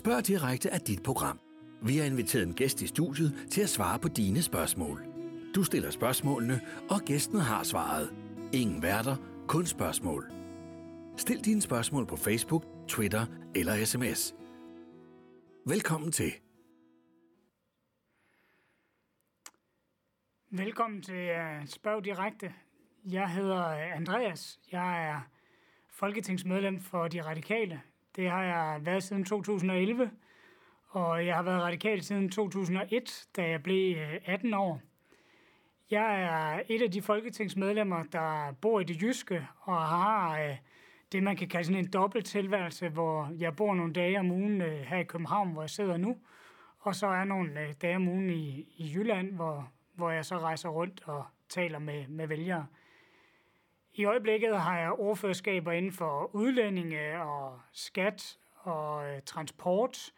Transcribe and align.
Spørg 0.00 0.26
direkte 0.26 0.70
af 0.70 0.80
dit 0.80 1.02
program. 1.02 1.40
Vi 1.82 1.96
har 1.96 2.04
inviteret 2.04 2.46
en 2.46 2.54
gæst 2.54 2.82
i 2.82 2.86
studiet 2.86 3.46
til 3.50 3.62
at 3.62 3.68
svare 3.68 3.98
på 3.98 4.08
dine 4.08 4.42
spørgsmål. 4.42 5.04
Du 5.54 5.64
stiller 5.64 5.90
spørgsmålene, 5.90 6.60
og 6.90 7.00
gæsten 7.06 7.40
har 7.40 7.62
svaret. 7.62 8.14
Ingen 8.52 8.82
værter, 8.82 9.16
kun 9.48 9.66
spørgsmål. 9.66 10.32
Stil 11.16 11.44
dine 11.44 11.62
spørgsmål 11.62 12.06
på 12.06 12.16
Facebook, 12.16 12.64
Twitter 12.88 13.26
eller 13.54 13.84
sms. 13.84 14.34
Velkommen 15.66 16.12
til. 16.12 16.32
Velkommen 20.50 21.02
til 21.02 21.30
Spørg 21.66 22.04
Direkte. 22.04 22.54
Jeg 23.04 23.30
hedder 23.30 23.68
øh, 23.68 23.96
Andreas. 23.96 24.60
Jeg 24.72 25.08
er 25.08 25.20
folketingsmedlem 25.90 26.80
for 26.80 27.08
De 27.08 27.22
Radikale. 27.22 27.80
Det 28.16 28.30
har 28.30 28.42
jeg 28.42 28.80
været 28.86 29.02
siden 29.02 29.24
2011, 29.24 30.10
og 30.88 31.26
jeg 31.26 31.36
har 31.36 31.42
været 31.42 31.62
radikal 31.62 32.02
siden 32.02 32.30
2001, 32.30 33.28
da 33.36 33.48
jeg 33.48 33.62
blev 33.62 33.96
øh, 33.96 34.20
18 34.24 34.54
år. 34.54 34.80
Jeg 35.90 36.22
er 36.22 36.62
et 36.68 36.82
af 36.82 36.90
de 36.90 37.02
folketingsmedlemmer, 37.02 38.02
der 38.02 38.52
bor 38.60 38.80
i 38.80 38.84
det 38.84 39.02
jyske 39.02 39.46
og 39.60 39.82
har 39.82 40.38
øh, 40.38 40.56
det, 41.12 41.22
man 41.22 41.36
kan 41.36 41.48
kalde 41.48 41.64
sådan 41.64 41.84
en 41.84 41.92
dobbelt 41.92 42.26
tilværelse, 42.26 42.88
hvor 42.88 43.30
jeg 43.38 43.56
bor 43.56 43.74
nogle 43.74 43.92
dage 43.92 44.20
om 44.20 44.30
ugen 44.30 44.60
øh, 44.60 44.80
her 44.80 44.98
i 44.98 45.04
København, 45.04 45.52
hvor 45.52 45.62
jeg 45.62 45.70
sidder 45.70 45.96
nu, 45.96 46.16
og 46.78 46.94
så 46.94 47.06
er 47.06 47.24
nogle 47.24 47.74
dage 47.82 47.96
om 47.96 48.08
ugen 48.08 48.30
i, 48.30 48.74
i 48.76 48.92
Jylland, 48.94 49.32
hvor, 49.32 49.72
hvor 49.94 50.10
jeg 50.10 50.24
så 50.24 50.38
rejser 50.38 50.68
rundt 50.68 51.02
og 51.04 51.24
taler 51.48 51.78
med, 51.78 52.08
med 52.08 52.26
vælgere. 52.26 52.66
I 53.96 54.04
øjeblikket 54.04 54.60
har 54.60 54.78
jeg 54.78 54.92
ordførerskaber 54.92 55.72
inden 55.72 55.92
for 55.92 56.30
udlændinge 56.32 57.22
og 57.22 57.60
skat 57.72 58.38
og 58.54 59.08
øh, 59.08 59.22
transport 59.22 60.12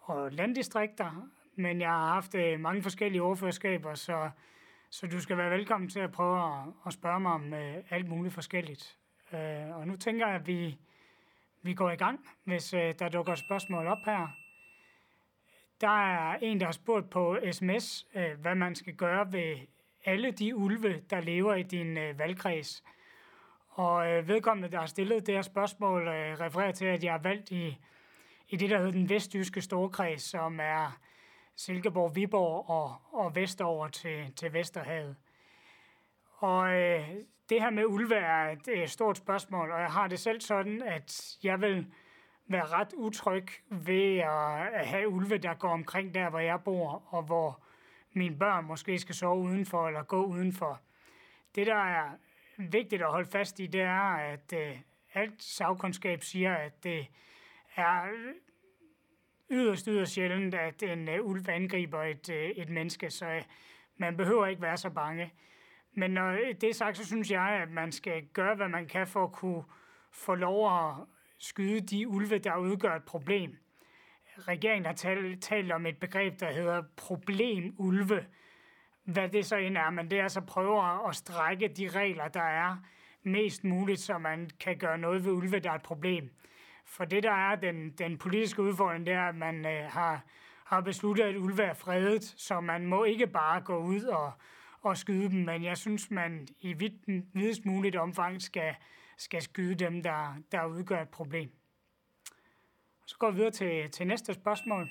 og 0.00 0.32
landdistrikter, 0.32 1.28
men 1.54 1.80
jeg 1.80 1.88
har 1.88 2.12
haft 2.12 2.34
øh, 2.34 2.60
mange 2.60 2.82
forskellige 2.82 3.22
ordførerskaber, 3.22 3.94
så, 3.94 4.30
så 4.90 5.06
du 5.06 5.20
skal 5.20 5.36
være 5.36 5.50
velkommen 5.50 5.90
til 5.90 6.00
at 6.00 6.12
prøve 6.12 6.38
at, 6.38 6.72
at 6.86 6.92
spørge 6.92 7.20
mig 7.20 7.32
om 7.32 7.54
øh, 7.54 7.76
alt 7.90 8.08
muligt 8.08 8.34
forskelligt. 8.34 8.98
Og 9.74 9.86
nu 9.86 9.96
tænker 9.96 10.26
jeg, 10.26 10.34
at 10.34 10.46
vi, 10.46 10.78
vi 11.62 11.74
går 11.74 11.90
i 11.90 11.96
gang, 11.96 12.28
hvis 12.44 12.70
der 12.70 13.08
dukker 13.08 13.34
spørgsmål 13.34 13.86
op 13.86 14.04
her. 14.04 14.28
Der 15.80 15.88
er 15.88 16.36
en, 16.42 16.60
der 16.60 16.66
har 16.66 16.72
spurgt 16.72 17.10
på 17.10 17.38
sms, 17.52 18.06
hvad 18.38 18.54
man 18.54 18.74
skal 18.74 18.94
gøre 18.94 19.32
ved 19.32 19.56
alle 20.04 20.30
de 20.30 20.56
ulve, 20.56 21.00
der 21.10 21.20
lever 21.20 21.54
i 21.54 21.62
din 21.62 21.94
valgkreds. 21.94 22.82
Og 23.78 24.08
øh, 24.10 24.28
vedkommende, 24.28 24.70
der 24.70 24.78
har 24.78 24.86
stillet 24.86 25.26
det 25.26 25.34
her 25.34 25.42
spørgsmål, 25.42 26.08
øh, 26.08 26.40
refererer 26.40 26.72
til, 26.72 26.84
at 26.84 27.04
jeg 27.04 27.14
er 27.14 27.22
valgt 27.22 27.50
i, 27.50 27.78
i 28.48 28.56
det, 28.56 28.70
der 28.70 28.78
hedder 28.78 28.92
den 28.92 29.08
vestjyske 29.08 29.60
storkreds, 29.60 30.22
som 30.22 30.60
er 30.60 30.98
Silkeborg, 31.56 32.16
Viborg 32.16 32.70
og, 32.70 32.96
og 33.12 33.36
vestover 33.36 33.88
til, 33.88 34.32
til 34.36 34.52
Vesterhavet. 34.52 35.16
Og 36.38 36.74
øh, 36.74 37.08
det 37.48 37.62
her 37.62 37.70
med 37.70 37.84
ulve 37.86 38.14
er 38.14 38.50
et, 38.50 38.82
et 38.82 38.90
stort 38.90 39.16
spørgsmål, 39.16 39.70
og 39.70 39.80
jeg 39.80 39.90
har 39.90 40.08
det 40.08 40.18
selv 40.18 40.40
sådan, 40.40 40.82
at 40.82 41.36
jeg 41.42 41.60
vil 41.60 41.86
være 42.46 42.66
ret 42.66 42.92
utryg 42.96 43.48
ved 43.70 44.18
at 44.18 44.86
have 44.86 45.08
ulve, 45.08 45.38
der 45.38 45.54
går 45.54 45.70
omkring 45.70 46.14
der, 46.14 46.30
hvor 46.30 46.38
jeg 46.38 46.60
bor, 46.64 47.02
og 47.06 47.22
hvor 47.22 47.60
mine 48.12 48.38
børn 48.38 48.64
måske 48.64 48.98
skal 48.98 49.14
sove 49.14 49.38
udenfor 49.38 49.86
eller 49.86 50.02
gå 50.02 50.24
udenfor. 50.24 50.80
Det, 51.54 51.66
der 51.66 51.74
er 51.74 52.10
vigtigt 52.58 53.02
at 53.02 53.10
holde 53.10 53.30
fast 53.30 53.60
i, 53.60 53.66
det 53.66 53.80
er, 53.80 54.16
at 54.16 54.52
øh, 54.54 54.78
alt 55.14 55.42
sagkundskab 55.42 56.22
siger, 56.22 56.54
at 56.54 56.84
det 56.84 57.06
er 57.76 58.02
yderst, 59.50 59.86
yderst 59.86 60.12
sjældent, 60.12 60.54
at 60.54 60.82
en 60.82 61.08
øh, 61.08 61.24
ulv 61.24 61.48
angriber 61.48 62.02
et, 62.02 62.30
øh, 62.30 62.50
et 62.50 62.68
menneske, 62.68 63.10
så 63.10 63.26
øh, 63.26 63.42
man 63.96 64.16
behøver 64.16 64.46
ikke 64.46 64.62
være 64.62 64.76
så 64.76 64.90
bange. 64.90 65.32
Men 65.92 66.10
når 66.10 66.30
det 66.60 66.64
er 66.64 66.74
sagt, 66.74 66.96
så 66.96 67.06
synes 67.06 67.30
jeg, 67.30 67.60
at 67.62 67.70
man 67.70 67.92
skal 67.92 68.26
gøre, 68.26 68.54
hvad 68.54 68.68
man 68.68 68.86
kan 68.86 69.06
for 69.06 69.24
at 69.24 69.32
kunne 69.32 69.64
få 70.12 70.34
lov 70.34 70.88
at 70.88 70.94
skyde 71.38 71.80
de 71.80 72.08
ulve, 72.08 72.38
der 72.38 72.56
udgør 72.56 72.94
et 72.94 73.04
problem. 73.04 73.56
Regeringen 74.38 74.86
har 74.86 74.92
talt, 74.92 75.42
talt 75.42 75.72
om 75.72 75.86
et 75.86 76.00
begreb, 76.00 76.40
der 76.40 76.52
hedder 76.52 76.82
problemulve, 76.96 78.26
hvad 79.12 79.28
det 79.28 79.46
så 79.46 79.56
end 79.56 79.76
er, 79.76 79.90
men 79.90 80.10
det 80.10 80.18
er 80.18 80.22
altså 80.22 80.40
prøve 80.40 81.08
at 81.08 81.16
strække 81.16 81.68
de 81.68 81.88
regler, 81.88 82.28
der 82.28 82.42
er 82.42 82.76
mest 83.22 83.64
muligt, 83.64 84.00
så 84.00 84.18
man 84.18 84.50
kan 84.60 84.78
gøre 84.78 84.98
noget 84.98 85.24
ved 85.24 85.32
ulve, 85.32 85.58
der 85.58 85.70
er 85.70 85.74
et 85.74 85.82
problem. 85.82 86.30
For 86.84 87.04
det, 87.04 87.22
der 87.22 87.32
er 87.32 87.56
den, 87.56 87.90
den 87.90 88.18
politiske 88.18 88.62
udfordring, 88.62 89.06
det 89.06 89.14
er, 89.14 89.28
at 89.28 89.34
man 89.34 89.66
øh, 89.66 89.90
har, 89.90 90.24
har 90.64 90.80
besluttet, 90.80 91.24
at 91.24 91.36
ulve 91.36 91.62
er 91.62 91.74
fredet, 91.74 92.24
så 92.24 92.60
man 92.60 92.86
må 92.86 93.04
ikke 93.04 93.26
bare 93.26 93.60
gå 93.60 93.78
ud 93.78 94.02
og, 94.02 94.32
og 94.80 94.96
skyde 94.96 95.30
dem, 95.30 95.44
men 95.44 95.64
jeg 95.64 95.76
synes, 95.76 96.10
man 96.10 96.48
i 96.60 96.72
vidt, 96.72 97.24
videst 97.34 97.64
muligt 97.64 97.96
omfang 97.96 98.42
skal, 98.42 98.74
skal 99.16 99.42
skyde 99.42 99.74
dem, 99.74 100.02
der, 100.02 100.34
der 100.52 100.64
udgør 100.64 101.02
et 101.02 101.08
problem. 101.08 101.50
Så 103.06 103.16
går 103.18 103.30
vi 103.30 103.36
videre 103.36 103.50
til, 103.50 103.90
til 103.90 104.06
næste 104.06 104.34
spørgsmål. 104.34 104.88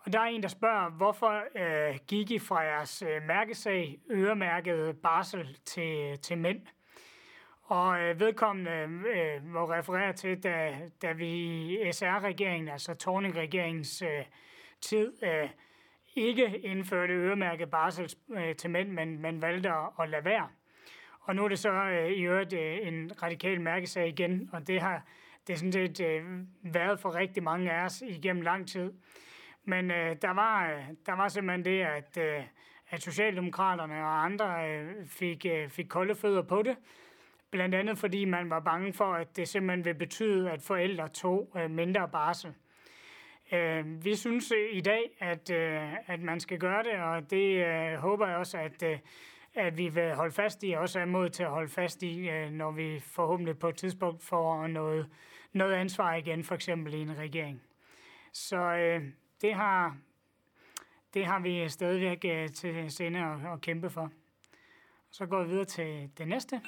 Og 0.00 0.12
der 0.12 0.20
er 0.20 0.24
en, 0.24 0.42
der 0.42 0.48
spørger, 0.48 0.90
hvorfor 0.90 1.42
øh, 1.54 1.98
gik 2.08 2.30
I 2.30 2.38
fra 2.38 2.60
jeres 2.60 3.02
øh, 3.02 3.22
mærkesag 3.26 3.98
øremærket 4.10 4.98
barsel 5.02 5.58
til, 5.64 6.18
til 6.18 6.38
mænd? 6.38 6.60
Og 7.62 8.00
øh, 8.00 8.20
vedkommende 8.20 8.70
øh, 9.14 9.44
må 9.44 9.72
referere 9.72 10.12
til, 10.12 10.42
da, 10.42 10.78
da 11.02 11.12
vi 11.12 11.28
i 11.28 11.92
SR-regeringen, 11.92 12.68
altså 12.68 12.94
Torning-regeringens 12.94 14.02
øh, 14.02 14.24
tid, 14.80 15.24
øh, 15.24 15.48
ikke 16.16 16.58
indførte 16.58 17.12
øremærket 17.12 17.70
barsel 17.70 18.14
øh, 18.30 18.56
til 18.56 18.70
mænd, 18.70 18.90
men, 18.90 19.18
men 19.18 19.42
valgte 19.42 19.68
at, 19.68 19.88
at 20.00 20.08
lade 20.08 20.24
være. 20.24 20.48
Og 21.20 21.36
nu 21.36 21.44
er 21.44 21.48
det 21.48 21.58
så 21.58 21.72
øh, 21.72 22.10
i 22.10 22.22
øvrigt 22.22 22.52
øh, 22.52 22.78
en 22.86 23.22
radikal 23.22 23.60
mærkesag 23.60 24.08
igen, 24.08 24.50
og 24.52 24.66
det 24.66 24.80
har 24.80 25.02
det 25.46 25.52
er 25.52 25.56
sådan 25.56 25.72
set 25.72 26.00
øh, 26.00 26.24
været 26.62 27.00
for 27.00 27.14
rigtig 27.14 27.42
mange 27.42 27.72
af 27.72 27.84
os 27.84 28.02
igennem 28.02 28.42
lang 28.42 28.68
tid. 28.68 28.92
Men 29.64 29.90
øh, 29.90 30.16
der, 30.22 30.30
var, 30.30 30.70
øh, 30.70 30.82
der 31.06 31.12
var 31.12 31.28
simpelthen 31.28 31.64
det, 31.64 31.82
at, 31.82 32.18
øh, 32.18 32.42
at 32.90 33.02
Socialdemokraterne 33.02 33.94
og 33.94 34.24
andre 34.24 34.70
øh, 34.70 35.06
fik, 35.06 35.46
øh, 35.46 35.68
fik 35.68 35.86
kolde 35.88 36.14
fødder 36.14 36.42
på 36.42 36.62
det. 36.62 36.76
Blandt 37.50 37.74
andet 37.74 37.98
fordi 37.98 38.24
man 38.24 38.50
var 38.50 38.60
bange 38.60 38.92
for, 38.92 39.14
at 39.14 39.36
det 39.36 39.48
simpelthen 39.48 39.84
ville 39.84 39.98
betyde, 39.98 40.50
at 40.50 40.62
forældre 40.62 41.08
tog 41.08 41.52
øh, 41.56 41.70
mindre 41.70 42.08
barsel. 42.08 42.54
Øh, 43.52 44.04
vi 44.04 44.14
synes 44.14 44.52
øh, 44.52 44.76
i 44.76 44.80
dag, 44.80 45.16
at, 45.18 45.50
øh, 45.50 45.92
at 46.06 46.20
man 46.20 46.40
skal 46.40 46.58
gøre 46.58 46.82
det, 46.82 46.92
og 46.92 47.30
det 47.30 47.66
øh, 47.66 47.94
håber 47.94 48.28
jeg 48.28 48.36
også, 48.36 48.58
at, 48.58 48.82
øh, 48.82 48.98
at 49.54 49.78
vi 49.78 49.88
vil 49.88 50.14
holde 50.14 50.32
fast 50.32 50.62
i, 50.62 50.72
og 50.72 50.80
også 50.80 51.00
er 51.00 51.04
mod 51.04 51.30
til 51.30 51.42
at 51.42 51.50
holde 51.50 51.68
fast 51.68 52.02
i, 52.02 52.28
øh, 52.28 52.50
når 52.50 52.70
vi 52.70 53.00
forhåbentlig 53.00 53.58
på 53.58 53.68
et 53.68 53.76
tidspunkt 53.76 54.22
får 54.22 54.66
noget, 54.66 55.06
noget 55.52 55.74
ansvar 55.74 56.14
igen, 56.14 56.44
for 56.44 56.54
eksempel 56.54 56.94
i 56.94 57.00
en 57.00 57.18
regering. 57.18 57.62
Så 58.32 58.56
øh, 58.56 59.02
det 59.42 59.54
har, 59.54 59.96
det 61.14 61.26
har 61.26 61.38
vi 61.38 61.68
stadigvæk 61.68 62.24
øh, 62.24 62.48
til 62.48 62.90
sende 62.90 63.18
at, 63.18 63.52
at 63.52 63.60
kæmpe 63.60 63.90
for. 63.90 64.10
Så 65.10 65.26
går 65.26 65.42
vi 65.42 65.48
videre 65.48 65.64
til 65.64 66.10
det 66.18 66.28
næste. 66.28 66.60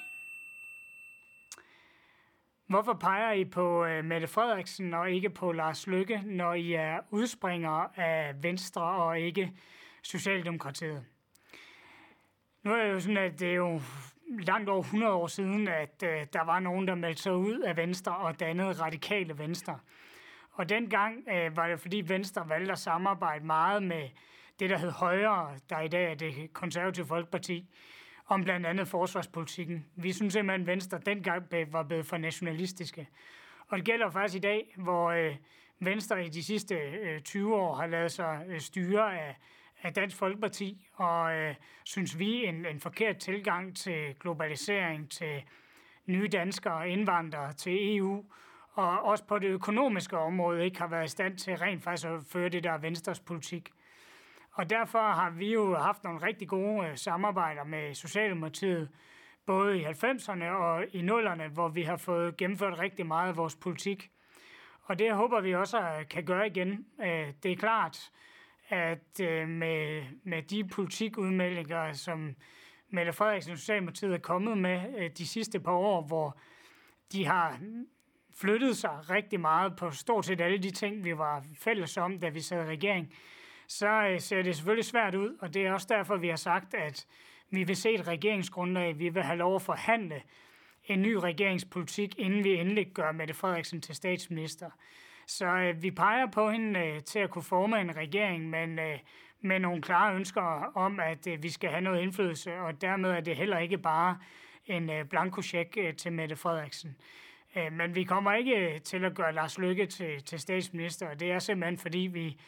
Hvorfor 2.67 2.93
peger 2.93 3.33
I 3.33 3.45
på 3.45 3.85
øh, 3.85 4.05
Mette 4.05 4.27
Frederiksen 4.27 4.95
og 4.95 5.11
ikke 5.11 5.31
på 5.31 5.53
Lars 5.53 5.87
Lykke, 5.87 6.23
når 6.25 6.55
I 6.55 6.73
er 6.73 7.01
udspringere 7.11 7.89
af 7.97 8.43
Venstre 8.43 8.83
og 8.83 9.21
ikke 9.21 9.53
Socialdemokratiet? 10.03 11.05
Nu 12.63 12.73
er 12.73 12.85
det 12.85 12.93
jo 12.93 13.01
sådan, 13.01 13.17
at 13.17 13.41
det 13.41 13.51
er 13.51 13.55
jo 13.55 13.81
langt 14.29 14.69
over 14.69 14.81
100 14.81 15.13
år 15.13 15.27
siden, 15.27 15.69
at 15.69 16.03
øh, 16.05 16.27
der 16.33 16.45
var 16.45 16.61
nogen, 16.61 16.89
der 16.89 16.95
meldte 16.95 17.23
sig 17.23 17.35
ud 17.35 17.59
af 17.59 17.77
Venstre 17.77 18.17
og 18.17 18.41
dannede 18.41 18.73
radikale 18.73 19.39
Venstre. 19.39 19.79
Og 20.53 20.69
dengang 20.69 21.29
øh, 21.29 21.57
var 21.57 21.69
det, 21.69 21.81
fordi 21.81 22.03
Venstre 22.07 22.49
valgte 22.49 22.73
at 22.73 22.79
samarbejde 22.79 23.47
meget 23.47 23.83
med 23.83 24.09
det, 24.61 24.71
der 24.71 24.79
hed 24.79 24.91
Højre, 24.91 25.59
der 25.71 25.81
i 25.81 25.89
dag 25.89 26.11
er 26.11 26.15
det 26.15 26.53
konservative 26.53 27.07
folkeparti, 27.07 27.69
om 28.27 28.45
blandt 28.45 28.67
andet 28.67 28.89
forsvarspolitikken. 28.89 29.87
Vi 29.97 30.13
synes 30.13 30.33
simpelthen, 30.33 30.61
at 30.61 30.67
Venstre 30.67 30.99
dengang 31.07 31.43
var 31.73 31.83
blevet 31.83 32.07
for 32.07 32.17
nationalistiske. 32.17 33.09
Og 33.69 33.79
det 33.79 33.87
gælder 33.87 34.11
faktisk 34.11 34.37
i 34.37 34.41
dag, 34.41 34.75
hvor 34.77 35.11
øh, 35.11 35.37
Venstre 35.81 36.27
i 36.27 36.29
de 36.29 36.43
sidste 36.43 36.75
øh, 36.75 37.21
20 37.21 37.55
år 37.55 37.75
har 37.75 37.87
lavet 37.87 38.13
sig 38.13 38.45
øh, 38.49 38.61
styre 38.61 39.21
af, 39.21 39.37
af 39.83 39.95
Dansk 39.95 40.17
Folkeparti, 40.17 40.89
og 40.93 41.33
øh, 41.35 41.55
synes 41.85 42.19
vi 42.19 42.47
en, 42.47 42.67
en 42.67 42.81
forkert 42.81 43.17
tilgang 43.17 43.77
til 43.77 44.15
globalisering, 44.21 45.11
til 45.11 45.43
nye 46.07 46.29
danskere 46.29 46.75
og 46.75 46.89
indvandrere, 46.89 47.53
til 47.53 47.97
EU, 47.97 48.25
og 48.73 49.03
også 49.03 49.25
på 49.25 49.39
det 49.39 49.49
økonomiske 49.49 50.19
område 50.19 50.65
ikke 50.65 50.79
har 50.79 50.87
været 50.87 51.05
i 51.05 51.09
stand 51.09 51.39
til 51.39 51.57
rent 51.57 51.83
faktisk 51.83 52.07
at 52.07 52.25
føre 52.33 52.49
det 52.49 52.65
der 52.65 52.79
Venstres 52.79 53.21
politik. 53.21 53.71
Og 54.53 54.71
derfor 54.71 54.99
har 54.99 55.31
vi 55.31 55.53
jo 55.53 55.75
haft 55.75 56.05
nogle 56.05 56.23
rigtig 56.23 56.49
gode 56.49 56.87
øh, 56.87 56.97
samarbejder 56.97 57.65
med 57.65 57.95
Socialdemokratiet, 57.95 58.89
både 59.47 59.81
i 59.81 59.85
90'erne 59.85 60.45
og 60.45 60.85
i 60.93 61.01
0'erne, 61.01 61.49
hvor 61.49 61.69
vi 61.69 61.83
har 61.83 61.97
fået 61.97 62.37
gennemført 62.37 62.79
rigtig 62.79 63.07
meget 63.07 63.29
af 63.29 63.37
vores 63.37 63.57
politik. 63.57 64.11
Og 64.83 64.99
det 64.99 65.13
håber 65.13 65.41
vi 65.41 65.55
også 65.55 65.81
øh, 65.81 66.09
kan 66.09 66.25
gøre 66.25 66.47
igen. 66.47 66.87
Øh, 67.03 67.33
det 67.43 67.53
er 67.53 67.57
klart, 67.57 68.11
at 68.69 69.21
med, 69.49 70.05
med 70.25 70.43
de 70.43 70.65
politikudmeldinger, 70.65 71.93
som 71.93 72.35
Mette 72.89 73.13
Frederiksen 73.13 73.53
og 73.53 73.59
Socialdemokratiet 73.59 74.15
er 74.15 74.19
kommet 74.19 74.59
med 74.59 75.11
de 75.11 75.27
sidste 75.27 75.61
par 75.61 75.73
år, 75.73 76.03
hvor 76.03 76.39
de 77.13 77.27
har 77.27 77.59
flyttet 78.35 78.77
sig 78.77 79.11
rigtig 79.11 79.41
meget 79.41 79.77
på 79.77 79.91
stort 79.91 80.27
set 80.27 80.41
alle 80.41 80.59
de 80.59 80.71
ting, 80.71 81.05
vi 81.05 81.19
var 81.19 81.45
fælles 81.59 81.97
om, 81.97 82.19
da 82.19 82.29
vi 82.29 82.41
sad 82.41 82.65
i 82.65 82.69
regering, 82.69 83.15
så 83.67 83.89
øh, 83.89 84.21
ser 84.21 84.43
det 84.43 84.57
selvfølgelig 84.57 84.85
svært 84.85 85.15
ud, 85.15 85.37
og 85.41 85.55
det 85.55 85.67
er 85.67 85.73
også 85.73 85.87
derfor, 85.91 86.17
vi 86.17 86.29
har 86.29 86.37
sagt, 86.37 86.75
at 86.75 87.07
vi 87.51 87.65
vil 87.65 87.77
se 87.77 87.95
et 87.95 88.09
regeringsgrundlag, 88.09 88.99
vi 88.99 89.09
vil 89.09 89.23
have 89.23 89.39
lov 89.39 89.55
at 89.55 89.63
forhandle 89.63 90.23
en 90.85 91.03
ny 91.03 91.15
regeringspolitik, 91.15 92.19
inden 92.19 92.45
vi 92.45 92.55
endelig 92.55 92.87
gør 92.95 93.13
Mette 93.13 93.35
Frederiksen 93.35 93.81
til 93.81 93.95
statsminister. 93.95 94.71
Så 95.27 95.47
øh, 95.47 95.83
vi 95.83 95.91
peger 95.91 96.27
på 96.27 96.51
hende 96.51 96.81
øh, 96.81 97.03
til 97.03 97.19
at 97.19 97.31
kunne 97.31 97.43
forme 97.43 97.81
en 97.81 97.97
regering, 97.97 98.51
men 98.51 98.79
øh, 98.79 98.99
med 99.41 99.59
nogle 99.59 99.83
klare 99.83 100.15
ønsker 100.15 100.43
om, 100.75 101.01
at 101.01 101.27
øh, 101.27 101.43
vi 101.43 101.49
skal 101.49 101.71
have 101.71 101.81
noget 101.81 102.03
indflydelse, 102.03 102.55
og 102.55 102.81
dermed 102.81 103.11
er 103.11 103.21
det 103.21 103.37
heller 103.37 103.59
ikke 103.59 103.79
bare 103.79 104.19
en 104.67 104.91
øh, 104.91 105.05
blankocheck 105.05 105.77
øh, 105.77 105.95
til 105.95 106.13
Mette 106.13 106.37
Frederiksen. 106.37 106.97
Øh, 107.57 107.73
men 107.73 107.95
vi 107.95 108.05
kommer 108.05 108.33
ikke 108.33 108.57
øh, 108.57 108.81
til 108.81 109.05
at 109.05 109.15
gøre 109.15 109.33
Lars 109.33 109.59
Lykke 109.59 109.87
til, 109.87 110.25
til 110.25 110.41
statsminister, 110.41 111.09
og 111.09 111.21
det 111.21 111.33
er 111.33 111.39
simpelthen 111.39 111.79
fordi, 111.79 111.99
vi 111.99 112.41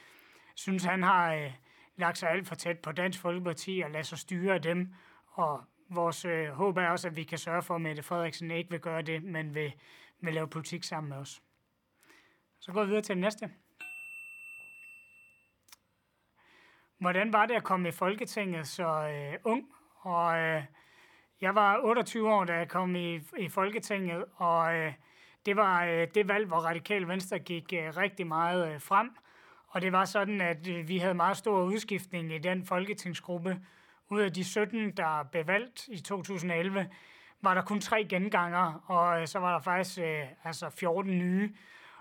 synes, 0.55 0.85
han 0.85 1.03
har 1.03 1.35
øh, 1.35 1.53
lagt 1.97 2.19
sig 2.19 2.31
alt 2.31 2.49
for 2.49 2.55
tæt 2.55 2.79
på 2.79 2.93
Dansk 2.93 3.21
Folkeparti 3.21 3.83
og 3.85 3.91
lader 3.91 4.03
sig 4.03 4.19
styre 4.19 4.55
af 4.55 4.63
dem, 4.63 4.95
og 5.27 5.65
vores 5.89 6.25
øh, 6.25 6.49
håb 6.49 6.77
er 6.77 6.89
også, 6.89 7.09
at 7.09 7.17
vi 7.17 7.25
kan 7.25 7.39
sørge 7.39 7.63
for, 7.63 7.75
at 7.75 7.81
Mette 7.81 8.03
Frederiksen 8.03 8.51
ikke 8.51 8.71
vil 8.71 8.81
gøre 8.81 9.03
det, 9.03 9.23
men 9.23 9.55
vil, 9.55 9.73
vil 10.21 10.35
lave 10.35 10.49
politik 10.49 10.85
sammen 10.85 11.09
med 11.09 11.17
os. 11.17 11.43
Så 12.61 12.73
går 12.73 12.83
vi 12.83 12.87
videre 12.87 13.03
til 13.03 13.15
den 13.15 13.21
næste. 13.21 13.51
Hvordan 16.99 17.33
var 17.33 17.47
det 17.47 17.55
at 17.55 17.65
komme 17.65 17.89
i 17.89 17.93
Folketinget 17.93 18.67
så 18.67 19.09
øh, 19.09 19.39
ung? 19.45 19.69
Og 20.01 20.39
øh, 20.39 20.63
jeg 21.45 21.55
var 21.55 21.81
28 21.83 22.33
år, 22.33 22.45
da 22.45 22.53
jeg 22.53 22.69
kom 22.69 22.97
i, 22.97 23.21
i 23.39 23.49
Folketinget, 23.49 24.25
og 24.37 24.75
øh, 24.75 24.93
det 25.47 25.57
var 25.57 25.85
øh, 25.85 26.09
det 26.15 26.29
valg, 26.29 26.47
hvor 26.47 26.57
Radikal 26.57 27.09
Venstre 27.09 27.39
gik 27.39 27.73
øh, 27.73 27.97
rigtig 27.97 28.27
meget 28.27 28.75
øh, 28.75 28.81
frem. 28.81 29.11
Og 29.69 29.83
det 29.83 29.93
var 29.93 30.05
sådan, 30.05 30.41
at 30.41 30.69
øh, 30.69 30.89
vi 30.89 30.99
havde 30.99 31.15
meget 31.15 31.37
stor 31.37 31.63
udskiftning 31.63 32.35
i 32.35 32.39
den 32.39 32.65
folketingsgruppe. 32.65 33.61
Ud 34.09 34.21
af 34.21 34.33
de 34.33 34.45
17, 34.45 34.91
der 34.91 35.23
blev 35.33 35.47
valgt 35.47 35.89
i 35.89 36.01
2011, 36.01 36.91
var 37.43 37.55
der 37.55 37.63
kun 37.63 37.81
tre 37.81 38.07
genganger, 38.09 38.85
og 38.87 39.21
øh, 39.21 39.27
så 39.27 39.39
var 39.39 39.53
der 39.53 39.61
faktisk 39.61 39.99
øh, 39.99 40.25
altså 40.45 40.71
14 40.71 41.19
nye. 41.19 41.55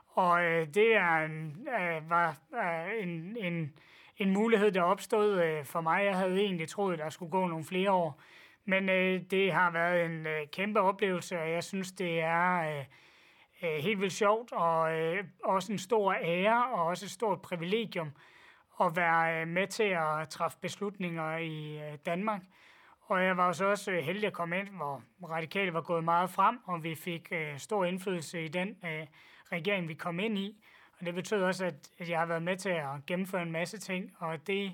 Og 0.08 0.44
øh, 0.44 0.68
det 0.74 0.96
er 0.96 1.26
en, 1.26 1.68
øh, 1.82 2.10
var 2.10 2.38
øh, 2.54 3.04
en, 3.04 3.38
en, 3.40 3.74
en 4.18 4.34
mulighed, 4.34 4.72
der 4.72 4.82
opstod 4.82 5.42
øh, 5.42 5.66
for 5.66 5.82
mig. 5.82 6.06
Jeg 6.06 6.18
havde 6.18 6.40
egentlig 6.40 6.70
troet, 6.70 6.94
at 6.94 7.00
der 7.00 7.10
skulle 7.10 7.32
gå 7.32 7.48
nogle 7.48 7.64
flere 7.64 7.92
år. 7.92 8.20
Men 8.66 8.90
øh, 8.90 9.22
det 9.32 9.54
har 9.54 9.72
været 9.72 10.06
en 10.06 10.28
øh, 10.28 10.48
kæmpe 10.48 10.80
oplevelse, 10.80 11.40
og 11.40 11.52
jeg 11.52 11.64
synes, 11.64 11.92
det 11.92 12.20
er 12.20 12.78
øh, 12.78 12.86
øh, 13.64 13.84
helt 13.84 14.02
vildt 14.02 14.14
sjovt, 14.14 14.52
og 14.52 15.00
øh, 15.00 15.24
også 15.44 15.72
en 15.72 15.80
stor 15.80 16.14
ære, 16.14 16.66
og 16.68 16.86
også 16.86 17.06
et 17.06 17.12
stort 17.12 17.42
privilegium 17.42 18.12
at 18.82 18.96
være 18.96 19.42
øh, 19.42 19.48
med 19.48 19.68
til 19.68 19.84
at 19.84 20.30
træffe 20.30 20.58
beslutninger 20.62 21.38
i 21.38 21.78
øh, 21.78 21.98
Danmark. 22.06 22.42
Og 23.06 23.24
jeg 23.24 23.38
var 23.38 23.52
så 23.52 23.66
også 23.66 23.92
øh, 23.92 24.04
heldig 24.04 24.28
at 24.28 24.34
komme 24.34 24.60
ind, 24.60 24.68
hvor 24.70 25.04
radikale 25.30 25.74
var 25.74 25.82
gået 25.82 26.04
meget 26.04 26.30
frem, 26.30 26.60
og 26.66 26.84
vi 26.84 26.96
fik 26.96 27.28
øh, 27.32 27.58
stor 27.58 27.86
indflydelse 27.86 28.46
i 28.46 28.48
den 28.48 28.78
øh, 28.86 29.08
regering, 29.52 29.88
vi 29.88 29.94
kom 29.94 30.20
ind 30.20 30.38
i. 30.38 30.64
Og 31.00 31.06
det 31.06 31.16
betød 31.16 31.44
også, 31.44 31.66
at, 31.66 31.90
at 32.00 32.10
jeg 32.10 32.20
har 32.20 32.26
været 32.26 32.44
med 32.44 32.58
til 32.58 32.70
at 32.70 33.06
gennemføre 33.08 33.42
en 33.42 33.52
masse 33.52 33.78
ting, 33.78 34.16
og 34.20 34.48
det 34.48 34.66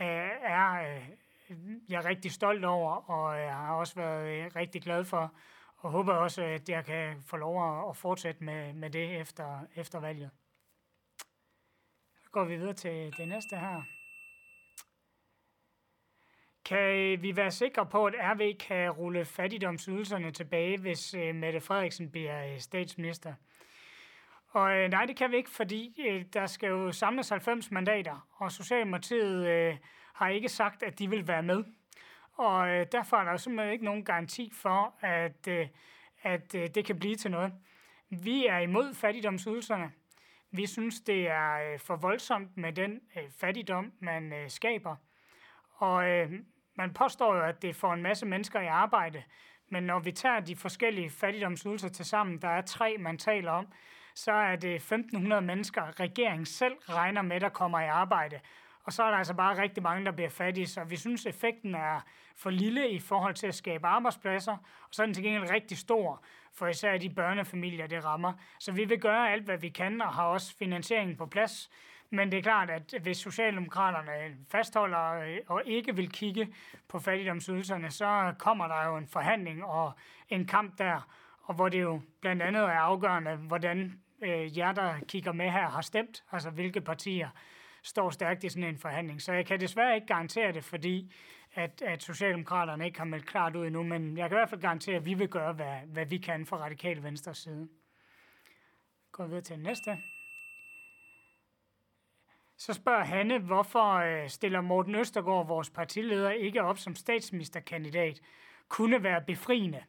øh, 0.00 0.28
er 0.42 0.72
øh, 0.72 1.08
Øh, 1.50 1.58
jeg 1.88 1.98
er 1.98 2.04
rigtig 2.04 2.32
stolt 2.32 2.64
over, 2.64 3.10
og 3.10 3.40
jeg 3.40 3.54
har 3.54 3.74
også 3.74 3.94
været 3.94 4.44
øh, 4.44 4.50
rigtig 4.56 4.82
glad 4.82 5.04
for, 5.04 5.34
og 5.76 5.90
håber 5.90 6.12
også, 6.14 6.42
at 6.42 6.68
jeg 6.68 6.84
kan 6.84 7.22
få 7.22 7.36
lov 7.36 7.88
at 7.90 7.96
fortsætte 7.96 8.44
med, 8.44 8.72
med 8.72 8.90
det 8.90 9.20
efter, 9.20 9.60
efter 9.76 10.00
valget. 10.00 10.30
Så 12.22 12.30
går 12.30 12.44
vi 12.44 12.56
videre 12.56 12.74
til 12.74 13.14
det 13.16 13.28
næste 13.28 13.56
her. 13.56 13.82
Kan 16.64 16.96
øh, 16.96 17.22
vi 17.22 17.36
være 17.36 17.50
sikre 17.50 17.86
på, 17.86 18.06
at 18.06 18.14
RV 18.18 18.56
kan 18.58 18.90
rulle 18.90 19.24
fattigdomsydelserne 19.24 20.30
tilbage, 20.30 20.78
hvis 20.78 21.14
Mette 21.14 21.60
Frederiksen 21.60 22.10
bliver 22.10 22.58
statsminister? 22.58 23.34
Og 24.56 24.76
øh, 24.76 24.90
nej, 24.90 25.04
det 25.04 25.16
kan 25.16 25.30
vi 25.30 25.36
ikke, 25.36 25.50
fordi 25.50 26.06
øh, 26.08 26.24
der 26.32 26.46
skal 26.46 26.68
jo 26.68 26.92
samles 26.92 27.28
90 27.28 27.70
mandater, 27.70 28.28
og 28.36 28.52
Socialdemokratiet 28.52 29.46
øh, 29.46 29.76
har 30.16 30.28
ikke 30.28 30.48
sagt, 30.48 30.82
at 30.82 30.98
de 30.98 31.10
vil 31.10 31.28
være 31.28 31.42
med. 31.42 31.64
Og 32.32 32.68
øh, 32.68 32.86
derfor 32.92 33.16
er 33.16 33.24
der 33.24 33.36
simpelthen 33.36 33.72
ikke 33.72 33.84
nogen 33.84 34.04
garanti 34.04 34.52
for, 34.54 34.94
at, 35.00 35.48
øh, 35.48 35.68
at 36.22 36.54
øh, 36.54 36.68
det 36.74 36.84
kan 36.84 36.98
blive 36.98 37.16
til 37.16 37.30
noget. 37.30 37.52
Vi 38.10 38.46
er 38.46 38.58
imod 38.58 38.94
fattigdomsydelserne. 38.94 39.92
Vi 40.50 40.66
synes, 40.66 41.00
det 41.00 41.28
er 41.28 41.72
øh, 41.72 41.78
for 41.78 41.96
voldsomt 41.96 42.56
med 42.56 42.72
den 42.72 43.00
øh, 43.16 43.22
fattigdom, 43.40 43.92
man 44.00 44.32
øh, 44.32 44.50
skaber. 44.50 44.96
Og 45.74 46.08
øh, 46.08 46.32
man 46.74 46.94
påstår 46.94 47.36
jo, 47.36 47.42
at 47.42 47.62
det 47.62 47.76
får 47.76 47.92
en 47.92 48.02
masse 48.02 48.26
mennesker 48.26 48.60
i 48.60 48.66
arbejde. 48.66 49.22
Men 49.68 49.82
når 49.82 49.98
vi 49.98 50.12
tager 50.12 50.40
de 50.40 50.56
forskellige 50.56 51.10
fattigdomsydelser 51.10 51.88
til 51.88 52.04
sammen, 52.04 52.42
der 52.42 52.48
er 52.48 52.60
tre, 52.60 52.96
man 52.98 53.18
taler 53.18 53.50
om, 53.50 53.66
så 54.14 54.32
er 54.32 54.56
det 54.56 54.92
1.500 54.92 55.40
mennesker, 55.40 56.00
regeringen 56.00 56.46
selv 56.46 56.74
regner 56.74 57.22
med, 57.22 57.40
der 57.40 57.48
kommer 57.48 57.80
i 57.80 57.86
arbejde. 57.86 58.40
Og 58.86 58.92
så 58.92 59.02
er 59.02 59.10
der 59.10 59.18
altså 59.18 59.34
bare 59.34 59.62
rigtig 59.62 59.82
mange, 59.82 60.04
der 60.04 60.12
bliver 60.12 60.28
fattige, 60.28 60.66
så 60.66 60.84
vi 60.84 60.96
synes, 60.96 61.26
effekten 61.26 61.74
er 61.74 62.00
for 62.36 62.50
lille 62.50 62.90
i 62.90 62.98
forhold 62.98 63.34
til 63.34 63.46
at 63.46 63.54
skabe 63.54 63.86
arbejdspladser, 63.86 64.52
og 64.52 64.88
så 64.90 65.02
er 65.02 65.06
den 65.06 65.14
til 65.14 65.24
gengæld 65.24 65.50
rigtig 65.50 65.78
stor 65.78 66.24
for 66.52 66.66
især 66.66 66.98
de 66.98 67.10
børnefamilier, 67.10 67.86
det 67.86 68.04
rammer. 68.04 68.32
Så 68.58 68.72
vi 68.72 68.84
vil 68.84 69.00
gøre 69.00 69.32
alt, 69.32 69.44
hvad 69.44 69.58
vi 69.58 69.68
kan, 69.68 70.00
og 70.00 70.14
har 70.14 70.24
også 70.24 70.56
finansieringen 70.56 71.16
på 71.16 71.26
plads. 71.26 71.70
Men 72.10 72.32
det 72.32 72.38
er 72.38 72.42
klart, 72.42 72.70
at 72.70 72.94
hvis 73.02 73.16
Socialdemokraterne 73.16 74.36
fastholder 74.50 75.12
øh, 75.12 75.38
og 75.46 75.62
ikke 75.64 75.96
vil 75.96 76.10
kigge 76.10 76.54
på 76.88 76.98
fattigdomsydelserne, 76.98 77.90
så 77.90 78.34
kommer 78.38 78.68
der 78.68 78.86
jo 78.86 78.96
en 78.96 79.08
forhandling 79.08 79.64
og 79.64 79.92
en 80.28 80.46
kamp 80.46 80.78
der, 80.78 81.08
og 81.42 81.54
hvor 81.54 81.68
det 81.68 81.82
jo 81.82 82.00
blandt 82.20 82.42
andet 82.42 82.62
er 82.62 82.78
afgørende, 82.78 83.36
hvordan 83.36 84.00
øh, 84.22 84.58
jer, 84.58 84.72
der 84.72 84.94
kigger 85.08 85.32
med 85.32 85.50
her, 85.50 85.68
har 85.68 85.82
stemt, 85.82 86.24
altså 86.32 86.50
hvilke 86.50 86.80
partier 86.80 87.28
står 87.86 88.10
stærkt 88.10 88.44
i 88.44 88.48
sådan 88.48 88.68
en 88.68 88.78
forhandling. 88.78 89.22
Så 89.22 89.32
jeg 89.32 89.46
kan 89.46 89.60
desværre 89.60 89.94
ikke 89.94 90.06
garantere 90.06 90.52
det, 90.52 90.64
fordi 90.64 91.12
at, 91.54 91.82
at 91.82 92.02
Socialdemokraterne 92.02 92.86
ikke 92.86 92.98
har 92.98 93.04
meldt 93.04 93.26
klart 93.26 93.56
ud 93.56 93.66
endnu, 93.66 93.82
men 93.82 94.18
jeg 94.18 94.28
kan 94.28 94.36
i 94.36 94.38
hvert 94.38 94.50
fald 94.50 94.60
garantere, 94.60 94.96
at 94.96 95.06
vi 95.06 95.14
vil 95.14 95.28
gøre, 95.28 95.52
hvad, 95.52 95.76
hvad 95.86 96.06
vi 96.06 96.18
kan 96.18 96.46
fra 96.46 96.56
Radikale 96.56 97.02
Venstre 97.02 97.34
side. 97.34 97.68
Går 99.12 99.26
videre 99.26 99.42
til 99.42 99.58
næste. 99.58 99.98
Så 102.58 102.72
spørger 102.72 103.04
Hanne, 103.04 103.38
hvorfor 103.38 103.94
øh, 103.94 104.28
stiller 104.28 104.60
Morten 104.60 104.94
Østergaard, 104.94 105.46
vores 105.46 105.70
partileder, 105.70 106.30
ikke 106.30 106.62
op 106.62 106.78
som 106.78 106.94
statsministerkandidat? 106.94 108.20
Kunne 108.68 109.02
være 109.02 109.22
befriende. 109.26 109.84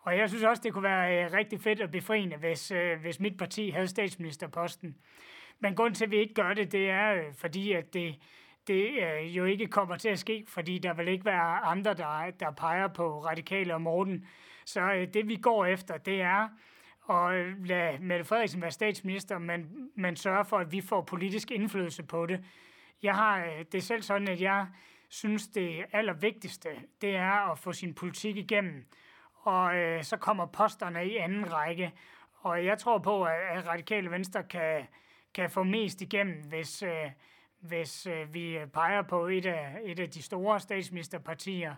Og 0.00 0.18
jeg 0.18 0.28
synes 0.28 0.44
også, 0.44 0.62
det 0.62 0.72
kunne 0.72 0.82
være 0.82 1.24
øh, 1.24 1.32
rigtig 1.32 1.60
fedt 1.60 1.80
og 1.80 1.90
befriende, 1.90 2.36
hvis, 2.36 2.70
øh, 2.70 3.00
hvis 3.00 3.20
mit 3.20 3.38
parti 3.38 3.70
havde 3.70 3.88
statsministerposten. 3.88 4.96
Men 5.62 5.74
grund 5.74 5.94
til, 5.94 6.04
at 6.04 6.10
vi 6.10 6.16
ikke 6.16 6.34
gør 6.34 6.54
det, 6.54 6.72
det 6.72 6.90
er 6.90 7.14
øh, 7.14 7.34
fordi, 7.34 7.72
at 7.72 7.94
det, 7.94 8.18
det 8.66 8.90
øh, 9.02 9.36
jo 9.36 9.44
ikke 9.44 9.66
kommer 9.66 9.96
til 9.96 10.08
at 10.08 10.18
ske, 10.18 10.44
fordi 10.48 10.78
der 10.78 10.94
vil 10.94 11.08
ikke 11.08 11.24
være 11.24 11.64
andre, 11.64 11.94
der, 11.94 12.30
der 12.40 12.50
peger 12.50 12.88
på 12.88 13.24
radikale 13.24 13.74
og 13.74 13.82
Morten. 13.82 14.26
Så 14.64 14.80
øh, 14.80 15.14
det, 15.14 15.28
vi 15.28 15.36
går 15.36 15.66
efter, 15.66 15.96
det 15.96 16.20
er 16.20 16.48
at 17.10 17.34
øh, 17.34 17.64
lade 17.64 17.98
Mette 17.98 18.24
Frederiksen 18.24 18.62
være 18.62 18.70
statsminister, 18.70 19.38
men, 19.38 19.90
men 19.94 20.16
sørge 20.16 20.44
for, 20.44 20.58
at 20.58 20.72
vi 20.72 20.80
får 20.80 21.02
politisk 21.02 21.50
indflydelse 21.50 22.02
på 22.02 22.26
det. 22.26 22.44
Jeg 23.02 23.14
har 23.14 23.38
øh, 23.38 23.64
det 23.72 23.74
er 23.74 23.82
selv 23.82 24.02
sådan, 24.02 24.28
at 24.28 24.40
jeg 24.40 24.66
synes, 25.08 25.48
det 25.48 25.84
allervigtigste, 25.92 26.68
det 27.00 27.16
er 27.16 27.52
at 27.52 27.58
få 27.58 27.72
sin 27.72 27.94
politik 27.94 28.36
igennem. 28.36 28.84
Og 29.34 29.76
øh, 29.76 30.04
så 30.04 30.16
kommer 30.16 30.46
posterne 30.46 31.06
i 31.06 31.16
anden 31.16 31.52
række. 31.52 31.92
Og 32.40 32.64
jeg 32.64 32.78
tror 32.78 32.98
på, 32.98 33.24
at, 33.24 33.40
at 33.50 33.66
radikale 33.66 34.10
venstre 34.10 34.42
kan, 34.42 34.86
kan 35.34 35.50
få 35.50 35.62
mest 35.62 36.02
igennem, 36.02 36.44
hvis, 36.48 36.82
øh, 36.82 37.10
hvis 37.60 38.06
øh, 38.06 38.34
vi 38.34 38.58
peger 38.72 39.02
på 39.02 39.26
et 39.26 39.46
af, 39.46 39.78
et 39.84 40.00
af 40.00 40.10
de 40.10 40.22
store 40.22 40.60
statsministerpartier, 40.60 41.74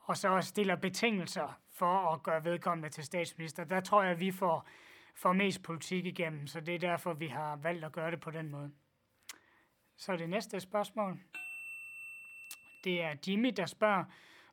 og 0.00 0.16
så 0.16 0.40
stiller 0.40 0.76
betingelser 0.76 1.60
for 1.72 2.12
at 2.12 2.22
gøre 2.22 2.44
vedkommende 2.44 2.88
til 2.88 3.04
statsminister. 3.04 3.64
Der 3.64 3.80
tror 3.80 4.02
jeg, 4.02 4.12
at 4.12 4.20
vi 4.20 4.30
får, 4.30 4.68
får 5.14 5.32
mest 5.32 5.62
politik 5.62 6.06
igennem, 6.06 6.46
så 6.46 6.60
det 6.60 6.74
er 6.74 6.78
derfor, 6.78 7.12
vi 7.12 7.26
har 7.26 7.56
valgt 7.56 7.84
at 7.84 7.92
gøre 7.92 8.10
det 8.10 8.20
på 8.20 8.30
den 8.30 8.50
måde. 8.50 8.70
Så 9.96 10.16
det 10.16 10.30
næste 10.30 10.60
spørgsmål. 10.60 11.18
Det 12.84 13.02
er 13.02 13.14
Jimmy, 13.26 13.52
der 13.56 13.66
spørger, 13.66 14.04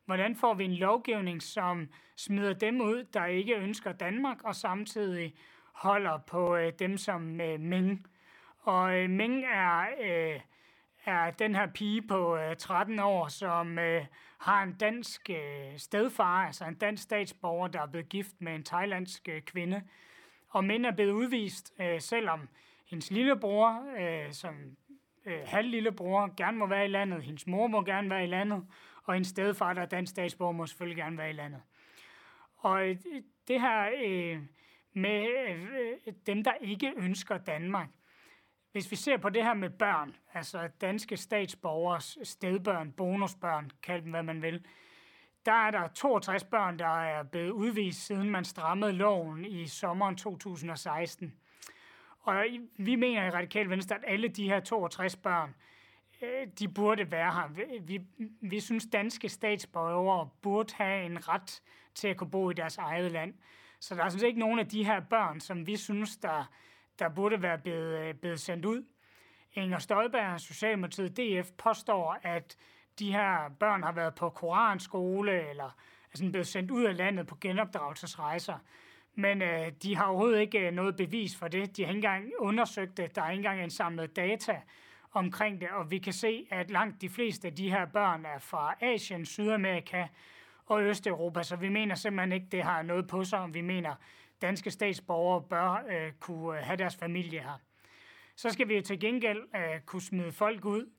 Hvordan 0.06 0.36
får 0.36 0.54
vi 0.54 0.64
en 0.64 0.74
lovgivning, 0.74 1.42
som 1.42 1.88
smider 2.16 2.52
dem 2.52 2.80
ud, 2.80 3.04
der 3.04 3.26
ikke 3.26 3.56
ønsker 3.56 3.92
Danmark, 3.92 4.44
og 4.44 4.54
samtidig 4.54 5.34
holder 5.72 6.18
på 6.18 6.56
øh, 6.56 6.72
dem 6.78 6.98
som 6.98 7.40
øh, 7.40 7.60
Ming. 7.60 8.06
Og 8.66 8.98
øh, 8.98 9.10
Ming 9.10 9.44
er, 9.44 9.86
øh, 10.00 10.40
er 11.04 11.30
den 11.30 11.54
her 11.54 11.66
pige 11.66 12.02
på 12.02 12.36
øh, 12.36 12.56
13 12.56 12.98
år, 12.98 13.28
som 13.28 13.78
øh, 13.78 14.04
har 14.38 14.62
en 14.62 14.72
dansk 14.72 15.30
øh, 15.30 15.78
stedfar, 15.78 16.46
altså 16.46 16.64
en 16.64 16.74
dansk 16.74 17.02
statsborger, 17.02 17.68
der 17.68 17.82
er 17.82 17.86
blevet 17.86 18.08
gift 18.08 18.34
med 18.38 18.54
en 18.54 18.64
thailandsk 18.64 19.28
øh, 19.28 19.42
kvinde. 19.42 19.82
Og 20.48 20.64
Ming 20.64 20.86
er 20.86 20.90
blevet 20.90 21.12
udvist, 21.12 21.72
øh, 21.80 22.00
selvom 22.00 22.48
hendes 22.90 23.10
lillebror, 23.10 23.84
øh, 23.98 24.32
som 24.32 24.54
øh, 25.26 25.40
halv 25.44 25.68
lillebror, 25.68 26.34
gerne 26.36 26.58
må 26.58 26.66
være 26.66 26.84
i 26.84 26.88
landet, 26.88 27.22
hendes 27.22 27.46
mor 27.46 27.66
må 27.66 27.82
gerne 27.82 28.10
være 28.10 28.24
i 28.24 28.26
landet, 28.26 28.66
og 29.04 29.14
hendes 29.14 29.28
stedfar, 29.28 29.72
der 29.72 29.82
er 29.82 29.86
dansk 29.86 30.10
statsborger, 30.10 30.52
må 30.52 30.66
selvfølgelig 30.66 30.96
gerne 30.96 31.18
være 31.18 31.30
i 31.30 31.32
landet. 31.32 31.62
Og 32.56 32.88
øh, 32.88 32.96
det 33.48 33.60
her 33.60 33.90
øh, 34.06 34.42
med 34.92 35.26
øh, 35.26 36.12
dem, 36.26 36.44
der 36.44 36.52
ikke 36.60 36.92
ønsker 36.96 37.38
Danmark, 37.38 37.88
hvis 38.76 38.90
vi 38.90 38.96
ser 38.96 39.16
på 39.16 39.28
det 39.28 39.44
her 39.44 39.54
med 39.54 39.70
børn, 39.70 40.16
altså 40.34 40.68
danske 40.80 41.16
statsborgers 41.16 42.18
stedbørn, 42.22 42.92
bonusbørn, 42.92 43.70
kald 43.82 44.02
dem 44.02 44.10
hvad 44.10 44.22
man 44.22 44.42
vil, 44.42 44.64
der 45.46 45.52
er 45.52 45.70
der 45.70 45.88
62 45.88 46.44
børn, 46.44 46.78
der 46.78 47.04
er 47.04 47.22
blevet 47.22 47.50
udvist, 47.50 48.06
siden 48.06 48.30
man 48.30 48.44
strammede 48.44 48.92
loven 48.92 49.44
i 49.44 49.66
sommeren 49.66 50.16
2016. 50.16 51.34
Og 52.20 52.44
vi 52.78 52.96
mener 52.96 53.26
i 53.26 53.30
Radikal 53.30 53.70
Venstre, 53.70 53.96
at 53.96 54.04
alle 54.06 54.28
de 54.28 54.48
her 54.48 54.60
62 54.60 55.16
børn, 55.16 55.54
øh, 56.22 56.46
de 56.58 56.68
burde 56.68 57.10
være 57.10 57.32
her. 57.32 57.48
Vi, 57.80 58.00
vi 58.40 58.60
synes, 58.60 58.86
danske 58.92 59.28
statsborgere 59.28 60.28
burde 60.42 60.74
have 60.74 61.06
en 61.06 61.28
ret 61.28 61.62
til 61.94 62.08
at 62.08 62.16
kunne 62.16 62.30
bo 62.30 62.50
i 62.50 62.54
deres 62.54 62.78
eget 62.78 63.12
land. 63.12 63.34
Så 63.80 63.94
der 63.94 64.04
er 64.04 64.08
sådan 64.08 64.20
set 64.20 64.26
ikke 64.26 64.40
nogen 64.40 64.58
af 64.58 64.68
de 64.68 64.84
her 64.84 65.00
børn, 65.00 65.40
som 65.40 65.66
vi 65.66 65.76
synes, 65.76 66.16
der, 66.16 66.50
der 66.98 67.08
burde 67.08 67.42
være 67.42 67.58
blevet, 67.58 67.98
øh, 67.98 68.14
blevet 68.14 68.40
sendt 68.40 68.64
ud. 68.64 68.84
Inger 69.52 69.78
Støjberg, 69.78 70.40
Socialdemokratiet, 70.40 71.16
DF, 71.16 71.50
påstår, 71.58 72.18
at 72.22 72.56
de 72.98 73.12
her 73.12 73.48
børn 73.60 73.82
har 73.82 73.92
været 73.92 74.14
på 74.14 74.30
koranskole, 74.30 75.50
eller 75.50 75.76
altså 76.04 76.30
blevet 76.30 76.46
sendt 76.46 76.70
ud 76.70 76.84
af 76.84 76.96
landet 76.96 77.26
på 77.26 77.36
genopdragelsesrejser. 77.40 78.58
Men 79.14 79.42
øh, 79.42 79.72
de 79.82 79.96
har 79.96 80.04
overhovedet 80.04 80.40
ikke 80.40 80.66
øh, 80.66 80.72
noget 80.72 80.96
bevis 80.96 81.36
for 81.36 81.48
det. 81.48 81.76
De 81.76 81.82
har 81.82 81.88
ikke 81.88 81.98
engang 81.98 82.32
undersøgt 82.38 82.96
det. 82.96 83.16
Der 83.16 83.22
er 83.22 83.30
ikke 83.30 83.38
engang 83.38 83.62
indsamlet 83.62 84.16
data 84.16 84.60
omkring 85.12 85.60
det, 85.60 85.70
og 85.70 85.90
vi 85.90 85.98
kan 85.98 86.12
se, 86.12 86.46
at 86.50 86.70
langt 86.70 87.00
de 87.00 87.08
fleste 87.08 87.48
af 87.48 87.54
de 87.54 87.70
her 87.70 87.86
børn 87.86 88.24
er 88.24 88.38
fra 88.38 88.74
Asien, 88.80 89.26
Sydamerika 89.26 90.06
og 90.66 90.82
Østeuropa, 90.82 91.42
så 91.42 91.56
vi 91.56 91.68
mener 91.68 91.94
simpelthen 91.94 92.32
ikke, 92.32 92.46
det 92.52 92.62
har 92.62 92.82
noget 92.82 93.06
på 93.06 93.24
sig. 93.24 93.54
Vi 93.54 93.60
mener, 93.60 93.94
danske 94.42 94.70
statsborgere 94.70 95.42
bør 95.42 95.84
øh, 95.90 96.12
kunne 96.20 96.58
øh, 96.58 96.64
have 96.64 96.76
deres 96.76 96.96
familie 96.96 97.40
her. 97.40 97.58
Så 98.36 98.50
skal 98.50 98.68
vi 98.68 98.82
til 98.82 99.00
gengæld 99.00 99.42
øh, 99.56 99.80
kunne 99.80 100.02
smide 100.02 100.32
folk 100.32 100.64
ud, 100.64 100.90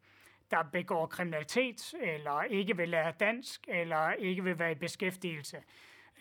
der 0.51 0.63
begår 0.63 1.05
kriminalitet, 1.05 1.93
eller 2.01 2.41
ikke 2.41 2.77
vil 2.77 2.89
lære 2.89 3.13
dansk, 3.19 3.67
eller 3.67 4.11
ikke 4.11 4.43
vil 4.43 4.59
være 4.59 4.71
i 4.71 4.75
beskæftigelse. 4.75 5.57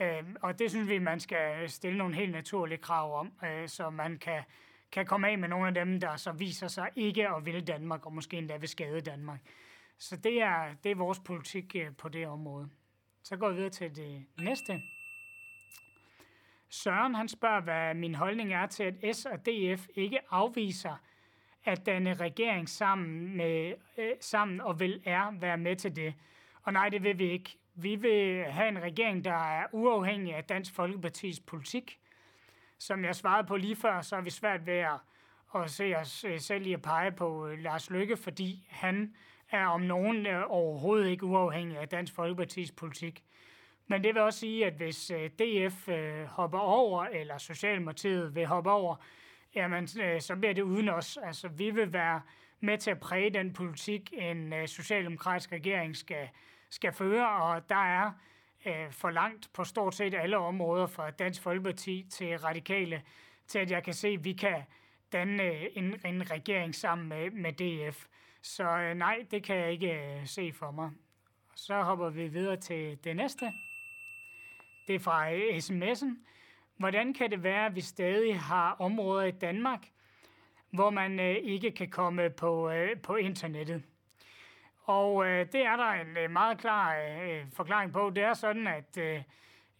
Øh, 0.00 0.24
og 0.42 0.58
det 0.58 0.70
synes 0.70 0.88
vi, 0.88 0.98
man 0.98 1.20
skal 1.20 1.70
stille 1.70 1.98
nogle 1.98 2.14
helt 2.14 2.32
naturlige 2.32 2.78
krav 2.78 3.18
om, 3.18 3.32
øh, 3.44 3.68
så 3.68 3.90
man 3.90 4.18
kan, 4.18 4.42
kan 4.92 5.06
komme 5.06 5.28
af 5.28 5.38
med 5.38 5.48
nogle 5.48 5.68
af 5.68 5.74
dem, 5.74 6.00
der 6.00 6.16
så 6.16 6.32
viser 6.32 6.68
sig 6.68 6.90
ikke 6.96 7.28
at 7.28 7.46
ville 7.46 7.60
Danmark, 7.60 8.06
og 8.06 8.12
måske 8.12 8.36
endda 8.36 8.56
vil 8.56 8.68
skade 8.68 9.00
Danmark. 9.00 9.40
Så 9.98 10.16
det 10.16 10.42
er, 10.42 10.74
det 10.84 10.90
er 10.90 10.96
vores 10.96 11.18
politik 11.18 11.76
øh, 11.76 11.96
på 11.96 12.08
det 12.08 12.26
område. 12.26 12.68
Så 13.22 13.36
går 13.36 13.48
vi 13.48 13.54
videre 13.54 13.70
til 13.70 13.96
det 13.96 14.26
næste. 14.38 14.82
Søren 16.76 17.14
han 17.14 17.28
spørger, 17.28 17.60
hvad 17.60 17.94
min 17.94 18.14
holdning 18.14 18.52
er 18.52 18.66
til, 18.66 18.82
at 19.02 19.16
S 19.16 19.26
og 19.26 19.46
DF 19.46 19.86
ikke 19.94 20.18
afviser 20.30 20.96
at 21.64 21.86
danne 21.86 22.14
regering 22.14 22.68
sammen, 22.68 23.36
med, 23.36 23.74
øh, 23.98 24.12
sammen 24.20 24.60
og 24.60 24.80
vil 24.80 25.02
er 25.04 25.40
være 25.40 25.56
med 25.56 25.76
til 25.76 25.96
det. 25.96 26.14
Og 26.62 26.72
nej, 26.72 26.88
det 26.88 27.02
vil 27.02 27.18
vi 27.18 27.30
ikke. 27.30 27.58
Vi 27.74 27.94
vil 27.94 28.44
have 28.44 28.68
en 28.68 28.82
regering, 28.82 29.24
der 29.24 29.58
er 29.58 29.66
uafhængig 29.72 30.34
af 30.34 30.44
Dansk 30.44 30.74
Folkepartis 30.74 31.40
politik. 31.40 31.98
Som 32.78 33.04
jeg 33.04 33.14
svarede 33.14 33.46
på 33.46 33.56
lige 33.56 33.76
før, 33.76 34.00
så 34.00 34.16
er 34.16 34.20
vi 34.20 34.30
svært 34.30 34.66
ved 34.66 34.78
at, 34.78 35.00
at 35.54 35.70
se 35.70 35.94
os 35.96 36.24
øh, 36.24 36.40
selv 36.40 36.66
i 36.66 36.72
at 36.72 36.82
pege 36.82 37.12
på 37.12 37.46
øh, 37.46 37.58
Lars 37.58 37.90
Lykke, 37.90 38.16
fordi 38.16 38.66
han 38.70 39.14
er 39.50 39.66
om 39.66 39.80
nogen 39.80 40.26
øh, 40.26 40.42
overhovedet 40.46 41.08
ikke 41.08 41.26
uafhængig 41.26 41.78
af 41.78 41.88
Dansk 41.88 42.14
Folkepartis 42.14 42.72
politik. 42.72 43.25
Men 43.86 44.04
det 44.04 44.14
vil 44.14 44.22
også 44.22 44.38
sige, 44.38 44.66
at 44.66 44.72
hvis 44.72 45.10
øh, 45.10 45.30
DF 45.30 45.88
øh, 45.88 46.24
hopper 46.24 46.58
over, 46.58 47.04
eller 47.04 47.38
Socialdemokratiet 47.38 48.34
vil 48.34 48.46
hoppe 48.46 48.70
over, 48.70 48.96
jamen 49.54 49.88
øh, 50.02 50.20
så 50.20 50.36
bliver 50.36 50.54
det 50.54 50.62
uden 50.62 50.88
os. 50.88 51.18
Altså, 51.22 51.48
vi 51.48 51.70
vil 51.70 51.92
være 51.92 52.22
med 52.60 52.78
til 52.78 52.90
at 52.90 53.00
præge 53.00 53.30
den 53.30 53.52
politik, 53.52 54.12
en 54.12 54.68
socialdemokratisk 54.68 55.52
regering 55.52 55.96
skal, 55.96 56.28
skal 56.70 56.92
føre, 56.92 57.28
og 57.28 57.68
der 57.68 57.76
er 57.76 58.12
øh, 58.66 58.92
for 58.92 59.10
langt 59.10 59.50
på 59.52 59.64
stort 59.64 59.94
set 59.94 60.14
alle 60.14 60.36
områder 60.36 60.86
fra 60.86 61.10
Dansk 61.10 61.42
Folkeparti 61.42 62.06
til 62.10 62.38
radikale, 62.38 63.02
til 63.46 63.58
at 63.58 63.70
jeg 63.70 63.84
kan 63.84 63.94
se, 63.94 64.08
at 64.08 64.24
vi 64.24 64.32
kan 64.32 64.62
danne 65.12 65.76
en, 65.78 66.00
en 66.06 66.30
regering 66.30 66.74
sammen 66.74 67.08
med, 67.08 67.30
med 67.30 67.52
DF. 67.52 68.06
Så 68.42 68.78
øh, 68.78 68.94
nej, 68.94 69.26
det 69.30 69.42
kan 69.42 69.56
jeg 69.56 69.72
ikke 69.72 69.92
øh, 69.92 70.26
se 70.26 70.52
for 70.52 70.70
mig. 70.70 70.90
Så 71.54 71.82
hopper 71.82 72.10
vi 72.10 72.28
videre 72.28 72.56
til 72.56 73.04
det 73.04 73.16
næste. 73.16 73.52
Det 74.86 74.94
er 74.94 74.98
fra 74.98 75.32
øh, 75.32 75.56
sms'en. 75.56 76.26
Hvordan 76.76 77.14
kan 77.14 77.30
det 77.30 77.42
være, 77.42 77.66
at 77.66 77.74
vi 77.74 77.80
stadig 77.80 78.40
har 78.40 78.76
områder 78.78 79.24
i 79.24 79.30
Danmark, 79.30 79.88
hvor 80.70 80.90
man 80.90 81.20
øh, 81.20 81.36
ikke 81.36 81.70
kan 81.70 81.90
komme 81.90 82.30
på, 82.30 82.70
øh, 82.70 83.00
på 83.00 83.16
internettet? 83.16 83.82
Og 84.82 85.26
øh, 85.26 85.46
det 85.52 85.60
er 85.60 85.76
der 85.76 85.90
en 85.90 86.16
øh, 86.16 86.30
meget 86.30 86.58
klar 86.58 86.96
øh, 86.96 87.44
forklaring 87.52 87.92
på. 87.92 88.10
Det 88.10 88.22
er 88.22 88.34
sådan, 88.34 88.66
at 88.66 88.98
øh, 88.98 89.22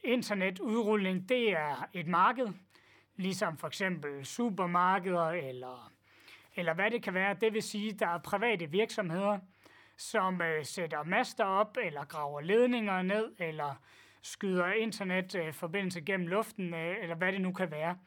internetudrulning, 0.05 1.29
det 1.29 1.51
er 1.51 1.89
et 1.93 2.07
marked, 2.07 2.49
ligesom 3.17 3.57
for 3.57 3.67
eksempel 3.67 4.27
supermarkeder 4.27 5.29
eller, 5.29 5.93
eller 6.57 6.75
hvad 6.75 6.91
det 6.91 7.03
kan 7.03 7.15
være. 7.15 7.35
Det 7.35 7.53
vil 7.55 7.63
sige, 7.63 7.93
at 7.93 8.01
der 8.01 8.09
er 8.09 8.19
private 8.19 8.71
virksomheder, 8.71 9.39
som 9.97 10.43
øh, 10.43 10.65
sætter 10.65 11.03
master 11.03 11.45
op, 11.45 11.77
eller 11.83 12.05
graver 12.05 12.41
ledninger 12.41 13.03
ned, 13.03 13.33
eller 13.39 13.83
skyder 14.23 14.73
internetforbindelse 14.73 15.99
øh, 15.99 16.05
gennem 16.05 16.27
luften, 16.27 16.75
øh, 16.75 16.97
eller 17.03 17.15
hvad 17.15 17.33
det 17.33 17.41
nu 17.41 17.53
kan 17.53 17.71
være. 17.71 17.99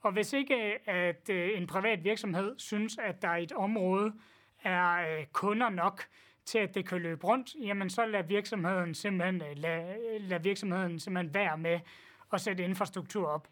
Og 0.00 0.12
hvis 0.12 0.32
ikke 0.32 0.72
øh, 0.72 0.78
at 0.86 1.30
en 1.30 1.66
privat 1.66 2.04
virksomhed 2.04 2.54
synes, 2.58 2.98
at 2.98 3.22
der 3.22 3.36
i 3.36 3.42
et 3.42 3.52
område 3.52 4.12
er 4.64 5.24
kunder 5.32 5.70
nok, 5.70 6.04
til 6.44 6.58
at 6.58 6.74
det 6.74 6.88
kan 6.88 7.00
løbe 7.00 7.26
rundt, 7.26 7.54
jamen 7.62 7.90
så 7.90 8.06
lader 8.06 8.24
virksomheden 8.24 8.94
simpelthen, 8.94 9.42
lad, 9.56 9.96
lad 10.20 10.40
virksomheden 10.40 10.98
simpelthen 10.98 11.34
være 11.34 11.58
med 11.58 11.80
at 12.32 12.40
sætte 12.40 12.64
infrastruktur 12.64 13.28
op. 13.28 13.48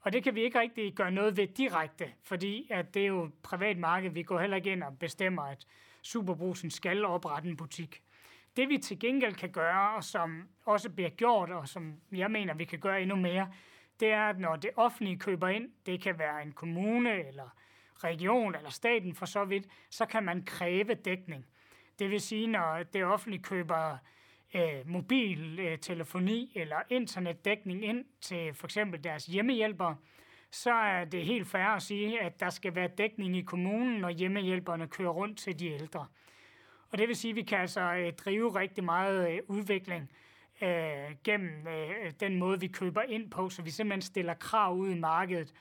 Og 0.00 0.12
det 0.12 0.24
kan 0.24 0.34
vi 0.34 0.42
ikke 0.42 0.60
rigtig 0.60 0.94
gøre 0.94 1.10
noget 1.10 1.36
ved 1.36 1.46
direkte, 1.46 2.12
fordi 2.22 2.68
at 2.70 2.94
det 2.94 3.02
er 3.02 3.06
jo 3.06 3.30
privat 3.42 3.78
marked. 3.78 4.10
Vi 4.10 4.22
går 4.22 4.40
heller 4.40 4.56
ikke 4.56 4.72
ind 4.72 4.82
og 4.82 4.98
bestemmer, 4.98 5.42
at 5.42 5.66
Superbrusen 6.02 6.70
skal 6.70 7.04
oprette 7.04 7.48
en 7.48 7.56
butik. 7.56 8.02
Det 8.58 8.68
vi 8.68 8.78
til 8.78 8.98
gengæld 8.98 9.34
kan 9.34 9.50
gøre, 9.50 9.96
og 9.96 10.04
som 10.04 10.48
også 10.64 10.90
bliver 10.90 11.10
gjort, 11.10 11.50
og 11.50 11.68
som 11.68 12.00
jeg 12.12 12.30
mener, 12.30 12.54
vi 12.54 12.64
kan 12.64 12.78
gøre 12.78 13.02
endnu 13.02 13.16
mere, 13.16 13.52
det 14.00 14.08
er, 14.08 14.22
at 14.22 14.38
når 14.38 14.56
det 14.56 14.70
offentlige 14.76 15.18
køber 15.18 15.48
ind, 15.48 15.70
det 15.86 16.02
kan 16.02 16.18
være 16.18 16.42
en 16.42 16.52
kommune 16.52 17.28
eller 17.28 17.54
region 18.04 18.54
eller 18.54 18.70
staten 18.70 19.14
for 19.14 19.26
så 19.26 19.44
vidt, 19.44 19.66
så 19.90 20.06
kan 20.06 20.22
man 20.24 20.42
kræve 20.44 20.94
dækning. 20.94 21.46
Det 21.98 22.10
vil 22.10 22.20
sige, 22.20 22.46
når 22.46 22.82
det 22.82 23.04
offentlige 23.04 23.42
køber 23.42 23.98
øh, 24.54 24.86
mobiltelefoni 24.86 26.52
øh, 26.56 26.62
eller 26.62 26.76
internetdækning 26.90 27.84
ind 27.84 28.04
til 28.20 28.54
for 28.54 28.66
eksempel 28.66 29.04
deres 29.04 29.26
hjemmehjælpere, 29.26 29.96
så 30.50 30.72
er 30.72 31.04
det 31.04 31.24
helt 31.24 31.46
fair 31.46 31.64
at 31.64 31.82
sige, 31.82 32.20
at 32.20 32.40
der 32.40 32.50
skal 32.50 32.74
være 32.74 32.88
dækning 32.88 33.36
i 33.36 33.42
kommunen, 33.42 34.00
når 34.00 34.10
hjemmehjælperne 34.10 34.88
kører 34.88 35.10
rundt 35.10 35.38
til 35.38 35.58
de 35.58 35.66
ældre. 35.66 36.06
Og 36.90 36.98
det 36.98 37.08
vil 37.08 37.16
sige, 37.16 37.30
at 37.30 37.36
vi 37.36 37.42
kan 37.42 37.58
altså 37.58 37.80
øh, 37.80 38.12
drive 38.12 38.54
rigtig 38.54 38.84
meget 38.84 39.30
øh, 39.30 39.38
udvikling 39.48 40.10
øh, 40.62 41.16
gennem 41.24 41.66
øh, 41.66 42.12
den 42.20 42.38
måde, 42.38 42.60
vi 42.60 42.68
køber 42.68 43.02
ind 43.02 43.30
på, 43.30 43.48
så 43.48 43.62
vi 43.62 43.70
simpelthen 43.70 44.02
stiller 44.02 44.34
krav 44.34 44.76
ud 44.76 44.90
i 44.90 44.98
markedet. 44.98 45.54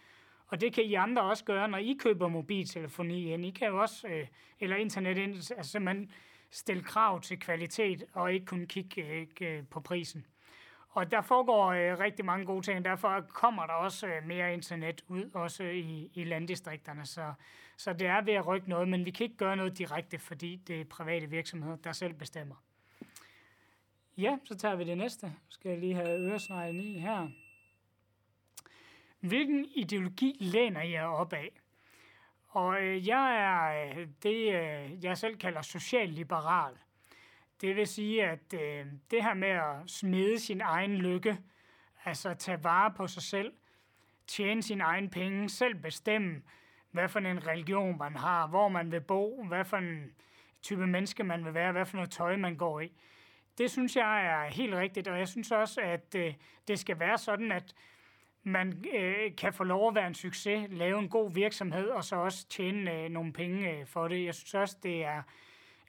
Og 0.47 0.61
det 0.61 0.73
kan 0.73 0.83
I 0.83 0.93
andre 0.93 1.21
også 1.21 1.43
gøre, 1.43 1.67
når 1.67 1.77
I 1.77 1.97
køber 1.99 2.27
mobiltelefoni 2.27 3.33
ind. 3.33 3.45
I 3.45 3.49
kan 3.49 3.67
jo 3.67 3.81
også, 3.81 4.07
øh, 4.07 4.27
eller 4.59 4.75
internet 4.75 5.17
ind, 5.17 5.35
altså 5.35 5.71
simpelthen 5.71 6.11
stille 6.51 6.83
krav 6.83 7.21
til 7.21 7.39
kvalitet 7.39 8.03
og 8.13 8.33
ikke 8.33 8.45
kun 8.45 8.65
kigge 8.65 9.27
øh, 9.41 9.63
på 9.69 9.79
prisen. 9.79 10.25
Og 10.97 11.11
der 11.11 11.21
foregår 11.21 11.67
øh, 11.67 11.99
rigtig 11.99 12.25
mange 12.25 12.45
gode 12.45 12.61
ting, 12.61 12.85
derfor 12.85 13.21
kommer 13.29 13.65
der 13.65 13.73
også 13.73 14.07
øh, 14.07 14.27
mere 14.27 14.53
internet 14.53 15.01
ud, 15.07 15.29
også 15.33 15.63
i, 15.63 16.11
i 16.13 16.23
landdistrikterne. 16.23 17.05
Så, 17.05 17.33
så 17.77 17.93
det 17.93 18.07
er 18.07 18.21
ved 18.21 18.33
at 18.33 18.47
rykke 18.47 18.69
noget, 18.69 18.87
men 18.87 19.05
vi 19.05 19.11
kan 19.11 19.23
ikke 19.23 19.37
gøre 19.37 19.55
noget 19.55 19.77
direkte, 19.77 20.19
fordi 20.19 20.55
det 20.55 20.81
er 20.81 20.85
private 20.85 21.29
virksomheder, 21.29 21.75
der 21.75 21.91
selv 21.91 22.13
bestemmer. 22.13 22.55
Ja, 24.17 24.37
så 24.43 24.55
tager 24.55 24.75
vi 24.75 24.83
det 24.83 24.97
næste. 24.97 25.33
Skal 25.49 25.69
jeg 25.69 25.79
lige 25.79 25.95
have 25.95 26.19
øresneglen 26.19 26.81
i 26.81 26.99
her. 26.99 27.27
Hvilken 29.19 29.65
ideologi 29.75 30.37
læner 30.39 30.81
jeg 30.81 31.05
op 31.05 31.33
af? 31.33 31.51
Og 32.47 32.81
øh, 32.81 33.07
jeg 33.07 33.35
er 33.35 33.89
øh, 33.89 34.07
det, 34.23 34.53
øh, 34.53 35.03
jeg 35.05 35.17
selv 35.17 35.37
kalder 35.37 35.61
socialliberal. 35.61 36.73
Det 37.61 37.75
vil 37.75 37.87
sige, 37.87 38.25
at 38.25 38.53
øh, 38.53 38.85
det 39.11 39.23
her 39.23 39.33
med 39.33 39.47
at 39.47 39.75
smide 39.87 40.39
sin 40.39 40.61
egen 40.61 40.95
lykke, 40.95 41.37
altså 42.05 42.33
tage 42.33 42.63
vare 42.63 42.91
på 42.91 43.07
sig 43.07 43.23
selv, 43.23 43.53
tjene 44.27 44.63
sin 44.63 44.81
egen 44.81 45.09
penge, 45.09 45.49
selv 45.49 45.75
bestemme, 45.75 46.41
hvad 46.91 47.09
for 47.09 47.19
en 47.19 47.47
religion 47.47 47.97
man 47.97 48.15
har, 48.15 48.47
hvor 48.47 48.69
man 48.69 48.91
vil 48.91 49.01
bo, 49.01 49.43
hvad 49.43 49.65
for 49.65 49.77
en 49.77 50.11
type 50.61 50.87
menneske 50.87 51.23
man 51.23 51.45
vil 51.45 51.53
være, 51.53 51.71
hvad 51.71 51.85
for 51.85 51.97
noget 51.97 52.11
tøj 52.11 52.35
man 52.35 52.55
går 52.55 52.79
i. 52.79 52.91
Det 53.57 53.71
synes 53.71 53.95
jeg 53.95 54.25
er 54.25 54.49
helt 54.49 54.73
rigtigt, 54.75 55.07
og 55.07 55.19
jeg 55.19 55.27
synes 55.27 55.51
også, 55.51 55.81
at 55.81 56.15
øh, 56.15 56.33
det 56.67 56.79
skal 56.79 56.99
være 56.99 57.17
sådan, 57.17 57.51
at 57.51 57.73
man 58.43 58.85
øh, 58.95 59.35
kan 59.35 59.53
få 59.53 59.63
lov 59.63 59.87
at 59.87 59.95
være 59.95 60.07
en 60.07 60.15
succes, 60.15 60.67
lave 60.69 60.99
en 60.99 61.09
god 61.09 61.33
virksomhed, 61.33 61.87
og 61.87 62.03
så 62.03 62.15
også 62.15 62.47
tjene 62.47 63.03
øh, 63.03 63.09
nogle 63.09 63.33
penge 63.33 63.71
øh, 63.71 63.87
for 63.87 64.07
det. 64.07 64.25
Jeg 64.25 64.35
synes 64.35 64.53
også, 64.53 64.77
det 64.83 65.03
er, 65.03 65.21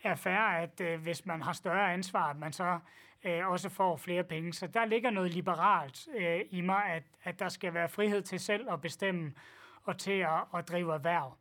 er 0.02 0.14
fair, 0.14 0.38
at 0.38 0.80
øh, 0.80 1.00
hvis 1.00 1.26
man 1.26 1.42
har 1.42 1.52
større 1.52 1.92
ansvar, 1.92 2.30
at 2.30 2.36
man 2.36 2.52
så 2.52 2.78
øh, 3.24 3.48
også 3.48 3.68
får 3.68 3.96
flere 3.96 4.24
penge. 4.24 4.52
Så 4.52 4.66
der 4.66 4.84
ligger 4.84 5.10
noget 5.10 5.34
liberalt 5.34 6.08
øh, 6.16 6.40
i 6.50 6.60
mig, 6.60 6.84
at, 6.84 7.02
at 7.24 7.38
der 7.38 7.48
skal 7.48 7.74
være 7.74 7.88
frihed 7.88 8.22
til 8.22 8.40
selv 8.40 8.70
at 8.72 8.80
bestemme 8.80 9.34
og 9.82 9.98
til 9.98 10.20
at, 10.20 10.44
at 10.54 10.68
drive 10.68 10.94
erhverv. 10.94 11.36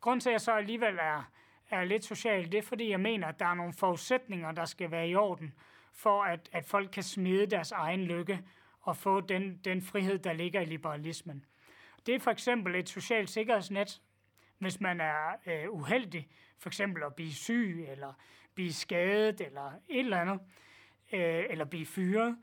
Grunden 0.00 0.20
til, 0.20 0.28
at 0.28 0.32
jeg 0.32 0.40
så 0.40 0.52
alligevel 0.52 0.98
er, 1.00 1.30
er 1.70 1.84
lidt 1.84 2.04
social, 2.04 2.52
det 2.52 2.58
er, 2.58 2.62
fordi 2.62 2.90
jeg 2.90 3.00
mener, 3.00 3.26
at 3.26 3.38
der 3.38 3.46
er 3.46 3.54
nogle 3.54 3.72
forudsætninger, 3.72 4.52
der 4.52 4.64
skal 4.64 4.90
være 4.90 5.08
i 5.08 5.14
orden, 5.14 5.54
for 5.92 6.22
at, 6.22 6.48
at 6.52 6.64
folk 6.64 6.90
kan 6.92 7.02
smide 7.02 7.46
deres 7.46 7.72
egen 7.72 8.04
lykke 8.04 8.40
og 8.82 8.96
få 8.96 9.20
den, 9.20 9.60
den 9.64 9.82
frihed, 9.82 10.18
der 10.18 10.32
ligger 10.32 10.60
i 10.60 10.64
liberalismen. 10.64 11.44
Det 12.06 12.14
er 12.14 12.20
for 12.20 12.30
eksempel 12.30 12.74
et 12.74 12.88
socialt 12.88 13.30
sikkerhedsnet, 13.30 14.00
hvis 14.60 14.80
man 14.80 15.00
er 15.00 15.36
øh, 15.46 15.70
uheldig, 15.70 16.28
for 16.58 16.68
eksempel 16.68 17.02
at 17.02 17.14
blive 17.14 17.34
syg, 17.34 17.86
eller 17.88 18.12
blive 18.54 18.72
skadet, 18.72 19.40
eller 19.40 19.72
et 19.88 19.98
eller 19.98 20.20
andet, 20.20 20.40
øh, 21.12 21.44
eller 21.50 21.64
blive 21.64 21.86
fyret. 21.86 22.36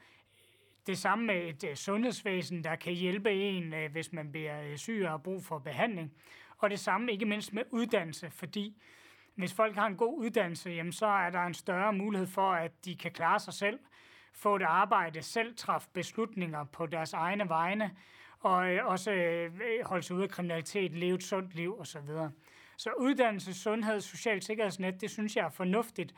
Det 0.87 0.97
samme 0.97 1.25
med 1.25 1.49
et 1.49 1.63
øh, 1.63 1.75
sundhedsvæsen, 1.75 2.63
der 2.63 2.75
kan 2.75 2.93
hjælpe 2.93 3.31
en, 3.31 3.73
øh, 3.73 3.91
hvis 3.91 4.13
man 4.13 4.31
bliver 4.31 4.61
øh, 4.61 4.77
syg 4.77 5.01
og 5.03 5.09
har 5.09 5.17
brug 5.17 5.43
for 5.43 5.59
behandling. 5.59 6.13
Og 6.57 6.69
det 6.69 6.79
samme 6.79 7.11
ikke 7.11 7.25
mindst 7.25 7.53
med 7.53 7.63
uddannelse, 7.71 8.29
fordi 8.29 8.81
hvis 9.35 9.53
folk 9.53 9.75
har 9.75 9.87
en 9.87 9.97
god 9.97 10.17
uddannelse, 10.17 10.69
jamen, 10.69 10.91
så 10.91 11.05
er 11.05 11.29
der 11.29 11.41
en 11.41 11.53
større 11.53 11.93
mulighed 11.93 12.27
for, 12.27 12.51
at 12.51 12.85
de 12.85 12.95
kan 12.95 13.11
klare 13.11 13.39
sig 13.39 13.53
selv, 13.53 13.79
få 14.33 14.55
et 14.55 14.61
arbejde, 14.61 15.21
selv 15.21 15.55
træffe 15.55 15.89
beslutninger 15.93 16.63
på 16.63 16.85
deres 16.85 17.13
egne 17.13 17.49
vegne, 17.49 17.95
og 18.39 18.71
øh, 18.71 18.85
også 18.85 19.11
øh, 19.11 19.51
holde 19.85 20.03
sig 20.03 20.15
ude 20.15 20.23
af 20.23 20.29
kriminalitet, 20.29 20.91
leve 20.91 21.15
et 21.15 21.23
sundt 21.23 21.55
liv 21.55 21.79
osv. 21.79 22.09
Så 22.77 22.89
uddannelse, 22.97 23.53
sundhed, 23.53 24.01
socialt 24.01 24.45
sikkerhedsnet, 24.45 25.01
det 25.01 25.11
synes 25.11 25.35
jeg 25.35 25.45
er 25.45 25.49
fornuftigt, 25.49 26.15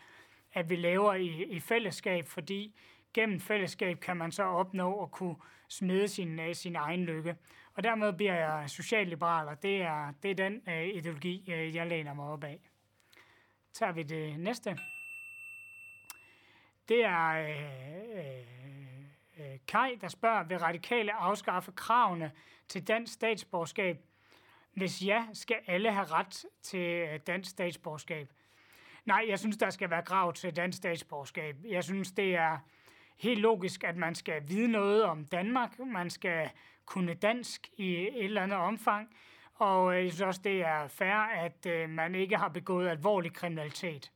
at 0.53 0.69
vi 0.69 0.75
laver 0.75 1.13
i, 1.13 1.43
i 1.43 1.59
fællesskab, 1.59 2.27
fordi 2.27 2.75
gennem 3.13 3.39
fællesskab 3.39 3.99
kan 3.99 4.17
man 4.17 4.31
så 4.31 4.43
opnå 4.43 5.03
at 5.03 5.11
kunne 5.11 5.35
smide 5.67 6.07
sin, 6.07 6.39
øh, 6.39 6.55
sin 6.55 6.75
egen 6.75 7.05
lykke. 7.05 7.35
Og 7.73 7.83
dermed 7.83 8.13
bliver 8.13 8.35
jeg 8.35 8.69
socialliberal, 8.69 9.47
og 9.47 9.63
det 9.63 9.81
er, 9.81 10.13
det 10.23 10.31
er 10.31 10.35
den 10.35 10.61
øh, 10.69 10.88
ideologi, 10.88 11.51
øh, 11.51 11.75
jeg 11.75 11.88
læner 11.88 12.13
mig 12.13 12.25
op 12.25 12.43
af. 12.43 12.59
Tager 13.73 13.91
vi 13.91 14.03
det 14.03 14.39
næste. 14.39 14.77
Det 16.89 17.05
er 17.05 17.29
øh, 17.29 18.19
øh, 18.19 18.88
Øh, 19.39 19.60
Kai, 19.67 19.96
der 20.01 20.08
spørger, 20.08 20.43
vil 20.43 20.58
radikale 20.58 21.13
afskaffe 21.13 21.72
kravene 21.72 22.31
til 22.67 22.88
dansk 22.88 23.13
statsborgerskab? 23.13 23.98
Hvis 24.74 25.01
ja, 25.05 25.25
skal 25.34 25.58
alle 25.67 25.91
have 25.91 26.05
ret 26.05 26.46
til 26.62 26.79
øh, 26.79 27.19
dansk 27.27 27.51
statsborgerskab? 27.51 28.30
Nej, 29.06 29.25
jeg 29.28 29.39
synes, 29.39 29.58
der 29.58 29.69
skal 29.69 29.89
være 29.89 30.04
krav 30.04 30.34
til 30.34 30.56
dansk 30.56 30.78
statsborgerskab. 30.78 31.56
Jeg 31.65 31.84
synes, 31.84 32.12
det 32.12 32.36
er 32.36 32.58
helt 33.17 33.41
logisk, 33.41 33.84
at 33.84 33.97
man 33.97 34.15
skal 34.15 34.49
vide 34.49 34.67
noget 34.67 35.04
om 35.04 35.25
Danmark. 35.25 35.80
Man 35.80 36.10
skal 36.10 36.49
kunne 36.86 37.13
dansk 37.13 37.69
i 37.78 37.95
et 37.95 38.23
eller 38.23 38.41
andet 38.41 38.58
omfang. 38.58 39.15
Og 39.56 39.95
øh, 39.95 40.04
jeg 40.04 40.12
synes 40.12 40.21
også, 40.21 40.41
det 40.43 40.62
er 40.62 40.88
fair, 40.88 41.15
at 41.15 41.89
man 41.89 42.15
ikke 42.15 42.38
har 42.38 42.49
begået 42.49 42.89
alvorlig 42.89 43.34
kriminalitet. 43.34 44.12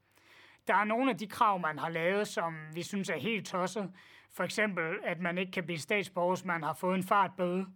Der 0.68 0.76
er 0.76 0.84
nogle 0.84 1.12
af 1.12 1.18
de 1.18 1.28
krav, 1.28 1.60
man 1.60 1.80
har 1.80 1.90
lavet, 1.90 2.28
som 2.28 2.56
vi 2.74 2.84
synes 2.84 3.10
er 3.10 3.18
helt 3.18 3.48
tosset. 3.48 3.92
For 4.34 4.44
eksempel, 4.44 5.00
at 5.04 5.20
man 5.20 5.38
ikke 5.38 5.52
kan 5.52 5.66
blive 5.66 5.80
statsborger, 5.80 6.36
hvis 6.36 6.46
man 6.46 6.64
har 6.64 6.74
fået 6.74 6.96
en 6.96 7.04
fartbøde. 7.04 7.68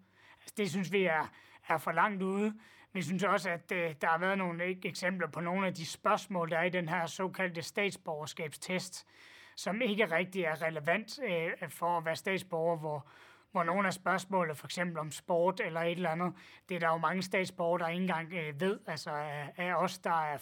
Altså, 0.42 0.54
det 0.58 0.70
synes 0.70 0.92
vi 0.92 1.04
er, 1.04 1.32
er 1.68 1.78
for 1.78 1.92
langt 1.92 2.24
ude. 2.24 2.54
Vi 2.94 3.02
synes 3.02 3.24
også, 3.24 3.50
at 3.50 3.72
øh, 3.72 3.96
der 4.02 4.08
har 4.08 4.18
været 4.18 4.38
nogle 4.38 4.86
eksempler 4.86 5.28
på 5.28 5.40
nogle 5.40 5.68
af 5.68 5.74
de 5.74 5.86
spørgsmål, 5.86 6.50
der 6.50 6.58
er 6.58 6.64
i 6.64 6.70
den 6.70 6.90
her 6.90 7.06
såkaldte 7.06 7.62
statsborgerskabstest, 7.62 9.08
som 9.56 9.82
ikke 9.82 10.12
rigtig 10.12 10.44
er 10.44 10.62
relevant 10.62 11.20
øh, 11.24 11.70
for 11.70 11.98
at 11.98 12.06
være 12.06 12.16
statsborger, 12.16 12.78
hvor, 12.78 13.08
hvor 13.52 13.64
nogle 13.64 13.88
af 13.88 13.94
spørgsmålene, 13.94 14.56
for 14.56 14.68
eksempel 14.68 14.98
om 14.98 15.12
sport 15.12 15.60
eller 15.60 15.82
et 15.82 15.92
eller 15.92 16.10
andet, 16.10 16.34
det 16.70 16.76
er 16.76 16.80
der 16.80 16.88
jo 16.88 16.98
mange 16.98 17.22
statsborgere, 17.22 17.80
der 17.80 17.88
ikke 17.88 18.02
engang 18.02 18.34
øh, 18.34 18.62
ved, 18.62 18.80
altså 18.88 19.10
af, 19.10 19.54
af 19.58 19.74
os, 19.74 19.98
der 19.98 20.32
er, 20.34 20.38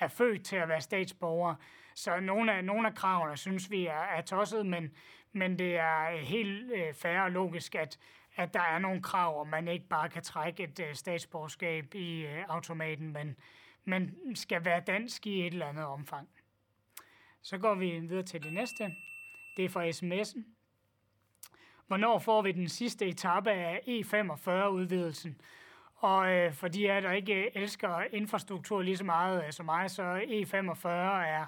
er 0.00 0.08
født 0.08 0.44
til 0.44 0.56
at 0.56 0.68
være 0.68 0.80
statsborgere. 0.80 1.56
Så 1.94 2.20
nogle 2.20 2.52
af, 2.52 2.64
nogle 2.64 2.88
af 2.88 2.94
kravene 2.94 3.36
synes 3.36 3.70
vi 3.70 3.86
er, 3.86 4.02
er 4.16 4.20
tosset, 4.20 4.66
men, 4.66 4.92
men 5.32 5.58
det 5.58 5.76
er 5.76 6.10
øh, 6.10 6.18
helt 6.18 6.72
øh, 6.72 6.94
fair 6.94 7.20
og 7.20 7.30
logisk, 7.30 7.74
at, 7.74 7.98
at 8.36 8.54
der 8.54 8.60
er 8.60 8.78
nogle 8.78 9.02
krav, 9.02 9.40
og 9.40 9.46
man 9.46 9.68
ikke 9.68 9.88
bare 9.88 10.08
kan 10.08 10.22
trække 10.22 10.62
et 10.62 10.80
øh, 10.80 10.94
statsborgerskab 10.94 11.94
i 11.94 12.26
øh, 12.26 12.44
automaten, 12.48 13.12
men, 13.12 13.36
men 13.84 14.16
skal 14.34 14.64
være 14.64 14.80
dansk 14.80 15.26
i 15.26 15.40
et 15.40 15.52
eller 15.52 15.66
andet 15.66 15.84
omfang. 15.84 16.28
Så 17.42 17.58
går 17.58 17.74
vi 17.74 17.98
videre 17.98 18.22
til 18.22 18.42
det 18.42 18.52
næste. 18.52 18.94
Det 19.56 19.64
er 19.64 19.68
fra 19.68 19.88
sms'en. 19.88 20.42
Hvornår 21.86 22.18
får 22.18 22.42
vi 22.42 22.52
den 22.52 22.68
sidste 22.68 23.06
etape 23.06 23.50
af 23.50 23.80
E45-udvidelsen? 23.86 25.40
Og 25.94 26.30
øh, 26.30 26.52
for 26.52 26.68
de 26.68 26.92
af 26.92 27.02
der 27.02 27.12
ikke 27.12 27.56
elsker 27.56 28.00
infrastruktur 28.12 28.82
lige 28.82 28.96
så 28.96 29.04
meget 29.04 29.44
øh, 29.46 29.52
som 29.52 29.66
mig, 29.66 29.90
så 29.90 30.02
E45 30.02 30.88
er, 30.88 31.46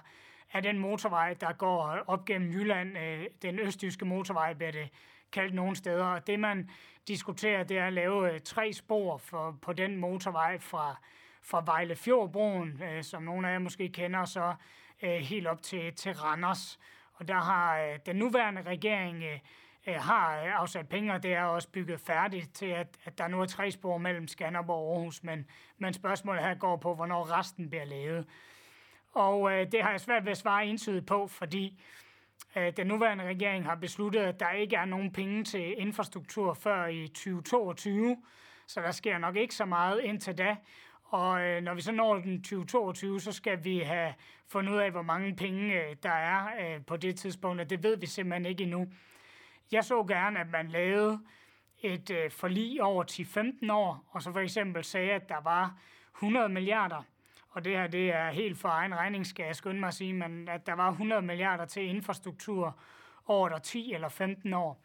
af 0.53 0.63
den 0.63 0.79
motorvej, 0.79 1.35
der 1.35 1.53
går 1.53 1.99
op 2.07 2.25
gennem 2.25 2.51
Jylland. 2.51 2.99
Øh, 2.99 3.27
den 3.43 3.59
østjyske 3.59 4.05
motorvej 4.05 4.55
bliver 4.55 4.73
det 4.73 4.89
kaldt 5.33 5.55
nogle 5.55 5.77
steder. 5.77 6.05
Og 6.05 6.27
det 6.27 6.41
man 6.41 6.71
diskuterer, 7.09 7.63
det 7.63 7.79
er 7.79 7.87
at 7.87 7.93
lave 7.93 8.33
øh, 8.33 8.41
tre 8.41 8.73
spor 8.73 9.17
for, 9.17 9.59
på 9.63 9.73
den 9.73 9.97
motorvej 9.97 10.59
fra, 10.59 10.97
fra 11.43 11.63
Vejlefjordbroen, 11.67 12.83
øh, 12.83 13.03
som 13.05 13.23
nogle 13.23 13.49
af 13.49 13.53
jer 13.53 13.59
måske 13.59 13.89
kender, 13.89 14.25
så 14.25 14.55
øh, 15.03 15.11
helt 15.11 15.47
op 15.47 15.63
til, 15.63 15.95
til 15.95 16.13
Randers. 16.13 16.79
Og 17.15 17.29
der 17.29 17.41
har 17.41 17.81
øh, 17.81 17.99
den 18.07 18.17
nuværende 18.17 18.63
regering 18.63 19.23
øh, 19.23 19.39
øh 19.87 19.95
har 19.95 20.43
øh, 20.43 20.61
afsat 20.61 20.89
penge, 20.89 21.13
og 21.13 21.23
det 21.23 21.35
er 21.35 21.45
også 21.45 21.69
bygget 21.69 22.01
færdigt 22.01 22.55
til, 22.55 22.67
at, 22.67 22.99
at 23.05 23.19
der 23.19 23.29
nu 23.29 23.41
er 23.41 23.47
tre 23.47 23.71
spor 23.71 23.99
mellem 23.99 24.29
Skanderborg 24.29 24.89
og 24.89 24.97
Aarhus, 24.97 25.23
men, 25.23 25.47
men 25.79 25.95
spørgsmålet 25.95 26.43
her 26.43 26.55
går 26.55 26.77
på, 26.77 26.95
hvornår 26.95 27.39
resten 27.39 27.71
bliver 27.71 27.85
lavet. 27.85 28.27
Og 29.13 29.53
øh, 29.53 29.73
det 29.73 29.83
har 29.83 29.91
jeg 29.91 30.01
svært 30.01 30.25
ved 30.25 30.31
at 30.31 30.39
svare 30.39 30.67
entydigt 30.67 31.07
på, 31.07 31.27
fordi 31.27 31.83
øh, 32.57 32.73
den 32.77 32.87
nuværende 32.87 33.25
regering 33.25 33.65
har 33.65 33.75
besluttet, 33.75 34.21
at 34.21 34.41
der 34.41 34.51
ikke 34.51 34.77
er 34.77 34.85
nogen 34.85 35.13
penge 35.13 35.45
til 35.45 35.75
infrastruktur 35.79 36.55
før 36.55 36.87
i 36.87 37.09
2022, 37.09 38.17
så 38.67 38.81
der 38.81 38.91
sker 38.91 39.19
nok 39.19 39.37
ikke 39.37 39.55
så 39.55 39.65
meget 39.65 40.01
indtil 40.01 40.39
da. 40.39 40.57
Og 41.05 41.43
øh, 41.43 41.63
når 41.63 41.75
vi 41.75 41.81
så 41.81 41.93
når 41.93 42.15
den 42.15 42.43
2022, 42.43 43.21
så 43.21 43.33
skal 43.33 43.65
vi 43.65 43.79
have 43.79 44.15
fundet 44.47 44.73
ud 44.73 44.79
af, 44.79 44.91
hvor 44.91 45.03
mange 45.03 45.37
penge 45.37 45.75
øh, 45.75 45.97
der 46.03 46.11
er 46.11 46.47
øh, 46.61 46.85
på 46.85 46.97
det 46.97 47.17
tidspunkt, 47.17 47.61
og 47.61 47.71
det 47.71 47.83
ved 47.83 47.97
vi 47.97 48.07
simpelthen 48.07 48.47
ikke 48.47 48.63
endnu. 48.63 48.87
Jeg 49.73 49.85
så 49.85 50.05
gerne, 50.05 50.41
at 50.41 50.51
man 50.51 50.69
lavede 50.69 51.21
et 51.79 52.11
øh, 52.11 52.31
forlig 52.31 52.83
over 52.83 53.05
10-15 53.67 53.73
år, 53.73 54.05
og 54.11 54.23
så 54.23 54.33
for 54.33 54.41
eksempel 54.41 54.85
sagde, 54.85 55.11
at 55.11 55.29
der 55.29 55.41
var 55.41 55.79
100 56.17 56.49
milliarder, 56.49 57.03
og 57.51 57.65
det 57.65 57.73
her 57.73 57.87
det 57.87 58.15
er 58.15 58.31
helt 58.31 58.59
for 58.59 58.69
egen 58.69 58.95
regning, 58.95 59.27
skal 59.27 59.47
jeg 59.47 59.57
skynde 59.57 59.81
mig 59.81 59.87
at 59.87 59.95
sige, 59.95 60.13
men 60.13 60.49
at 60.49 60.67
der 60.67 60.73
var 60.73 60.91
100 60.91 61.23
milliarder 61.23 61.65
til 61.65 61.83
infrastruktur 61.83 62.79
over 63.27 63.49
der 63.49 63.59
10 63.59 63.93
eller 63.95 64.09
15 64.09 64.55
år. 64.55 64.85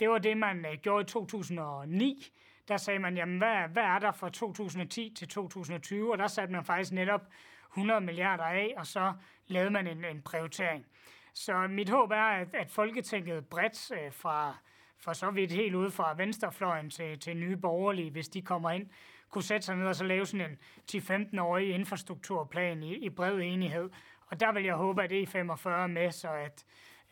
Det 0.00 0.10
var 0.10 0.18
det, 0.18 0.36
man 0.36 0.66
øh, 0.66 0.78
gjorde 0.82 1.02
i 1.02 1.06
2009. 1.06 2.32
Der 2.68 2.76
sagde 2.76 2.98
man, 2.98 3.16
jamen 3.16 3.38
hvad, 3.38 3.68
hvad 3.68 3.82
er 3.82 3.98
der 3.98 4.12
fra 4.12 4.30
2010 4.30 5.12
til 5.18 5.28
2020? 5.28 6.12
Og 6.12 6.18
der 6.18 6.26
satte 6.26 6.52
man 6.52 6.64
faktisk 6.64 6.92
netop 6.92 7.22
100 7.72 8.00
milliarder 8.00 8.44
af, 8.44 8.74
og 8.76 8.86
så 8.86 9.12
lavede 9.46 9.70
man 9.70 9.86
en, 9.86 10.04
en 10.04 10.22
prioritering. 10.22 10.86
Så 11.32 11.66
mit 11.66 11.88
håb 11.88 12.10
er, 12.10 12.16
at, 12.16 12.54
at 12.54 12.70
Folketinget 12.70 13.46
bredt 13.46 13.90
øh, 13.90 14.12
fra, 14.12 14.56
fra 14.98 15.14
så 15.14 15.30
vidt 15.30 15.52
helt 15.52 15.74
ude 15.74 15.90
fra 15.90 16.14
venstrefløjen 16.16 16.90
til, 16.90 17.20
til 17.20 17.36
nye 17.36 17.56
borgerlige, 17.56 18.10
hvis 18.10 18.28
de 18.28 18.42
kommer 18.42 18.70
ind, 18.70 18.90
kunne 19.30 19.42
sætte 19.42 19.66
sig 19.66 19.76
ned 19.76 19.86
og 19.86 19.96
så 19.96 20.04
lave 20.04 20.26
sådan 20.26 20.50
en 20.50 20.58
10-15-årig 20.92 21.74
infrastrukturplan 21.74 22.82
i, 22.82 22.94
i 22.94 23.10
bred 23.10 23.38
enighed. 23.38 23.90
Og 24.26 24.40
der 24.40 24.52
vil 24.52 24.64
jeg 24.64 24.74
håbe, 24.74 25.02
at 25.02 25.12
E45 25.12 25.68
er 25.68 25.86
med, 25.86 26.10
så 26.10 26.28
at, 26.28 26.64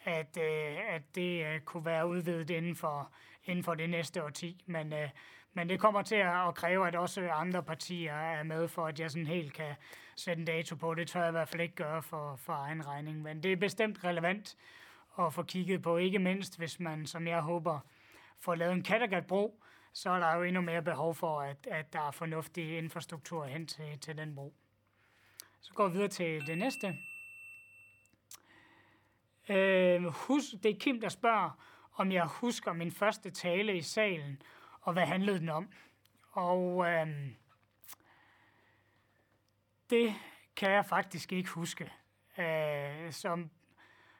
at, 0.05 0.39
øh, 0.41 0.95
at 0.95 1.03
det 1.15 1.47
øh, 1.47 1.61
kunne 1.61 1.85
være 1.85 2.09
udvidet 2.09 2.51
inden 2.51 2.77
for, 2.77 3.13
inden 3.45 3.65
for 3.65 3.75
det 3.75 3.91
næste 3.91 4.25
årti. 4.25 4.65
Men, 4.67 4.93
øh, 4.93 5.09
men 5.53 5.69
det 5.69 5.81
kommer 5.81 6.03
til 6.03 6.15
at 6.15 6.55
kræve, 6.55 6.89
at 6.89 6.95
også 6.95 7.31
andre 7.31 7.63
partier 7.63 8.15
er 8.15 8.43
med, 8.43 8.69
for 8.69 8.87
at 8.87 9.01
jeg 9.01 9.11
sådan 9.11 9.27
helt 9.27 9.53
kan 9.53 9.75
sætte 10.17 10.41
en 10.41 10.47
dato 10.47 10.77
på. 10.77 10.95
Det 10.95 11.09
tør 11.09 11.21
jeg 11.21 11.29
i 11.29 11.33
hvert 11.33 11.49
fald 11.49 11.63
ikke 11.63 11.75
gøre 11.75 12.03
for, 12.03 12.37
for 12.37 12.53
egen 12.53 12.87
regning. 12.87 13.23
Men 13.23 13.43
det 13.43 13.53
er 13.53 13.57
bestemt 13.57 14.05
relevant 14.05 14.57
at 15.19 15.33
få 15.33 15.43
kigget 15.43 15.83
på, 15.83 15.97
ikke 15.97 16.19
mindst 16.19 16.59
hvis 16.59 16.81
man, 16.81 17.07
som 17.07 17.27
jeg 17.27 17.41
håber, 17.41 17.79
får 18.41 18.55
lavet 18.55 18.73
en 18.73 18.83
Kattegatbro, 18.83 19.47
bro 19.49 19.64
så 19.97 20.11
er 20.11 20.19
der 20.19 20.35
jo 20.35 20.43
endnu 20.43 20.61
mere 20.61 20.83
behov 20.83 21.15
for, 21.15 21.41
at, 21.41 21.67
at 21.71 21.93
der 21.93 22.01
er 22.01 22.11
fornuftig 22.11 22.79
infrastruktur 22.79 23.45
hen 23.45 23.67
til, 23.67 23.99
til 24.01 24.17
den 24.17 24.35
bro. 24.35 24.55
Så 25.61 25.73
går 25.75 25.89
vi 25.89 25.93
videre 25.93 26.09
til 26.09 26.47
det 26.47 26.59
næste. 26.59 26.99
Øh, 29.49 30.05
hus, 30.05 30.45
det 30.63 30.71
er 30.71 30.79
Kim, 30.79 31.01
der 31.01 31.09
spørger, 31.09 31.51
om 31.95 32.13
jeg 32.13 32.27
husker 32.27 32.73
min 32.73 32.93
første 32.93 33.31
tale 33.31 33.77
i 33.77 33.83
salen, 33.83 34.43
og 34.81 34.93
hvad 34.93 35.07
handlede 35.07 35.39
den 35.39 35.49
om. 35.49 35.69
Og 36.33 36.87
øh, 36.87 37.09
det 39.91 40.15
kan 40.57 40.71
jeg 40.71 40.87
faktisk 40.87 41.33
ikke 41.33 41.51
huske. 41.51 41.93
Øh, 42.39 43.13
som, 43.13 43.51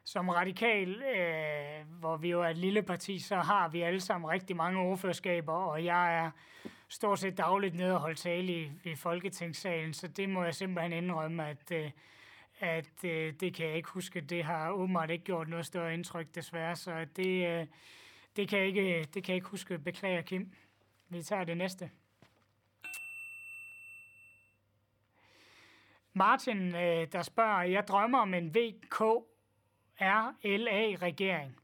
som 0.05 0.29
radikal, 0.29 1.03
øh, 1.03 1.99
hvor 1.99 2.17
vi 2.17 2.31
jo 2.31 2.43
er 2.43 2.49
et 2.49 2.59
lille 2.59 2.83
parti, 2.83 3.19
så 3.19 3.37
har 3.37 3.69
vi 3.69 3.81
alle 3.81 4.01
sammen 4.01 4.31
rigtig 4.31 4.57
mange 4.57 4.81
ordførerskaber, 4.81 5.53
og 5.53 5.85
jeg 5.85 6.25
er 6.25 6.31
stort 6.89 7.19
set 7.19 7.39
dagligt 7.39 7.75
nede 7.75 7.95
og 7.95 8.01
holde 8.01 8.15
tale 8.15 8.53
i, 8.53 8.71
i 8.85 8.95
Folketingssalen, 8.95 9.95
så 9.95 10.09
det 10.09 10.29
må 10.29 10.45
jeg 10.45 10.55
simpelthen 10.55 10.93
indrømme, 10.93 11.49
at, 11.49 11.73
øh, 11.73 11.91
at 12.61 13.05
øh, 13.05 13.33
det 13.41 13.55
kan 13.55 13.67
jeg 13.67 13.77
ikke 13.77 13.89
huske. 13.89 14.21
Det 14.21 14.45
har 14.45 14.71
åbenbart 14.71 15.11
ikke 15.11 15.25
gjort 15.25 15.49
noget 15.49 15.67
større 15.67 15.95
indtryk, 15.95 16.35
desværre, 16.35 16.77
så 16.77 17.07
det, 17.17 17.47
øh, 17.47 17.67
det, 18.37 18.49
kan 18.49 18.59
jeg 18.59 18.67
ikke, 18.67 19.09
det 19.15 19.25
kan 19.25 19.33
jeg 19.33 19.37
ikke 19.37 19.49
huske. 19.49 19.79
Beklager, 19.79 20.23
Kim. 20.23 20.53
Vi 21.09 21.23
tager 21.23 21.45
det 21.45 21.57
næste. 21.57 21.91
Martin, 26.13 26.75
øh, 26.75 27.07
der 27.13 27.23
spørger, 27.23 27.63
jeg 27.63 27.89
drømmer 27.89 28.19
om 28.19 28.35
en 28.35 28.55
VK 28.55 29.03
RLA-regering. 30.01 31.57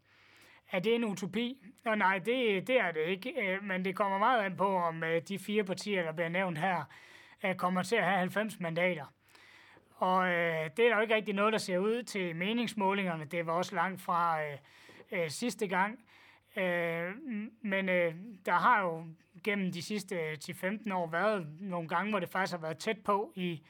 Er 0.73 0.79
det 0.79 0.95
en 0.95 1.05
utopi? 1.05 1.59
Og 1.85 1.99
nej, 1.99 2.19
det, 2.19 2.67
det 2.67 2.81
er 2.81 2.93
det 2.93 3.01
ikke, 3.07 3.35
øh, 3.43 3.65
men 3.65 3.85
det 3.85 3.97
kommer 3.97 4.19
meget 4.19 4.45
an 4.45 4.57
på, 4.57 4.77
om 4.77 5.05
øh, 5.05 5.23
de 5.29 5.39
fire 5.39 5.65
partier, 5.65 6.03
der 6.03 6.13
bliver 6.13 6.29
nævnt 6.29 6.59
her, 6.59 6.85
øh, 7.45 7.55
kommer 7.55 7.83
til 7.83 7.97
at 7.97 8.05
have 8.05 8.19
90 8.19 8.61
mandater. 8.61 9.05
Og 9.97 10.29
øh, 10.29 10.71
det 10.77 10.85
er 10.85 10.89
der 10.89 10.95
jo 10.97 11.01
ikke 11.01 11.15
rigtig 11.15 11.35
noget, 11.35 11.53
der 11.53 11.59
ser 11.59 11.79
ud 11.79 12.03
til 12.03 12.37
meningsmålingerne. 12.37 13.25
Det 13.25 13.47
var 13.47 13.53
også 13.53 13.75
langt 13.75 14.03
fra 14.03 14.43
øh, 14.43 14.59
øh, 15.13 15.31
sidste 15.31 15.69
gang. 15.69 16.05
Øh, 16.57 17.11
men 17.63 17.89
øh, 17.89 18.15
der 18.47 18.53
har 18.53 18.83
jo 18.83 19.05
gennem 19.45 19.73
de 19.73 19.83
sidste 19.83 20.33
10-15 20.33 20.95
år 20.95 21.07
været 21.07 21.47
nogle 21.61 21.89
gange, 21.89 22.11
hvor 22.11 22.19
det 22.19 22.29
faktisk 22.29 22.53
har 22.53 22.61
været 22.61 22.79
tæt 22.79 22.99
på. 23.05 23.33
I 23.37 23.63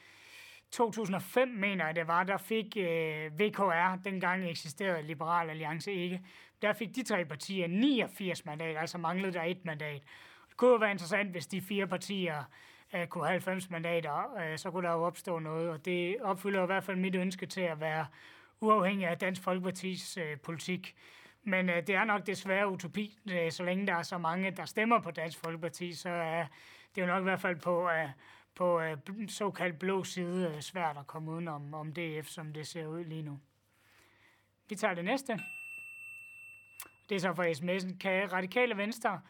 2005, 0.73 1.49
mener 1.49 1.87
jeg 1.87 1.97
det 1.97 2.09
var, 2.09 2.25
der 2.25 2.37
fik 2.37 2.77
øh, 2.77 3.41
VKR, 3.41 3.97
dengang 4.05 4.51
eksisterede 4.51 5.03
Liberal 5.03 5.51
Alliance 5.51 5.93
ikke, 5.93 6.21
der 6.63 6.73
fik 6.73 6.97
de 6.97 7.03
tre 7.03 7.25
partier 7.25 7.67
89 7.67 8.45
mandater, 8.45 8.81
altså 8.81 8.99
manglede 8.99 9.33
der 9.33 9.43
et 9.43 9.65
mandat. 9.65 10.03
Det 10.49 10.57
kunne 10.57 10.71
jo 10.71 10.77
være 10.77 10.91
interessant, 10.91 11.31
hvis 11.31 11.47
de 11.47 11.61
fire 11.61 11.87
partier 11.87 12.45
øh, 12.95 13.07
kunne 13.07 13.25
have 13.25 13.33
90 13.33 13.71
mandater, 13.71 14.37
øh, 14.39 14.59
så 14.59 14.71
kunne 14.71 14.89
der 14.89 14.95
jo 14.95 15.03
opstå 15.03 15.39
noget, 15.39 15.71
og 15.71 15.85
det 15.85 16.17
opfylder 16.21 16.63
i 16.63 16.67
hvert 16.67 16.85
fald 16.85 16.97
mit 16.97 17.15
ønske 17.15 17.47
til 17.47 17.61
at 17.61 17.81
være 17.81 18.07
uafhængig 18.61 19.07
af 19.07 19.19
Dansk 19.19 19.43
Folkepartis 19.43 20.17
øh, 20.17 20.39
politik. 20.39 20.97
Men 21.45 21.69
øh, 21.69 21.77
det 21.77 21.95
er 21.95 22.05
nok 22.05 22.27
desværre 22.27 22.69
utopi, 22.69 23.19
øh, 23.31 23.53
så 23.53 23.65
længe 23.65 23.87
der 23.87 23.95
er 23.95 24.03
så 24.03 24.19
mange, 24.19 24.51
der 24.51 24.65
stemmer 24.65 25.01
på 25.01 25.11
Dansk 25.11 25.39
Folkeparti, 25.39 25.93
så 25.93 26.09
er 26.09 26.47
det 26.95 27.03
jo 27.03 27.07
nok 27.07 27.21
i 27.21 27.23
hvert 27.23 27.41
fald 27.41 27.57
på, 27.57 27.91
øh, 27.91 28.09
på 28.55 28.81
øh, 28.81 28.97
såkaldt 29.29 29.79
blå 29.79 30.05
side 30.05 30.53
øh, 30.55 30.61
svært 30.61 30.97
at 30.97 31.07
komme 31.07 31.31
udenom 31.31 31.75
om 31.75 31.93
DF, 31.93 32.27
som 32.27 32.53
det 32.53 32.67
ser 32.67 32.87
ud 32.87 33.05
lige 33.05 33.23
nu. 33.23 33.41
Vi 34.69 34.75
tager 34.75 34.95
det 34.95 35.05
næste. 35.05 35.41
Det 37.09 37.15
er 37.15 37.21
så 37.21 37.35
fra 37.35 37.51
sms'en. 37.51 37.99
Kan 37.99 38.33
Radikale 38.33 38.77
Venstre 38.77 39.21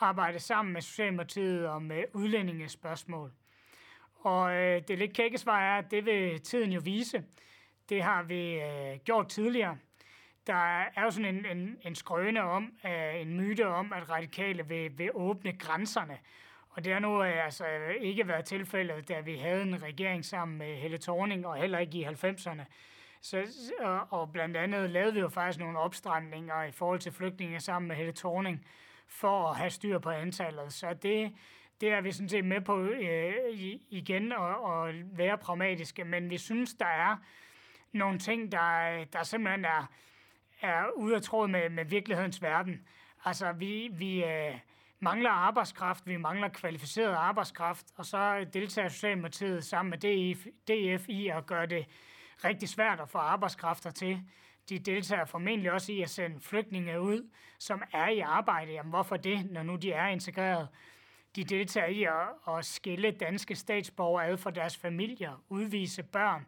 arbejde 0.00 0.38
sammen 0.38 0.72
med 0.72 0.82
Socialdemokratiet 0.82 1.66
om 1.66 1.92
øh, 1.92 2.04
udlændingespørgsmål? 2.12 3.32
Og 4.14 4.54
øh, 4.54 4.82
det 4.88 4.98
lidt 4.98 5.12
kække 5.12 5.38
svar 5.38 5.60
er, 5.60 5.78
at 5.78 5.90
det 5.90 6.04
vil 6.04 6.40
tiden 6.40 6.72
jo 6.72 6.80
vise. 6.84 7.24
Det 7.88 8.02
har 8.02 8.22
vi 8.22 8.60
øh, 8.60 8.98
gjort 9.04 9.28
tidligere. 9.28 9.78
Der 10.46 10.80
er 10.80 11.02
jo 11.02 11.10
sådan 11.10 11.34
en, 11.34 11.46
en, 11.46 11.78
en 11.82 11.94
skrøne 11.94 12.42
om, 12.42 12.72
øh, 12.84 13.20
en 13.20 13.36
myte 13.36 13.66
om, 13.66 13.92
at 13.92 14.10
radikale 14.10 14.68
vil, 14.68 14.98
vil 14.98 15.10
åbne 15.14 15.52
grænserne. 15.58 16.18
Og 16.76 16.84
det 16.84 16.92
har 16.92 17.00
nu 17.00 17.24
øh, 17.24 17.44
altså 17.44 17.66
øh, 17.66 17.94
ikke 18.00 18.28
været 18.28 18.44
tilfældet, 18.44 19.08
da 19.08 19.20
vi 19.20 19.36
havde 19.36 19.62
en 19.62 19.82
regering 19.82 20.24
sammen 20.24 20.58
med 20.58 20.76
Helle 20.76 20.98
Thorning, 20.98 21.46
og 21.46 21.56
heller 21.56 21.78
ikke 21.78 21.98
i 21.98 22.04
90'erne. 22.04 22.62
Så, 23.20 23.46
og, 23.80 24.00
og 24.10 24.32
blandt 24.32 24.56
andet 24.56 24.90
lavede 24.90 25.14
vi 25.14 25.20
jo 25.20 25.28
faktisk 25.28 25.58
nogle 25.58 25.78
opstramninger 25.78 26.62
i 26.62 26.70
forhold 26.70 27.00
til 27.00 27.12
flygtninge 27.12 27.60
sammen 27.60 27.88
med 27.88 27.96
Helle 27.96 28.12
Thorning, 28.12 28.66
for 29.06 29.48
at 29.48 29.56
have 29.56 29.70
styr 29.70 29.98
på 29.98 30.10
antallet. 30.10 30.72
Så 30.72 30.94
det, 31.02 31.32
det 31.80 31.92
er 31.92 32.00
vi 32.00 32.12
sådan 32.12 32.28
set 32.28 32.44
med 32.44 32.60
på 32.60 32.80
øh, 32.80 33.34
igen 33.88 34.32
og, 34.32 34.64
og 34.64 34.92
være 35.12 35.38
pragmatiske, 35.38 36.04
men 36.04 36.30
vi 36.30 36.38
synes, 36.38 36.74
der 36.74 36.86
er 36.86 37.16
nogle 37.92 38.18
ting, 38.18 38.52
der, 38.52 39.04
der 39.12 39.22
simpelthen 39.22 39.64
er, 39.64 39.90
er 40.60 40.84
ude 40.96 41.16
af 41.16 41.22
tråd 41.22 41.48
med, 41.48 41.70
med 41.70 41.84
virkelighedens 41.84 42.42
verden. 42.42 42.86
Altså, 43.24 43.52
vi, 43.52 43.88
vi 43.92 44.24
øh, 44.24 44.54
mangler 45.04 45.30
arbejdskraft, 45.30 46.06
vi 46.06 46.16
mangler 46.16 46.48
kvalificeret 46.48 47.14
arbejdskraft, 47.14 47.86
og 47.96 48.06
så 48.06 48.18
øh, 48.18 48.46
deltager 48.52 48.88
Socialdemokratiet 48.88 49.64
sammen 49.64 49.90
med 49.90 49.98
DF, 49.98 50.46
DF 50.68 51.08
i 51.08 51.28
at 51.28 51.46
gøre 51.46 51.66
det 51.66 51.86
rigtig 52.44 52.68
svært 52.68 53.00
at 53.00 53.08
få 53.08 53.18
arbejdskræfter 53.18 53.90
til. 53.90 54.20
De 54.68 54.78
deltager 54.78 55.24
formentlig 55.24 55.72
også 55.72 55.92
i 55.92 56.02
at 56.02 56.10
sende 56.10 56.40
flygtninge 56.40 57.00
ud, 57.00 57.30
som 57.58 57.82
er 57.92 58.08
i 58.08 58.18
arbejde. 58.18 58.72
Jamen 58.72 58.90
hvorfor 58.90 59.16
det, 59.16 59.50
når 59.50 59.62
nu 59.62 59.76
de 59.76 59.92
er 59.92 60.06
integreret? 60.06 60.68
De 61.36 61.44
deltager 61.44 61.86
i 61.86 62.04
at, 62.04 62.56
at 62.56 62.64
skille 62.64 63.10
danske 63.10 63.54
statsborgere 63.54 64.26
ad 64.26 64.36
fra 64.36 64.50
deres 64.50 64.76
familier, 64.76 65.42
udvise 65.48 66.02
børn, 66.02 66.46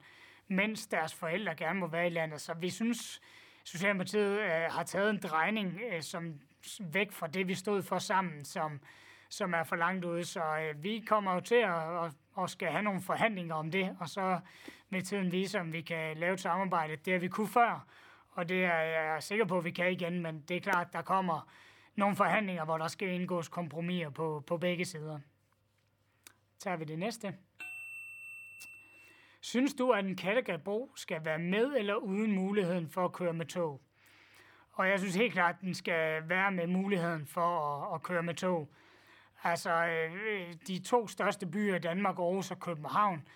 mens 0.48 0.86
deres 0.86 1.14
forældre 1.14 1.54
gerne 1.54 1.80
må 1.80 1.86
være 1.86 2.06
i 2.06 2.10
landet. 2.10 2.40
Så 2.40 2.54
vi 2.54 2.70
synes, 2.70 3.20
Socialdemokratiet 3.64 4.40
øh, 4.40 4.48
har 4.48 4.82
taget 4.82 5.10
en 5.10 5.18
drejning 5.18 5.80
øh, 5.92 6.02
som 6.02 6.40
væk 6.80 7.12
fra 7.12 7.26
det, 7.26 7.48
vi 7.48 7.54
stod 7.54 7.82
for 7.82 7.98
sammen, 7.98 8.44
som, 8.44 8.80
som 9.28 9.54
er 9.54 9.64
for 9.64 9.76
langt 9.76 10.04
ude. 10.04 10.24
Så 10.24 10.40
øh, 10.40 10.82
vi 10.82 11.04
kommer 11.08 11.34
jo 11.34 11.40
til 11.40 11.54
at, 11.54 12.04
at, 12.04 12.12
at 12.42 12.50
skal 12.50 12.68
have 12.68 12.82
nogle 12.82 13.02
forhandlinger 13.02 13.54
om 13.54 13.70
det, 13.70 13.96
og 14.00 14.08
så 14.08 14.40
vil 14.90 15.04
tiden 15.04 15.32
vise, 15.32 15.60
om 15.60 15.72
vi 15.72 15.80
kan 15.80 16.16
lave 16.16 16.34
et 16.34 16.40
samarbejde. 16.40 16.96
Det 16.96 17.12
har 17.12 17.20
vi 17.20 17.28
kunne 17.28 17.48
før, 17.48 17.86
og 18.30 18.48
det 18.48 18.64
er 18.64 18.78
jeg 18.78 19.22
sikker 19.22 19.44
på, 19.44 19.58
at 19.58 19.64
vi 19.64 19.70
kan 19.70 19.92
igen, 19.92 20.22
men 20.22 20.40
det 20.48 20.56
er 20.56 20.60
klart, 20.60 20.86
at 20.86 20.92
der 20.92 21.02
kommer 21.02 21.50
nogle 21.94 22.16
forhandlinger, 22.16 22.64
hvor 22.64 22.78
der 22.78 22.88
skal 22.88 23.08
indgås 23.08 23.48
kompromiser 23.48 24.10
på, 24.10 24.44
på 24.46 24.56
begge 24.56 24.84
sider. 24.84 25.18
Tager 26.58 26.76
vi 26.76 26.84
det 26.84 26.98
næste. 26.98 27.34
Synes 29.40 29.74
du, 29.74 29.90
at 29.90 30.04
en 30.04 30.16
Kattegatbro 30.16 30.92
skal 30.96 31.24
være 31.24 31.38
med 31.38 31.66
eller 31.76 31.94
uden 31.94 32.32
muligheden 32.32 32.88
for 32.88 33.04
at 33.04 33.12
køre 33.12 33.32
med 33.32 33.46
tog? 33.46 33.80
Og 34.76 34.88
jeg 34.88 34.98
synes 34.98 35.14
helt 35.14 35.32
klart, 35.32 35.54
at 35.54 35.60
den 35.60 35.74
skal 35.74 36.28
være 36.28 36.50
med 36.50 36.66
muligheden 36.66 37.26
for 37.26 37.40
at, 37.40 37.94
at 37.94 38.02
køre 38.02 38.22
med 38.22 38.34
tog. 38.34 38.68
Altså, 39.44 39.70
øh, 39.86 40.54
de 40.66 40.78
to 40.78 41.08
største 41.08 41.46
byer 41.46 41.76
i 41.76 41.78
Danmark, 41.78 42.18
Aarhus 42.18 42.50
og 42.50 42.60
København, 42.60 43.28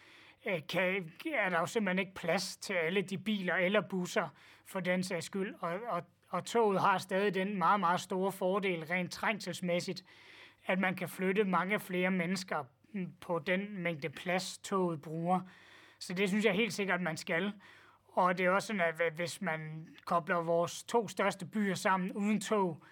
øh, 0.46 0.60
kan, 0.68 1.12
er 1.34 1.48
der 1.48 1.60
jo 1.60 1.66
simpelthen 1.66 1.98
ikke 1.98 2.14
plads 2.14 2.56
til 2.56 2.72
alle 2.72 3.02
de 3.02 3.18
biler 3.18 3.54
eller 3.54 3.80
busser 3.80 4.28
for 4.66 4.80
den 4.80 5.02
sags 5.02 5.26
skyld. 5.26 5.54
Og, 5.60 5.78
og, 5.88 6.02
og 6.28 6.44
toget 6.44 6.80
har 6.80 6.98
stadig 6.98 7.34
den 7.34 7.58
meget, 7.58 7.80
meget 7.80 8.00
store 8.00 8.32
fordel 8.32 8.84
rent 8.84 9.12
trængselsmæssigt, 9.12 10.04
at 10.66 10.78
man 10.78 10.94
kan 10.94 11.08
flytte 11.08 11.44
mange 11.44 11.80
flere 11.80 12.10
mennesker 12.10 12.64
på 13.20 13.38
den 13.38 13.82
mængde 13.82 14.08
plads, 14.08 14.58
toget 14.58 15.02
bruger. 15.02 15.40
Så 15.98 16.14
det 16.14 16.28
synes 16.28 16.44
jeg 16.44 16.52
helt 16.52 16.72
sikkert, 16.72 16.94
at 16.94 17.02
man 17.02 17.16
skal. 17.16 17.52
Og 18.12 18.38
det 18.38 18.46
er 18.46 18.50
også 18.50 18.66
sådan, 18.66 18.80
at 18.80 19.12
hvis 19.12 19.42
man 19.42 19.88
kobler 20.04 20.36
vores 20.36 20.82
to 20.82 21.08
største 21.08 21.46
byer 21.46 21.74
sammen 21.74 22.12
uden 22.12 22.40
tog, 22.40 22.82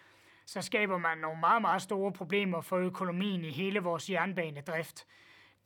så 0.47 0.63
skaber 0.63 0.99
man 0.99 1.19
nogle 1.19 1.41
meget, 1.41 1.63
meget 1.63 1.83
store 1.83 2.13
problemer 2.13 2.61
for 2.61 2.77
økonomien 2.77 3.45
i 3.45 3.51
hele 3.51 3.81
vores 3.81 4.11
jernbanedrift. 4.11 5.07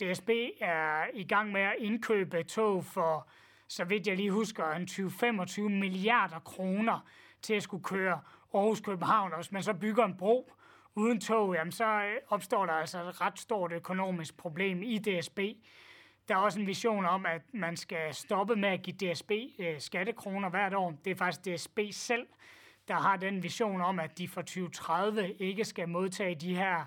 DSB 0.00 0.30
er 0.60 1.04
i 1.14 1.24
gang 1.24 1.52
med 1.52 1.60
at 1.60 1.74
indkøbe 1.78 2.42
tog 2.42 2.84
for, 2.84 3.28
så 3.68 3.84
vidt 3.84 4.06
jeg 4.06 4.16
lige 4.16 4.30
husker, 4.30 4.70
en 4.70 4.84
20-25 4.84 5.60
milliarder 5.60 6.38
kroner 6.38 7.06
til 7.42 7.54
at 7.54 7.62
skulle 7.62 7.84
køre 7.84 8.20
Aarhus-København. 8.54 9.32
Og 9.32 9.38
hvis 9.38 9.52
man 9.52 9.62
så 9.62 9.74
bygger 9.74 10.04
en 10.04 10.16
bro 10.16 10.52
uden 10.94 11.20
tog, 11.20 11.54
jamen 11.54 11.72
så 11.72 11.84
øh, 11.84 12.16
opstår 12.28 12.66
der 12.66 12.72
altså 12.72 13.08
et 13.08 13.20
ret 13.20 13.38
stort 13.38 13.72
økonomisk 13.72 14.36
problem 14.36 14.82
i 14.82 14.98
DSB 14.98 15.38
der 16.32 16.38
er 16.38 16.42
også 16.42 16.60
en 16.60 16.66
vision 16.66 17.04
om, 17.04 17.26
at 17.26 17.42
man 17.52 17.76
skal 17.76 18.14
stoppe 18.14 18.56
med 18.56 18.68
at 18.68 18.82
give 18.82 19.12
DSB 19.12 19.30
øh, 19.58 19.80
skattekroner 19.80 20.48
hvert 20.48 20.74
år. 20.74 20.94
Det 21.04 21.10
er 21.10 21.14
faktisk 21.14 21.56
DSB 21.56 21.78
selv, 21.90 22.26
der 22.88 22.94
har 22.94 23.16
den 23.16 23.42
vision 23.42 23.80
om, 23.80 24.00
at 24.00 24.18
de 24.18 24.28
for 24.28 24.40
2030 24.40 25.32
ikke 25.32 25.64
skal 25.64 25.88
modtage 25.88 26.34
de 26.34 26.56
her 26.56 26.84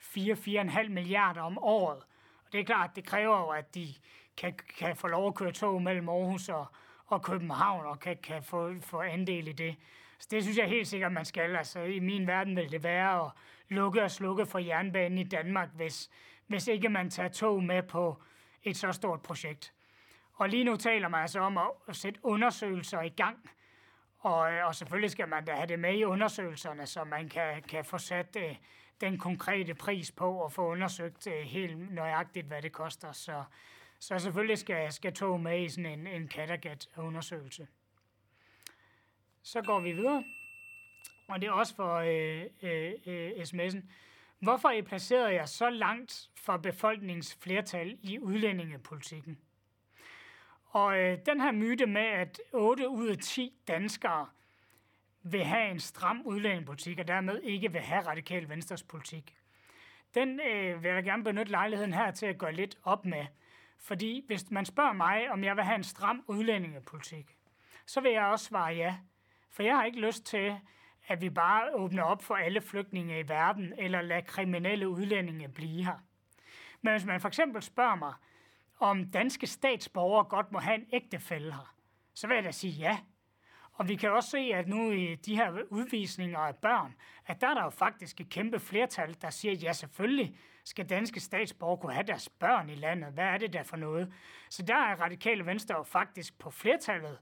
4-4,5 0.00 0.88
milliarder 0.88 1.40
om 1.40 1.58
året. 1.58 1.98
Og 2.44 2.52
det 2.52 2.60
er 2.60 2.64
klart, 2.64 2.96
det 2.96 3.04
kræver 3.04 3.38
jo, 3.38 3.48
at 3.48 3.74
de 3.74 3.88
kan, 4.36 4.54
kan 4.78 4.96
få 4.96 5.06
lov 5.08 5.28
at 5.28 5.34
køre 5.34 5.52
tog 5.52 5.82
mellem 5.82 6.08
Aarhus 6.08 6.48
og, 6.48 6.66
og 7.06 7.22
København, 7.22 7.86
og 7.86 8.00
kan, 8.00 8.16
kan 8.22 8.42
få, 8.42 8.74
få 8.80 9.00
andel 9.00 9.48
i 9.48 9.52
det. 9.52 9.76
Så 10.18 10.28
det 10.30 10.42
synes 10.42 10.58
jeg 10.58 10.68
helt 10.68 10.88
sikkert, 10.88 11.12
man 11.12 11.24
skal. 11.24 11.56
Altså, 11.56 11.80
I 11.80 11.98
min 11.98 12.26
verden 12.26 12.56
vil 12.56 12.72
det 12.72 12.82
være 12.82 13.24
at 13.24 13.30
lukke 13.68 14.02
og 14.02 14.10
slukke 14.10 14.46
for 14.46 14.58
jernbanen 14.58 15.18
i 15.18 15.24
Danmark, 15.24 15.68
hvis, 15.74 16.10
hvis 16.46 16.68
ikke 16.68 16.88
man 16.88 17.10
tager 17.10 17.28
tog 17.28 17.62
med 17.62 17.82
på 17.82 18.22
et 18.62 18.76
så 18.76 18.92
stort 18.92 19.22
projekt. 19.22 19.72
Og 20.32 20.48
lige 20.48 20.64
nu 20.64 20.76
taler 20.76 21.08
man 21.08 21.20
altså 21.20 21.40
om 21.40 21.58
at 21.88 21.96
sætte 21.96 22.20
undersøgelser 22.22 23.00
i 23.00 23.08
gang, 23.08 23.50
og, 24.18 24.38
og 24.38 24.74
selvfølgelig 24.74 25.10
skal 25.10 25.28
man 25.28 25.44
da 25.44 25.52
have 25.52 25.66
det 25.66 25.78
med 25.78 25.94
i 25.94 26.04
undersøgelserne, 26.04 26.86
så 26.86 27.04
man 27.04 27.28
kan, 27.28 27.62
kan 27.62 27.84
få 27.84 27.98
sat 27.98 28.36
øh, 28.38 28.56
den 29.00 29.18
konkrete 29.18 29.74
pris 29.74 30.12
på 30.12 30.38
og 30.38 30.52
få 30.52 30.66
undersøgt 30.66 31.26
øh, 31.26 31.42
helt 31.42 31.94
nøjagtigt, 31.94 32.46
hvad 32.46 32.62
det 32.62 32.72
koster. 32.72 33.12
Så, 33.12 33.44
så 33.98 34.18
selvfølgelig 34.18 34.58
skal, 34.58 34.92
skal 34.92 35.12
tog 35.12 35.40
med 35.40 35.62
i 35.62 35.68
sådan 35.68 35.86
en, 35.86 36.06
en 36.06 36.28
Kattegat-undersøgelse. 36.28 37.66
Så 39.42 39.62
går 39.62 39.80
vi 39.80 39.92
videre, 39.92 40.24
og 41.28 41.40
det 41.40 41.46
er 41.46 41.52
også 41.52 41.74
for 41.74 41.94
øh, 41.94 42.44
øh, 42.62 42.92
øh, 43.06 43.30
sms'en. 43.30 43.82
Hvorfor 44.38 44.68
er 44.68 44.72
I 44.72 44.82
placeret 44.82 45.34
jer 45.34 45.46
så 45.46 45.70
langt 45.70 46.30
fra 46.36 46.56
befolkningsflertal 46.56 47.98
i 48.02 48.18
udlændingepolitikken? 48.18 49.38
Og 50.66 50.98
øh, 50.98 51.18
den 51.26 51.40
her 51.40 51.52
myte 51.52 51.86
med, 51.86 52.02
at 52.02 52.40
8 52.52 52.88
ud 52.88 53.08
af 53.08 53.18
10 53.18 53.52
danskere 53.68 54.26
vil 55.22 55.44
have 55.44 55.70
en 55.70 55.80
stram 55.80 56.22
udlændingepolitik, 56.24 56.98
og 56.98 57.08
dermed 57.08 57.42
ikke 57.42 57.72
vil 57.72 57.80
have 57.80 58.06
radikal 58.06 58.48
venstres 58.48 58.82
politik, 58.82 59.36
den 60.14 60.40
øh, 60.40 60.82
vil 60.82 60.90
jeg 60.90 61.04
gerne 61.04 61.24
benytte 61.24 61.52
lejligheden 61.52 61.94
her 61.94 62.10
til 62.10 62.26
at 62.26 62.38
gå 62.38 62.50
lidt 62.50 62.78
op 62.82 63.04
med. 63.04 63.26
Fordi 63.78 64.24
hvis 64.26 64.50
man 64.50 64.64
spørger 64.64 64.92
mig, 64.92 65.30
om 65.30 65.44
jeg 65.44 65.56
vil 65.56 65.64
have 65.64 65.74
en 65.74 65.84
stram 65.84 66.24
udlændingepolitik, 66.26 67.36
så 67.86 68.00
vil 68.00 68.12
jeg 68.12 68.24
også 68.24 68.44
svare 68.44 68.74
ja. 68.74 68.96
For 69.50 69.62
jeg 69.62 69.76
har 69.76 69.84
ikke 69.84 70.00
lyst 70.00 70.24
til, 70.24 70.56
at 71.06 71.20
vi 71.20 71.30
bare 71.30 71.74
åbner 71.74 72.02
op 72.02 72.22
for 72.22 72.34
alle 72.34 72.60
flygtninge 72.60 73.20
i 73.20 73.28
verden, 73.28 73.72
eller 73.78 74.02
lader 74.02 74.20
kriminelle 74.20 74.88
udlændinge 74.88 75.48
blive 75.48 75.84
her. 75.84 75.98
Men 76.82 76.92
hvis 76.92 77.04
man 77.04 77.20
for 77.20 77.28
eksempel 77.28 77.62
spørger 77.62 77.94
mig, 77.94 78.14
om 78.78 79.10
danske 79.10 79.46
statsborgere 79.46 80.24
godt 80.24 80.52
må 80.52 80.58
have 80.58 80.74
en 80.74 80.86
ægtefælde 80.92 81.52
her, 81.52 81.74
så 82.14 82.26
vil 82.26 82.34
jeg 82.34 82.44
da 82.44 82.50
sige 82.50 82.72
ja. 82.72 82.98
Og 83.72 83.88
vi 83.88 83.96
kan 83.96 84.12
også 84.12 84.30
se, 84.30 84.38
at 84.38 84.68
nu 84.68 84.90
i 84.90 85.14
de 85.14 85.36
her 85.36 85.62
udvisninger 85.70 86.38
af 86.38 86.56
børn, 86.56 86.94
at 87.26 87.40
der 87.40 87.48
er 87.48 87.54
der 87.54 87.64
jo 87.64 87.70
faktisk 87.70 88.20
et 88.20 88.28
kæmpe 88.28 88.60
flertal, 88.60 89.16
der 89.22 89.30
siger, 89.30 89.52
at 89.52 89.62
ja, 89.62 89.72
selvfølgelig 89.72 90.38
skal 90.64 90.88
danske 90.88 91.20
statsborgere 91.20 91.80
kunne 91.80 91.92
have 91.92 92.06
deres 92.06 92.28
børn 92.28 92.70
i 92.70 92.74
landet. 92.74 93.12
Hvad 93.12 93.24
er 93.24 93.38
det 93.38 93.52
der 93.52 93.62
for 93.62 93.76
noget? 93.76 94.12
Så 94.50 94.62
der 94.62 94.74
er 94.74 95.00
radikale 95.00 95.46
venstre 95.46 95.76
jo 95.76 95.82
faktisk 95.82 96.38
på 96.38 96.50
flertallet 96.50 97.18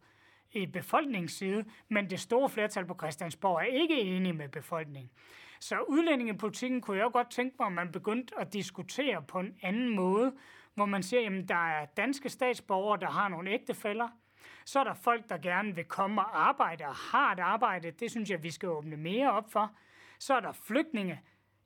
i 0.54 0.66
befolkningsside, 0.66 1.64
men 1.88 2.10
det 2.10 2.20
store 2.20 2.48
flertal 2.48 2.86
på 2.86 2.94
Christiansborg 2.94 3.56
er 3.56 3.82
ikke 3.82 4.00
enige 4.00 4.32
med 4.32 4.48
befolkningen. 4.48 5.10
Så 5.60 5.80
udlændingepolitikken 5.80 6.80
kunne 6.80 6.98
jeg 6.98 7.10
godt 7.12 7.30
tænke 7.30 7.56
mig, 7.58 7.66
at 7.66 7.72
man 7.72 7.92
begyndte 7.92 8.34
at 8.40 8.52
diskutere 8.52 9.22
på 9.22 9.40
en 9.40 9.54
anden 9.62 9.96
måde, 9.96 10.32
hvor 10.74 10.84
man 10.86 11.02
siger, 11.02 11.40
at 11.40 11.48
der 11.48 11.68
er 11.68 11.84
danske 11.84 12.28
statsborgere, 12.28 13.00
der 13.00 13.10
har 13.10 13.28
nogle 13.28 13.50
ægtefælder, 13.50 14.08
så 14.64 14.80
er 14.80 14.84
der 14.84 14.94
folk, 14.94 15.28
der 15.28 15.38
gerne 15.38 15.74
vil 15.74 15.84
komme 15.84 16.20
og 16.20 16.48
arbejde 16.48 16.84
og 16.84 16.94
har 16.94 17.32
et 17.32 17.40
arbejde. 17.40 17.90
Det 17.90 18.10
synes 18.10 18.30
jeg, 18.30 18.42
vi 18.42 18.50
skal 18.50 18.68
åbne 18.68 18.96
mere 18.96 19.32
op 19.32 19.52
for. 19.52 19.70
Så 20.18 20.34
er 20.34 20.40
der 20.40 20.52
flygtninge. 20.52 21.20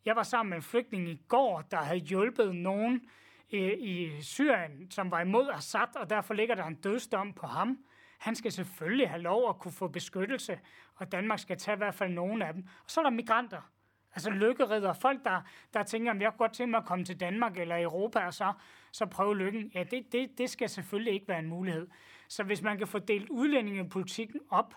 Jeg 0.05 0.17
var 0.17 0.23
sammen 0.23 0.51
med 0.51 0.57
en 0.57 0.63
flygtning 0.63 1.09
i 1.09 1.23
går, 1.29 1.61
der 1.71 1.77
havde 1.77 2.01
hjulpet 2.01 2.57
nogen 2.57 3.01
i, 3.49 3.73
i 3.73 4.23
Syrien, 4.23 4.91
som 4.91 5.11
var 5.11 5.21
imod 5.21 5.49
Assad, 5.49 5.97
og 5.97 6.11
derfor 6.11 6.35
ligger 6.35 6.55
der 6.55 6.65
en 6.65 6.75
dødsdom 6.75 7.33
på 7.33 7.47
ham. 7.47 7.79
Han 8.19 8.35
skal 8.35 8.53
selvfølgelig 8.53 9.09
have 9.09 9.23
lov 9.23 9.49
at 9.49 9.59
kunne 9.59 9.73
få 9.73 9.89
beskyttelse, 9.89 10.61
og 10.95 11.13
Danmark 11.13 11.39
skal 11.39 11.59
tage 11.59 11.75
i 11.75 11.79
hvert 11.79 11.95
fald 11.95 12.13
nogen 12.13 12.43
af 12.43 12.53
dem. 12.53 12.63
Og 12.85 12.91
så 12.91 13.01
er 13.01 13.05
der 13.05 13.11
migranter. 13.11 13.63
Altså 14.15 14.31
lykkeridder, 14.31 14.93
folk, 14.93 15.25
der, 15.25 15.43
der 15.75 15.83
tænker, 15.83 16.13
at 16.13 16.21
jeg 16.21 16.31
kunne 16.31 16.39
godt 16.39 16.53
tænke 16.53 16.71
mig 16.71 16.79
at 16.79 16.85
komme 16.85 17.05
til 17.05 17.21
Danmark 17.21 17.59
eller 17.59 17.83
Europa, 17.83 18.19
og 18.19 18.35
så, 18.35 18.53
så 18.93 19.07
prøve 19.07 19.37
lykken. 19.37 19.71
Ja, 19.75 19.83
det, 19.83 20.13
det, 20.13 20.39
det 20.39 20.51
skal 20.51 20.69
selvfølgelig 20.69 21.13
ikke 21.13 21.29
være 21.29 21.39
en 21.39 21.49
mulighed. 21.49 21.89
Så 22.29 22.43
hvis 22.43 22.63
man 22.63 22.79
kan 22.79 22.87
få 22.87 22.99
delt 22.99 23.29
udlændingepolitikken 23.29 24.41
op, 24.51 24.75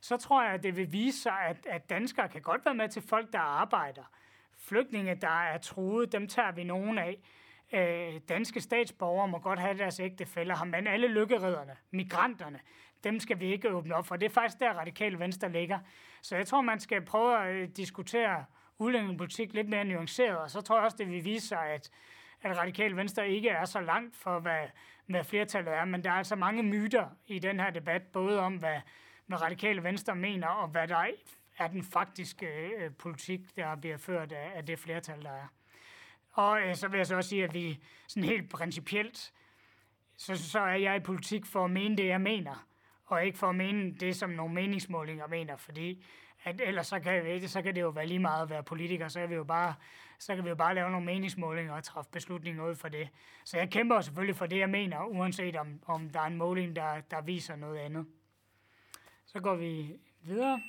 så 0.00 0.16
tror 0.16 0.42
jeg, 0.42 0.52
at 0.52 0.62
det 0.62 0.76
vil 0.76 0.92
vise 0.92 1.22
sig, 1.22 1.38
at, 1.40 1.66
at 1.66 1.90
danskere 1.90 2.28
kan 2.28 2.42
godt 2.42 2.64
være 2.64 2.74
med 2.74 2.88
til 2.88 3.02
folk, 3.02 3.32
der 3.32 3.38
arbejder. 3.38 4.02
Flygtninge, 4.58 5.14
der 5.14 5.42
er 5.42 5.58
truet, 5.58 6.12
dem 6.12 6.28
tager 6.28 6.52
vi 6.52 6.64
nogen 6.64 6.98
af. 6.98 7.22
Øh, 7.74 8.20
danske 8.28 8.60
statsborgere 8.60 9.28
må 9.28 9.38
godt 9.38 9.58
have 9.58 9.78
deres 9.78 10.00
ægtefælder 10.00 10.56
her, 10.56 10.64
men 10.64 10.86
alle 10.86 11.08
lykkeredderne, 11.08 11.76
migranterne, 11.90 12.60
dem 13.04 13.20
skal 13.20 13.40
vi 13.40 13.52
ikke 13.52 13.70
åbne 13.70 13.94
op 13.94 14.06
for. 14.06 14.16
Det 14.16 14.26
er 14.26 14.30
faktisk 14.30 14.60
der, 14.60 14.72
radikale 14.72 15.18
venstre 15.18 15.52
ligger. 15.52 15.78
Så 16.22 16.36
jeg 16.36 16.46
tror, 16.46 16.60
man 16.60 16.80
skal 16.80 17.04
prøve 17.04 17.38
at 17.38 17.54
øh, 17.54 17.68
diskutere 17.68 18.44
udlændingepolitik 18.78 19.54
lidt 19.54 19.68
mere 19.68 19.84
nuanceret, 19.84 20.38
og 20.38 20.50
så 20.50 20.60
tror 20.60 20.76
jeg 20.76 20.84
også, 20.84 20.96
det 20.96 21.08
vil 21.08 21.24
vise 21.24 21.48
sig, 21.48 21.66
at, 21.66 21.90
at 22.42 22.56
radikale 22.56 22.96
venstre 22.96 23.28
ikke 23.28 23.48
er 23.48 23.64
så 23.64 23.80
langt 23.80 24.16
for, 24.16 24.38
hvad, 24.38 24.66
hvad 25.06 25.24
flertallet 25.24 25.74
er. 25.74 25.84
Men 25.84 26.04
der 26.04 26.10
er 26.10 26.14
altså 26.14 26.36
mange 26.36 26.62
myter 26.62 27.06
i 27.26 27.38
den 27.38 27.60
her 27.60 27.70
debat, 27.70 28.02
både 28.02 28.40
om, 28.40 28.56
hvad, 28.56 28.80
hvad 29.26 29.42
radikale 29.42 29.82
venstre 29.82 30.14
mener, 30.14 30.48
og 30.48 30.68
hvad 30.68 30.88
der 30.88 31.06
er 31.58 31.68
den 31.68 31.82
faktiske 31.82 32.46
øh, 32.46 32.90
politik, 32.94 33.56
der 33.56 33.76
bliver 33.76 33.96
ført 33.96 34.32
af, 34.32 34.52
af 34.54 34.66
det 34.66 34.78
flertal, 34.78 35.22
der 35.22 35.32
er. 35.32 35.46
Og 36.34 36.60
øh, 36.62 36.76
så 36.76 36.88
vil 36.88 36.96
jeg 36.96 37.06
så 37.06 37.16
også 37.16 37.30
sige, 37.30 37.44
at 37.44 37.54
vi 37.54 37.82
sådan 38.08 38.28
helt 38.28 38.50
principielt, 38.50 39.32
så, 40.16 40.50
så 40.50 40.60
er 40.60 40.74
jeg 40.74 40.96
i 40.96 41.00
politik 41.00 41.46
for 41.46 41.64
at 41.64 41.70
mene 41.70 41.96
det, 41.96 42.06
jeg 42.06 42.20
mener, 42.20 42.66
og 43.04 43.26
ikke 43.26 43.38
for 43.38 43.46
at 43.46 43.54
mene 43.54 43.94
det, 43.94 44.16
som 44.16 44.30
nogle 44.30 44.54
meningsmålinger 44.54 45.26
mener, 45.26 45.56
fordi 45.56 46.04
at 46.44 46.60
ellers 46.60 46.86
så 46.86 47.00
kan, 47.00 47.48
så 47.48 47.62
kan 47.62 47.74
det 47.74 47.80
jo 47.80 47.88
være 47.88 48.06
lige 48.06 48.18
meget 48.18 48.42
at 48.42 48.50
være 48.50 48.62
politiker, 48.62 49.08
så 49.08 49.20
kan 49.20 49.30
vi 49.30 49.34
jo 49.34 49.44
bare, 49.44 49.74
så 50.18 50.34
kan 50.34 50.44
vi 50.44 50.48
jo 50.48 50.54
bare 50.54 50.74
lave 50.74 50.90
nogle 50.90 51.06
meningsmålinger 51.06 51.72
og 51.72 51.84
træffe 51.84 52.10
beslutninger 52.10 52.68
ud 52.68 52.74
for 52.74 52.88
det. 52.88 53.08
Så 53.44 53.58
jeg 53.58 53.70
kæmper 53.70 54.00
selvfølgelig 54.00 54.36
for 54.36 54.46
det, 54.46 54.58
jeg 54.58 54.70
mener, 54.70 55.04
uanset 55.04 55.56
om, 55.56 55.80
om 55.86 56.10
der 56.10 56.20
er 56.20 56.26
en 56.26 56.36
måling, 56.36 56.76
der, 56.76 57.00
der 57.00 57.20
viser 57.20 57.56
noget 57.56 57.78
andet. 57.78 58.06
Så 59.26 59.40
går 59.40 59.54
vi 59.54 59.96
videre. 60.22 60.62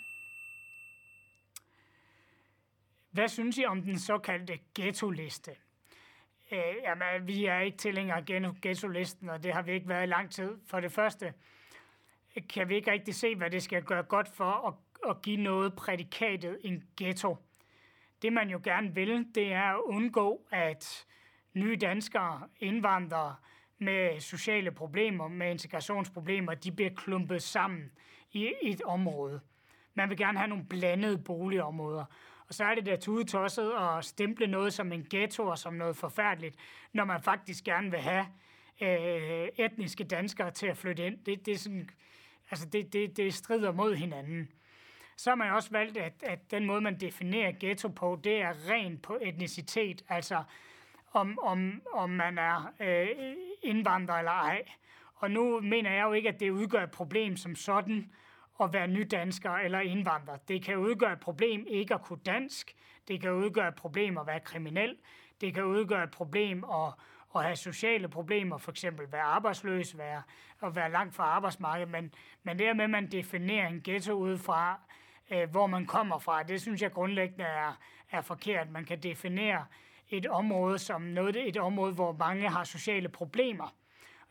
Hvad 3.15 3.27
synes 3.27 3.57
I 3.57 3.65
om 3.65 3.81
den 3.81 3.99
såkaldte 3.99 4.59
ghetto-liste? 4.75 5.51
Øh, 6.51 6.75
jamen, 6.83 7.27
vi 7.27 7.45
er 7.45 7.59
ikke 7.59 7.77
tilhængere 7.77 8.17
af 8.17 8.25
ghetto-listen, 8.61 9.29
og 9.29 9.43
det 9.43 9.53
har 9.53 9.61
vi 9.61 9.71
ikke 9.71 9.89
været 9.89 10.03
i 10.03 10.09
lang 10.09 10.31
tid. 10.31 10.57
For 10.67 10.79
det 10.79 10.91
første 10.91 11.33
kan 12.49 12.69
vi 12.69 12.75
ikke 12.75 12.91
rigtig 12.91 13.15
se, 13.15 13.35
hvad 13.35 13.49
det 13.49 13.63
skal 13.63 13.83
gøre 13.83 14.03
godt 14.03 14.27
for 14.27 14.67
at, 14.67 14.73
at 15.09 15.21
give 15.21 15.37
noget 15.37 15.75
prædikatet 15.75 16.59
en 16.63 16.83
ghetto. 16.97 17.37
Det 18.21 18.33
man 18.33 18.49
jo 18.49 18.61
gerne 18.63 18.95
vil, 18.95 19.27
det 19.35 19.53
er 19.53 19.63
at 19.63 19.81
undgå, 19.81 20.47
at 20.51 21.05
nye 21.53 21.77
danskere, 21.81 22.47
indvandrere 22.59 23.35
med 23.77 24.19
sociale 24.19 24.71
problemer, 24.71 25.27
med 25.27 25.51
integrationsproblemer, 25.51 26.53
de 26.53 26.71
bliver 26.71 26.91
klumpet 26.95 27.43
sammen 27.43 27.91
i 28.31 28.51
et 28.61 28.81
område. 28.81 29.41
Man 29.93 30.09
vil 30.09 30.17
gerne 30.17 30.37
have 30.37 30.47
nogle 30.47 30.65
blandede 30.65 31.17
boligområder. 31.17 32.05
Og 32.47 32.53
så 32.53 32.63
er 32.63 32.75
det 32.75 32.85
der 32.85 32.95
tudetosset 32.95 33.71
at 33.71 34.05
stemple 34.05 34.47
noget 34.47 34.73
som 34.73 34.91
en 34.91 35.07
ghetto 35.09 35.47
og 35.47 35.57
som 35.57 35.73
noget 35.73 35.97
forfærdeligt, 35.97 36.55
når 36.93 37.05
man 37.05 37.21
faktisk 37.21 37.63
gerne 37.63 37.91
vil 37.91 37.99
have 37.99 38.25
øh, 38.81 39.47
etniske 39.57 40.03
danskere 40.03 40.51
til 40.51 40.67
at 40.67 40.77
flytte 40.77 41.05
ind. 41.05 41.17
Det, 41.25 41.45
det, 41.45 41.53
er 41.53 41.57
sådan, 41.57 41.89
altså 42.51 42.65
det, 42.65 42.93
det, 42.93 43.17
det 43.17 43.33
strider 43.33 43.71
mod 43.71 43.95
hinanden. 43.95 44.51
Så 45.17 45.29
har 45.29 45.35
man 45.35 45.51
også 45.51 45.69
valgt, 45.71 45.97
at, 45.97 46.13
at 46.23 46.51
den 46.51 46.65
måde, 46.65 46.81
man 46.81 46.99
definerer 46.99 47.51
ghetto 47.59 47.87
på, 47.87 48.19
det 48.23 48.41
er 48.41 48.69
rent 48.69 49.01
på 49.01 49.17
etnicitet, 49.21 50.05
altså 50.09 50.43
om, 51.13 51.39
om, 51.41 51.81
om 51.93 52.09
man 52.09 52.37
er 52.37 52.73
øh, 52.79 53.07
indvandrer 53.63 54.15
eller 54.15 54.31
ej. 54.31 54.63
Og 55.15 55.31
nu 55.31 55.59
mener 55.59 55.91
jeg 55.91 56.03
jo 56.03 56.13
ikke, 56.13 56.29
at 56.29 56.39
det 56.39 56.49
udgør 56.49 56.83
et 56.83 56.91
problem 56.91 57.37
som 57.37 57.55
sådan, 57.55 58.11
at 58.61 58.73
være 58.73 58.87
nydansker 58.87 59.51
eller 59.51 59.79
indvandrer. 59.79 60.37
Det 60.37 60.63
kan 60.63 60.77
udgøre 60.77 61.13
et 61.13 61.19
problem 61.19 61.65
ikke 61.67 61.93
at 61.93 62.01
kunne 62.01 62.19
dansk. 62.25 62.75
Det 63.07 63.21
kan 63.21 63.31
udgøre 63.31 63.67
et 63.67 63.75
problem 63.75 64.17
at 64.17 64.27
være 64.27 64.39
kriminel. 64.39 64.97
Det 65.41 65.53
kan 65.53 65.63
udgøre 65.63 66.03
et 66.03 66.11
problem 66.11 66.63
at, 66.63 66.93
at 67.35 67.43
have 67.43 67.55
sociale 67.55 68.07
problemer, 68.07 68.57
for 68.57 68.71
eksempel 68.71 69.11
være 69.11 69.21
arbejdsløs, 69.21 69.97
være, 69.97 70.21
at 70.63 70.75
være 70.75 70.91
langt 70.91 71.15
fra 71.15 71.23
arbejdsmarkedet. 71.23 71.91
Men, 71.91 72.13
men 72.43 72.59
det 72.59 72.75
med, 72.75 72.83
at 72.83 72.89
man 72.89 73.11
definerer 73.11 73.67
en 73.67 73.81
ghetto 73.83 74.13
ud 74.13 74.37
fra, 74.37 74.79
øh, 75.31 75.49
hvor 75.49 75.67
man 75.67 75.85
kommer 75.85 76.19
fra, 76.19 76.43
det 76.43 76.61
synes 76.61 76.81
jeg 76.81 76.91
grundlæggende 76.91 77.43
er, 77.43 77.79
er 78.11 78.21
forkert. 78.21 78.69
Man 78.69 78.85
kan 78.85 78.99
definere 78.99 79.65
et 80.09 80.27
område 80.27 80.77
som 80.77 81.01
noget, 81.01 81.47
et 81.47 81.57
område, 81.57 81.93
hvor 81.93 82.11
mange 82.11 82.49
har 82.49 82.63
sociale 82.63 83.09
problemer. 83.09 83.75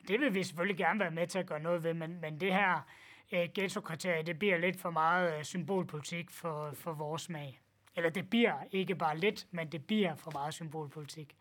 Og 0.00 0.08
det 0.08 0.20
vil 0.20 0.34
vi 0.34 0.42
selvfølgelig 0.42 0.76
gerne 0.76 1.00
være 1.00 1.10
med 1.10 1.26
til 1.26 1.38
at 1.38 1.46
gøre 1.46 1.60
noget 1.60 1.84
ved, 1.84 1.94
men, 1.94 2.20
men 2.20 2.40
det 2.40 2.54
her 2.54 2.86
øh, 3.32 3.48
ghetto-kriterier, 3.54 4.22
det 4.22 4.38
bliver 4.38 4.58
lidt 4.58 4.80
for 4.80 4.90
meget 4.90 5.38
øh, 5.38 5.44
symbolpolitik 5.44 6.30
for, 6.30 6.70
for 6.74 6.92
vores 6.92 7.22
smag. 7.22 7.60
Eller 7.96 8.10
det 8.10 8.30
bliver 8.30 8.54
ikke 8.72 8.94
bare 8.94 9.18
lidt, 9.18 9.46
men 9.50 9.72
det 9.72 9.86
bliver 9.86 10.14
for 10.14 10.30
meget 10.30 10.54
symbolpolitik, 10.54 11.36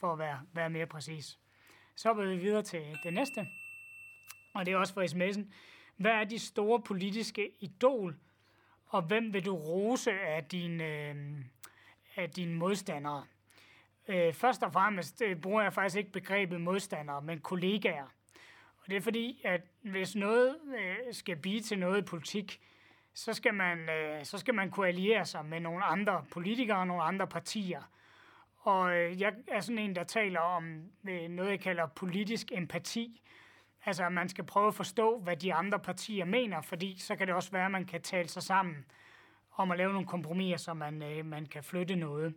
for 0.00 0.12
at 0.12 0.18
være, 0.18 0.40
være 0.52 0.70
mere 0.70 0.86
præcis. 0.86 1.38
Så 1.96 2.12
vil 2.12 2.30
vi 2.30 2.36
videre 2.36 2.62
til 2.62 2.98
det 3.02 3.12
næste, 3.12 3.46
og 4.54 4.66
det 4.66 4.72
er 4.72 4.76
også 4.76 4.94
for 4.94 5.02
sms'en. 5.02 5.52
Hvad 5.96 6.12
er 6.12 6.24
de 6.24 6.38
store 6.38 6.82
politiske 6.82 7.50
idol, 7.60 8.16
og 8.86 9.02
hvem 9.02 9.32
vil 9.32 9.44
du 9.44 9.56
rose 9.56 10.12
af 10.12 10.44
dine, 10.44 10.84
øh, 10.84 11.16
af 12.16 12.30
dine 12.30 12.54
modstandere? 12.54 13.24
Øh, 14.08 14.32
først 14.32 14.62
og 14.62 14.72
fremmest 14.72 15.22
øh, 15.22 15.36
bruger 15.36 15.62
jeg 15.62 15.72
faktisk 15.72 15.96
ikke 15.96 16.12
begrebet 16.12 16.60
modstandere, 16.60 17.22
men 17.22 17.40
kollegaer. 17.40 18.06
Og 18.84 18.90
det 18.90 18.96
er 18.96 19.00
fordi, 19.00 19.40
at 19.44 19.60
hvis 19.82 20.16
noget 20.16 20.56
øh, 20.78 21.14
skal 21.14 21.36
blive 21.36 21.60
til 21.60 21.78
noget 21.78 21.98
i 21.98 22.04
politik, 22.04 22.60
så 23.14 23.32
skal, 23.32 23.54
man, 23.54 23.78
øh, 23.78 24.24
så 24.24 24.38
skal 24.38 24.54
man 24.54 24.70
kunne 24.70 24.88
alliere 24.88 25.24
sig 25.24 25.44
med 25.44 25.60
nogle 25.60 25.84
andre 25.84 26.24
politikere 26.30 26.78
og 26.78 26.86
nogle 26.86 27.02
andre 27.02 27.26
partier. 27.26 27.82
Og 28.58 28.96
øh, 28.96 29.20
jeg 29.20 29.34
er 29.48 29.60
sådan 29.60 29.78
en, 29.78 29.96
der 29.96 30.04
taler 30.04 30.40
om 30.40 30.82
øh, 31.08 31.28
noget, 31.28 31.50
jeg 31.50 31.60
kalder 31.60 31.86
politisk 31.86 32.52
empati. 32.52 33.22
Altså, 33.84 34.04
at 34.04 34.12
man 34.12 34.28
skal 34.28 34.44
prøve 34.44 34.66
at 34.66 34.74
forstå, 34.74 35.18
hvad 35.18 35.36
de 35.36 35.54
andre 35.54 35.78
partier 35.78 36.24
mener, 36.24 36.60
fordi 36.60 36.98
så 36.98 37.16
kan 37.16 37.26
det 37.26 37.34
også 37.34 37.50
være, 37.50 37.64
at 37.64 37.70
man 37.70 37.84
kan 37.84 38.02
tale 38.02 38.28
sig 38.28 38.42
sammen 38.42 38.84
om 39.52 39.70
at 39.70 39.78
lave 39.78 39.92
nogle 39.92 40.08
kompromiser, 40.08 40.56
så 40.56 40.74
man, 40.74 41.02
øh, 41.02 41.26
man 41.26 41.46
kan 41.46 41.64
flytte 41.64 41.96
noget. 41.96 42.34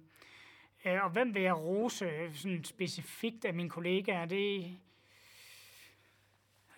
Øh, 0.85 1.03
og 1.03 1.09
hvem 1.09 1.35
vil 1.35 1.41
jeg 1.41 1.57
rose 1.57 2.05
øh, 2.05 2.33
sådan 2.33 2.63
specifikt 2.63 3.45
af 3.45 3.53
mine 3.53 3.69
kollegaer? 3.69 4.25
Det, 4.25 4.77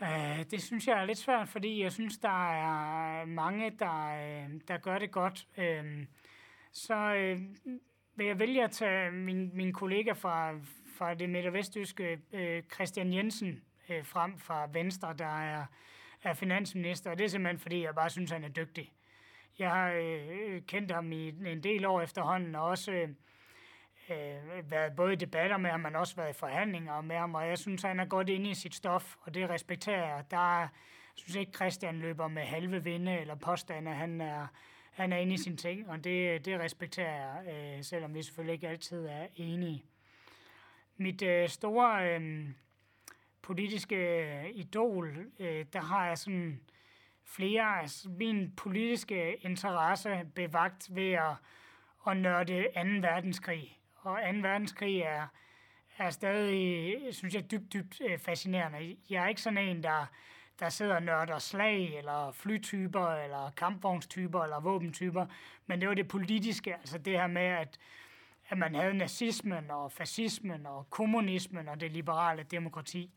øh, 0.01 0.45
det 0.51 0.61
synes 0.61 0.87
jeg 0.87 1.01
er 1.01 1.05
lidt 1.05 1.17
svært, 1.17 1.49
fordi 1.49 1.83
jeg 1.83 1.91
synes, 1.91 2.17
der 2.17 2.49
er 2.51 3.25
mange, 3.25 3.69
der, 3.79 4.05
øh, 4.05 4.49
der 4.67 4.77
gør 4.77 4.99
det 4.99 5.11
godt. 5.11 5.47
Øh, 5.57 6.05
så 6.71 6.95
øh, 6.95 7.41
vil 8.15 8.27
jeg 8.27 8.39
vælge 8.39 8.63
at 8.63 8.71
tage 8.71 9.11
min, 9.11 9.51
min 9.53 9.73
kollega 9.73 10.11
fra, 10.11 10.53
fra 10.97 11.13
det 11.13 11.29
midt- 11.29 11.45
og 11.45 11.53
vestjyske, 11.53 12.19
øh, 12.33 12.63
Christian 12.73 13.13
Jensen, 13.13 13.63
øh, 13.89 14.05
frem 14.05 14.37
fra 14.37 14.67
Venstre, 14.73 15.13
der 15.13 15.39
er, 15.39 15.65
er 16.23 16.33
finansminister. 16.33 17.11
Og 17.11 17.17
det 17.17 17.23
er 17.23 17.29
simpelthen, 17.29 17.59
fordi 17.59 17.83
jeg 17.83 17.95
bare 17.95 18.09
synes, 18.09 18.31
han 18.31 18.43
er 18.43 18.49
dygtig. 18.49 18.91
Jeg 19.59 19.71
har 19.71 19.91
øh, 19.91 20.61
kendt 20.67 20.91
ham 20.91 21.11
i 21.11 21.27
en 21.27 21.63
del 21.63 21.85
år 21.85 22.01
efterhånden, 22.01 22.55
og 22.55 22.63
også 22.63 22.91
øh, 22.91 23.09
øh, 24.11 24.71
været 24.71 24.95
både 24.95 25.13
i 25.13 25.15
debatter 25.15 25.57
med 25.57 25.69
ham, 25.69 25.79
men 25.79 25.95
også 25.95 26.15
været 26.15 26.29
i 26.29 26.39
forhandlinger 26.39 27.01
med 27.01 27.15
ham, 27.15 27.35
og 27.35 27.47
jeg 27.47 27.57
synes, 27.57 27.81
han 27.81 27.99
er 27.99 28.05
godt 28.05 28.29
inde 28.29 28.49
i 28.49 28.53
sit 28.53 28.75
stof, 28.75 29.15
og 29.21 29.33
det 29.33 29.49
respekterer 29.49 30.15
jeg. 30.15 30.23
Der 30.31 30.67
jeg 31.19 31.23
synes 31.23 31.35
ikke, 31.35 31.51
Christian 31.51 31.99
løber 31.99 32.27
med 32.27 32.41
halve 32.41 32.83
vinde 32.83 33.19
eller 33.19 33.35
påstande. 33.35 33.91
Han 33.91 34.21
er, 34.21 34.47
han 34.91 35.13
er 35.13 35.17
inde 35.17 35.33
i 35.33 35.37
sin 35.37 35.57
ting, 35.57 35.89
og 35.89 36.03
det, 36.03 36.45
det 36.45 36.59
respekterer 36.59 37.43
jeg, 37.43 37.53
øh, 37.77 37.83
selvom 37.83 38.13
vi 38.13 38.23
selvfølgelig 38.23 38.53
ikke 38.53 38.67
altid 38.67 39.05
er 39.05 39.27
enige. 39.35 39.83
Mit 40.97 41.21
øh, 41.21 41.49
store 41.49 42.15
øh, 42.15 42.49
politiske 43.41 43.95
øh, 43.95 44.49
idol, 44.53 45.25
øh, 45.39 45.65
der 45.73 45.81
har 45.81 46.07
jeg 46.07 46.17
sådan 46.17 46.61
flere 47.23 47.81
af 47.81 47.89
min 48.09 48.51
politiske 48.55 49.35
interesse 49.35 50.25
bevagt 50.35 50.95
ved 50.95 51.11
at, 51.11 51.35
at 52.07 52.17
nørde 52.17 52.63
2. 52.63 52.79
verdenskrig 53.01 53.78
og 54.01 54.19
2. 54.33 54.39
verdenskrig 54.41 55.01
er, 55.01 55.27
er 55.97 56.09
stadig, 56.09 56.95
synes 57.11 57.35
jeg, 57.35 57.51
dybt, 57.51 57.73
dybt 57.73 58.01
øh, 58.09 58.19
fascinerende. 58.19 58.97
Jeg 59.09 59.23
er 59.23 59.27
ikke 59.27 59.41
sådan 59.41 59.57
en, 59.57 59.83
der, 59.83 60.05
der 60.59 60.69
sidder 60.69 60.95
og 60.95 61.03
nørder 61.03 61.39
slag, 61.39 61.97
eller 61.97 62.31
flytyper, 62.31 63.07
eller 63.07 63.51
kampvognstyper, 63.57 64.43
eller 64.43 64.59
våbentyper, 64.59 65.25
men 65.67 65.81
det 65.81 65.89
var 65.89 65.95
det 65.95 66.07
politiske, 66.07 66.75
altså 66.75 66.97
det 66.97 67.13
her 67.13 67.27
med, 67.27 67.41
at, 67.41 67.79
at 68.49 68.57
man 68.57 68.75
havde 68.75 68.93
nazismen, 68.93 69.71
og 69.71 69.91
fascismen, 69.91 70.65
og 70.65 70.89
kommunismen, 70.89 71.67
og 71.67 71.81
det 71.81 71.91
liberale 71.91 72.43
demokrati. 72.43 73.11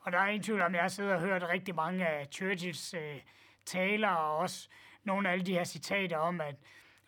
Og 0.00 0.12
der 0.12 0.18
er 0.18 0.26
ingen 0.26 0.42
tvivl 0.42 0.60
om, 0.60 0.74
jeg 0.74 0.82
har 0.82 0.88
siddet 0.88 1.12
og 1.12 1.20
hørt 1.20 1.42
rigtig 1.42 1.74
mange 1.74 2.06
af 2.06 2.26
Churchills 2.32 2.94
øh, 2.94 3.20
taler, 3.66 4.08
og 4.08 4.36
også 4.36 4.68
nogle 5.04 5.28
af 5.28 5.32
alle 5.32 5.46
de 5.46 5.52
her 5.52 5.64
citater 5.64 6.16
om, 6.16 6.40
at 6.40 6.56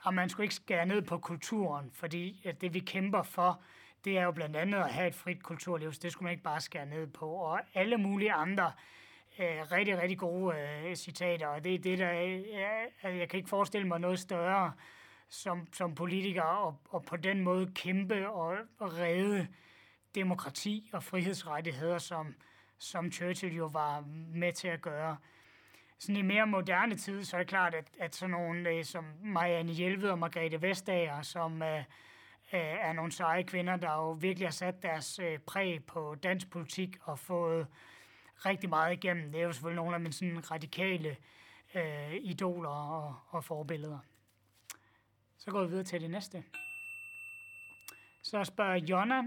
og 0.07 0.15
man 0.15 0.29
skulle 0.29 0.45
ikke 0.45 0.55
skære 0.55 0.87
ned 0.87 1.03
på 1.03 1.19
kulturen, 1.19 1.91
fordi 1.93 2.43
at 2.45 2.61
det 2.61 2.75
vi 2.75 2.79
kæmper 2.79 3.23
for, 3.23 3.61
det 4.05 4.19
er 4.19 4.23
jo 4.23 4.31
blandt 4.31 4.57
andet 4.57 4.79
at 4.79 4.93
have 4.93 5.09
et 5.09 5.15
frit 5.15 5.43
kulturliv, 5.43 5.93
så 5.93 6.01
det 6.03 6.13
skulle 6.13 6.25
man 6.25 6.33
ikke 6.33 6.43
bare 6.43 6.61
skære 6.61 6.87
ned 6.87 7.07
på. 7.07 7.27
Og 7.31 7.61
alle 7.75 7.97
mulige 7.97 8.33
andre 8.33 8.73
øh, 9.39 9.73
rigtig, 9.73 9.99
rigtig 9.99 10.19
gode 10.19 10.57
øh, 10.57 10.97
citater, 10.97 11.47
og 11.47 11.65
det 11.65 11.75
er 11.75 11.79
det, 11.79 11.99
der 11.99 12.13
øh, 12.23 13.19
jeg 13.19 13.29
kan 13.29 13.39
ikke 13.39 13.49
forestille 13.49 13.89
mig 13.89 14.01
noget 14.01 14.19
større 14.19 14.73
som, 15.29 15.67
som 15.73 15.95
politiker, 15.95 16.43
og, 16.43 16.77
og 16.89 17.05
på 17.05 17.17
den 17.17 17.41
måde 17.41 17.71
kæmpe 17.75 18.29
og, 18.29 18.57
og 18.79 18.99
redde 18.99 19.49
demokrati 20.15 20.91
og 20.93 21.03
frihedsrettigheder, 21.03 21.99
som, 21.99 22.35
som 22.79 23.13
Churchill 23.13 23.57
jo 23.57 23.67
var 23.67 24.05
med 24.35 24.53
til 24.53 24.69
at 24.69 24.83
gøre 24.83 25.17
sådan 25.99 26.17
i 26.17 26.23
mere 26.23 26.47
moderne 26.47 26.97
tid, 26.97 27.25
så 27.25 27.37
er 27.37 27.41
det 27.41 27.49
klart, 27.49 27.75
at, 27.75 27.85
at 27.99 28.15
sådan 28.15 28.31
nogle 28.31 28.71
øh, 28.71 28.85
som 28.85 29.05
Marianne 29.23 29.73
Hjelved 29.73 30.11
og 30.11 30.19
Margrethe 30.19 30.63
Vestager, 30.63 31.23
som 31.23 31.63
øh, 31.63 31.79
øh, 31.79 31.85
er 32.61 32.93
nogle 32.93 33.13
seje 33.13 33.43
kvinder, 33.43 33.77
der 33.77 33.93
jo 33.93 34.11
virkelig 34.11 34.49
har 34.49 34.53
sat 34.53 34.83
deres 34.83 35.19
øh, 35.19 35.39
præg 35.39 35.85
på 35.85 36.15
dansk 36.23 36.51
politik 36.51 36.97
og 37.03 37.19
fået 37.19 37.67
rigtig 38.37 38.69
meget 38.69 38.93
igennem. 38.93 39.33
Det 39.33 39.41
er 39.41 39.45
jo 39.45 39.53
selvfølgelig 39.53 39.77
nogle 39.77 39.95
af 39.95 40.01
mine 40.01 40.13
sådan 40.13 40.51
radikale 40.51 41.17
øh, 41.75 42.15
idoler 42.15 42.69
og, 42.69 43.15
og 43.29 43.45
forbilleder. 43.45 43.99
Så 45.39 45.51
går 45.51 45.63
vi 45.63 45.69
videre 45.69 45.85
til 45.85 46.01
det 46.01 46.11
næste. 46.11 46.45
Så 48.23 48.45
spørger 48.45 48.75
Jonna, 48.75 49.23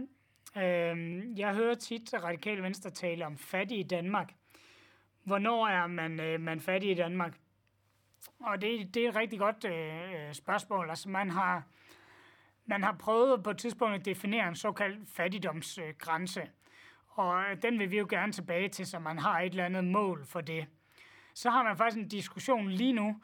øh, 0.58 1.40
jeg 1.40 1.56
hører 1.56 1.76
tit 1.76 2.14
Radikale 2.14 2.64
Venstre 2.64 2.90
tale 2.90 3.26
om 3.26 3.38
fattige 3.38 3.80
i 3.80 3.84
Danmark 3.84 4.34
hvornår 5.30 5.68
er 5.68 5.88
man, 5.88 6.20
øh, 6.20 6.42
man 6.42 6.60
fattig 6.60 6.92
i 6.92 6.94
Danmark? 6.94 7.38
Og 8.40 8.62
det, 8.62 8.94
det 8.94 9.06
er 9.06 9.10
et 9.10 9.16
rigtig 9.16 9.40
godt 9.40 9.66
øh, 9.66 10.28
øh, 10.28 10.34
spørgsmål. 10.34 10.90
Altså 10.90 11.10
man 11.10 11.30
har, 11.30 11.64
man 12.66 12.84
har 12.84 12.96
prøvet 13.00 13.44
på 13.44 13.50
et 13.50 13.58
tidspunkt 13.58 13.96
at 13.96 14.06
definere 14.06 14.48
en 14.48 14.56
såkaldt 14.56 15.10
fattigdomsgrænse. 15.10 16.50
Og 17.08 17.44
øh, 17.44 17.62
den 17.62 17.80
vil 17.80 17.92
vi 17.92 17.98
jo 17.98 18.08
gerne 18.10 18.32
tilbage 18.32 18.70
til, 18.70 18.86
så 18.86 19.00
man 19.00 19.20
har 19.20 19.40
et 19.40 19.50
eller 19.50 19.66
andet 19.66 19.84
mål 19.84 20.26
for 20.26 20.42
det. 20.42 20.68
Så 21.34 21.50
har 21.50 21.64
man 21.64 21.78
faktisk 21.78 21.98
en 21.98 22.08
diskussion 22.08 22.72
lige 22.72 22.94
nu 22.94 23.22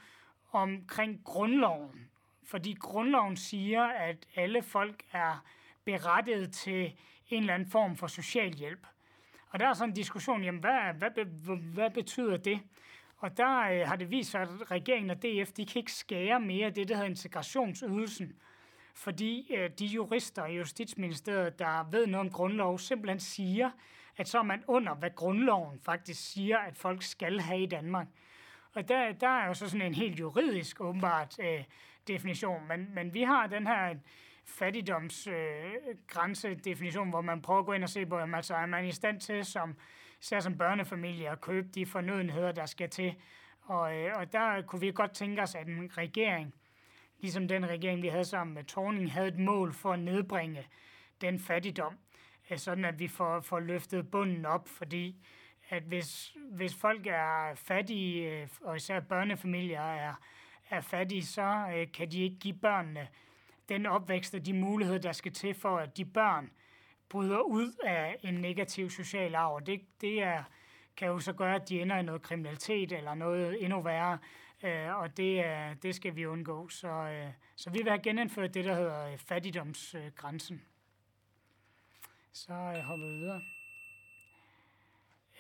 omkring 0.52 1.22
grundloven. 1.24 2.10
Fordi 2.44 2.78
grundloven 2.80 3.38
siger, 3.38 3.84
at 3.84 4.28
alle 4.36 4.62
folk 4.62 5.04
er 5.12 5.46
berettiget 5.86 6.54
til 6.54 6.98
en 7.30 7.40
eller 7.40 7.54
anden 7.54 7.70
form 7.70 7.96
for 7.96 8.08
socialhjælp. 8.08 8.88
Og 9.56 9.60
der 9.60 9.68
er 9.68 9.74
sådan 9.74 9.90
en 9.90 9.96
diskussion, 9.96 10.44
jamen 10.44 10.62
hvad, 10.62 10.94
hvad, 10.98 11.26
hvad, 11.26 11.58
hvad 11.58 11.90
betyder 11.90 12.38
det? 12.38 12.60
Og 13.18 13.38
der 13.38 13.60
øh, 13.60 13.88
har 13.88 13.96
det 13.96 14.12
vist 14.12 14.32
sig, 14.32 14.42
at 14.42 14.72
regeringen 14.72 15.10
og 15.10 15.18
DF, 15.18 15.52
de 15.52 15.66
kan 15.66 15.80
ikke 15.80 15.94
skære 15.94 16.40
mere 16.40 16.70
det, 16.70 16.88
der 16.88 16.96
hedder 16.96 17.10
integrationsydelsen. 17.10 18.36
Fordi 18.96 19.56
øh, 19.56 19.70
de 19.80 19.86
jurister 19.86 20.46
i 20.46 20.58
Justitsministeriet, 20.58 21.60
der 21.60 21.90
ved 21.92 22.08
noget 22.08 22.28
om 22.28 22.32
grundlov, 22.32 22.80
simpelthen 22.80 23.20
siger, 23.20 23.72
at 24.18 24.28
så 24.28 24.40
er 24.40 24.44
man 24.44 24.64
under, 24.68 24.96
hvad 24.96 25.10
grundloven 25.16 25.80
faktisk 25.80 26.32
siger, 26.32 26.58
at 26.58 26.78
folk 26.78 27.04
skal 27.04 27.40
have 27.40 27.62
i 27.62 27.66
Danmark. 27.66 28.08
Og 28.74 28.88
der, 28.88 29.12
der 29.12 29.28
er 29.28 29.48
jo 29.48 29.54
så 29.54 29.70
sådan 29.70 29.86
en 29.86 29.96
helt 29.96 30.20
juridisk 30.20 30.82
åbenbart 30.82 31.36
øh, 31.40 31.64
definition, 32.08 32.68
men, 32.68 32.90
men 32.94 33.14
vi 33.14 33.24
har 33.24 33.48
den 33.48 33.68
her 33.68 33.96
fattigdomsgrænsedefinition, 34.46 37.08
øh, 37.08 37.10
hvor 37.10 37.22
man 37.22 37.42
prøver 37.42 37.60
at 37.60 37.66
gå 37.66 37.74
ind 37.74 37.84
og 37.84 37.90
se 37.90 38.06
på, 38.06 38.18
jamen, 38.18 38.36
altså, 38.36 38.56
er 38.56 38.66
man 38.66 38.86
i 38.86 38.92
stand 38.92 39.20
til 39.20 39.46
som, 39.46 39.76
især 40.22 40.40
som 40.40 40.58
børnefamilie 40.58 41.30
at 41.30 41.42
købe 41.42 41.68
de 41.68 41.86
fornødenheder, 41.86 42.52
der 42.52 42.66
skal 42.66 42.90
til. 42.90 43.16
Og, 43.62 43.98
øh, 43.98 44.12
og 44.16 44.34
der 44.34 44.62
kunne 44.62 44.80
vi 44.80 44.92
godt 44.92 45.12
tænke 45.12 45.42
os, 45.42 45.56
at 45.56 45.68
en 45.68 45.92
regering, 45.98 46.54
ligesom 47.20 47.48
den 47.48 47.70
regering, 47.70 48.02
vi 48.02 48.08
havde 48.08 48.26
sammen 48.26 48.54
med 48.54 48.64
Torning, 48.64 49.12
havde 49.12 49.28
et 49.28 49.40
mål 49.40 49.74
for 49.74 49.94
at 49.94 50.00
nedbringe 50.00 50.68
den 51.22 51.40
fattigdom, 51.40 51.98
øh, 52.52 52.58
sådan 52.58 52.86
at 52.86 53.00
vi 53.00 53.08
får, 53.08 53.42
får 53.42 53.60
løftet 53.60 54.12
bunden 54.12 54.46
op, 54.46 54.68
fordi 54.68 55.26
at 55.70 55.84
hvis, 55.84 56.36
hvis 56.52 56.76
folk 56.76 57.08
er 57.08 57.56
fattige, 57.56 58.42
øh, 58.42 58.48
og 58.62 58.76
især 58.76 59.00
børnefamilier 59.00 59.82
er, 59.82 60.14
er 60.70 60.82
fattige, 60.82 61.26
så 61.26 61.68
øh, 61.76 61.92
kan 61.92 62.12
de 62.12 62.24
ikke 62.24 62.40
give 62.40 62.54
børnene 62.54 63.08
den 63.70 63.86
opvækst 63.86 64.36
og 64.36 64.46
de 64.46 64.54
muligheder, 64.54 65.00
der 65.00 65.12
skal 65.12 65.32
til 65.32 65.54
for, 65.54 65.78
at 65.78 65.98
de 65.98 66.06
børn 66.06 66.52
bryder 67.10 67.40
ud 67.40 67.74
af 67.84 68.16
en 68.24 68.34
negativ 68.34 68.90
social 68.90 69.36
arv. 69.36 69.62
Det, 69.66 69.82
det 70.02 70.24
er, 70.24 70.44
kan 70.98 71.08
jo 71.08 71.20
så 71.20 71.34
gøre, 71.34 71.56
at 71.56 71.70
de 71.70 71.82
ender 71.82 71.98
i 71.98 72.04
noget 72.04 72.22
kriminalitet 72.22 72.92
eller 72.92 73.14
noget 73.14 73.64
endnu 73.64 73.82
værre, 73.82 74.18
øh, 74.64 74.96
og 74.96 75.18
det, 75.18 75.46
øh, 75.46 75.76
det 75.84 75.96
skal 75.96 76.16
vi 76.16 76.26
undgå. 76.26 76.70
Så, 76.70 76.88
øh, 76.88 77.32
så 77.56 77.70
vi 77.70 77.78
vil 77.78 77.90
have 77.90 78.02
genindført 78.02 78.54
det, 78.54 78.66
der 78.66 78.76
hedder 78.76 79.12
øh, 79.12 79.18
fattigdomsgrænsen. 79.18 80.62
Så 82.32 82.54
øh, 82.54 82.80
hopper 82.80 83.08
vi 83.08 83.14
videre. 83.14 83.42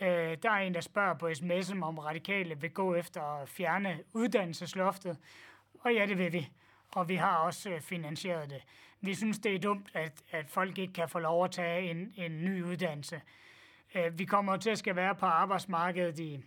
Øh, 0.01 0.37
der 0.43 0.51
er 0.51 0.59
en, 0.59 0.73
der 0.73 0.81
spørger 0.81 1.13
på 1.13 1.27
sms'en, 1.27 1.83
om 1.83 1.97
radikale 1.97 2.61
vil 2.61 2.71
gå 2.71 2.95
efter 2.95 3.21
at 3.21 3.49
fjerne 3.49 4.03
uddannelsesloftet. 4.13 5.17
Og 5.79 5.93
ja, 5.93 6.05
det 6.05 6.17
vil 6.17 6.33
vi. 6.33 6.49
Og 6.95 7.09
vi 7.09 7.15
har 7.15 7.37
også 7.37 7.69
øh, 7.69 7.81
finansieret 7.81 8.49
det. 8.49 8.63
Vi 9.01 9.13
synes, 9.13 9.39
det 9.39 9.55
er 9.55 9.59
dumt, 9.59 9.89
at, 9.93 10.23
at 10.31 10.49
folk 10.49 10.77
ikke 10.77 10.93
kan 10.93 11.09
få 11.09 11.19
lov 11.19 11.43
at 11.43 11.51
tage 11.51 11.91
en, 11.91 12.13
en 12.17 12.45
ny 12.45 12.63
uddannelse. 12.63 13.21
Øh, 13.95 14.19
vi 14.19 14.25
kommer 14.25 14.57
til 14.57 14.69
at 14.69 14.77
skal 14.77 14.95
være 14.95 15.15
på 15.15 15.25
arbejdsmarkedet 15.25 16.19
i, 16.19 16.39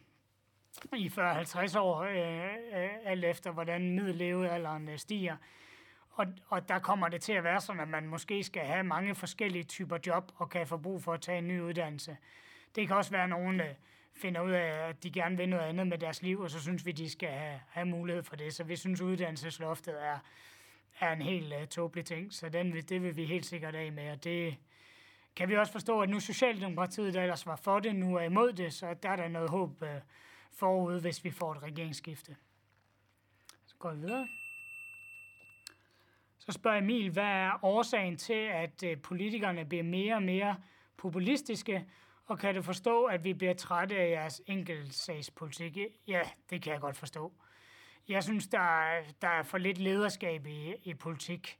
i 0.96 1.08
40-50 1.08 1.78
år, 1.78 2.00
øh, 2.00 2.90
alt 3.04 3.24
efter 3.24 3.50
hvordan 3.50 3.94
middellevealderen 3.94 4.98
stiger. 4.98 5.36
Og, 6.10 6.26
og 6.48 6.68
der 6.68 6.78
kommer 6.78 7.08
det 7.08 7.20
til 7.20 7.32
at 7.32 7.44
være 7.44 7.60
sådan, 7.60 7.80
at 7.80 7.88
man 7.88 8.06
måske 8.06 8.44
skal 8.44 8.62
have 8.62 8.84
mange 8.84 9.14
forskellige 9.14 9.64
typer 9.64 9.98
job 10.06 10.32
og 10.36 10.50
kan 10.50 10.66
få 10.66 10.76
brug 10.76 11.02
for 11.02 11.12
at 11.12 11.20
tage 11.20 11.38
en 11.38 11.48
ny 11.48 11.60
uddannelse. 11.60 12.16
Det 12.74 12.86
kan 12.86 12.96
også 12.96 13.10
være, 13.10 13.28
nogle 13.28 13.44
nogen 13.44 13.60
øh, 13.60 13.74
finder 14.20 14.40
ud 14.40 14.50
af, 14.50 14.88
at 14.88 15.02
de 15.02 15.10
gerne 15.10 15.36
vil 15.36 15.48
noget 15.48 15.64
andet 15.64 15.86
med 15.86 15.98
deres 15.98 16.22
liv, 16.22 16.40
og 16.40 16.50
så 16.50 16.60
synes 16.60 16.86
vi, 16.86 16.92
de 16.92 17.10
skal 17.10 17.28
have, 17.28 17.60
have 17.68 17.86
mulighed 17.86 18.22
for 18.22 18.36
det. 18.36 18.54
Så 18.54 18.64
vi 18.64 18.76
synes, 18.76 19.00
uddannelsesloftet 19.00 20.04
er, 20.04 20.18
er 21.00 21.12
en 21.12 21.22
helt 21.22 21.54
uh, 21.54 21.68
tåbelig 21.68 22.04
ting, 22.04 22.32
så 22.32 22.48
den, 22.48 22.72
det 22.72 23.02
vil 23.02 23.16
vi 23.16 23.24
helt 23.24 23.46
sikkert 23.46 23.74
af 23.74 23.92
med, 23.92 24.10
og 24.10 24.24
det 24.24 24.56
kan 25.36 25.48
vi 25.48 25.56
også 25.56 25.72
forstå, 25.72 26.00
at 26.00 26.08
nu 26.08 26.20
Socialdemokratiet, 26.20 27.14
der 27.14 27.22
ellers 27.22 27.46
var 27.46 27.56
for 27.56 27.80
det, 27.80 27.96
nu 27.96 28.16
er 28.16 28.22
imod 28.22 28.52
det, 28.52 28.72
så 28.72 28.94
der 29.02 29.08
er 29.08 29.16
der 29.16 29.28
noget 29.28 29.50
håb 29.50 29.82
øh, 29.82 29.94
uh, 29.94 30.02
forud, 30.52 31.00
hvis 31.00 31.24
vi 31.24 31.30
får 31.30 31.52
et 31.52 31.62
regeringsskifte. 31.62 32.36
Så 33.66 33.74
går 33.78 33.92
vi 33.92 34.00
videre. 34.00 34.28
Så 36.38 36.52
spørger 36.52 36.78
Emil, 36.78 37.10
hvad 37.10 37.24
er 37.24 37.64
årsagen 37.64 38.16
til, 38.16 38.48
at 38.52 38.84
uh, 38.86 39.02
politikerne 39.02 39.64
bliver 39.64 39.84
mere 39.84 40.14
og 40.14 40.22
mere 40.22 40.56
populistiske, 40.96 41.86
og 42.28 42.38
kan 42.38 42.54
du 42.54 42.62
forstå, 42.62 43.04
at 43.04 43.24
vi 43.24 43.34
bliver 43.34 43.54
trætte 43.54 43.96
af 43.96 44.10
jeres 44.10 44.42
enkeltsagspolitik? 44.46 45.78
Ja, 46.08 46.20
det 46.50 46.62
kan 46.62 46.72
jeg 46.72 46.80
godt 46.80 46.96
forstå. 46.96 47.32
Jeg 48.08 48.22
synes, 48.24 48.46
der 48.46 48.80
er, 48.80 49.02
der 49.22 49.28
er 49.28 49.42
for 49.42 49.58
lidt 49.58 49.78
lederskab 49.78 50.46
i, 50.46 50.74
i 50.82 50.94
politik. 50.94 51.58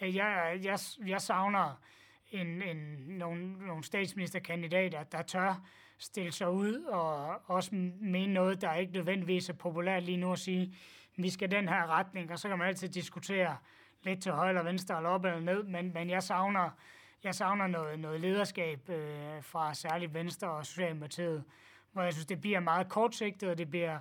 Jeg, 0.00 0.60
jeg, 0.62 0.78
jeg 1.06 1.20
savner 1.20 1.82
en, 2.30 2.62
en, 2.62 2.76
nogle, 3.06 3.66
nogle 3.66 3.84
statsministerkandidater, 3.84 5.02
der 5.02 5.22
tør 5.22 5.66
stille 5.98 6.32
sig 6.32 6.50
ud 6.50 6.74
og 6.74 7.40
også 7.46 7.74
mene 8.00 8.32
noget, 8.32 8.60
der 8.60 8.74
ikke 8.74 8.92
nødvendigvis 8.92 9.48
er 9.48 9.54
populært 9.54 10.02
lige 10.02 10.16
nu 10.16 10.32
at 10.32 10.38
sige, 10.38 10.74
vi 11.16 11.30
skal 11.30 11.50
den 11.50 11.68
her 11.68 11.86
retning, 11.86 12.32
og 12.32 12.38
så 12.38 12.48
kan 12.48 12.58
man 12.58 12.68
altid 12.68 12.88
diskutere 12.88 13.56
lidt 14.02 14.22
til 14.22 14.32
højre 14.32 14.48
eller 14.48 14.62
venstre, 14.62 14.96
eller 14.96 15.10
op 15.10 15.24
eller 15.24 15.40
ned, 15.40 15.62
men, 15.62 15.92
men 15.92 16.10
jeg 16.10 16.22
savner 16.22 16.70
jeg 17.24 17.34
savner 17.34 17.66
noget, 17.66 17.98
noget 17.98 18.20
lederskab 18.20 18.88
øh, 18.88 19.42
fra 19.42 19.74
særligt 19.74 20.14
Venstre 20.14 20.50
og 20.50 20.66
Socialdemokratiet, 20.66 21.44
hvor 21.92 22.02
jeg 22.02 22.12
synes, 22.12 22.26
det 22.26 22.40
bliver 22.40 22.60
meget 22.60 22.88
kortsigtet, 22.88 23.50
og 23.50 23.58
det 23.58 23.70
bliver, 23.70 23.98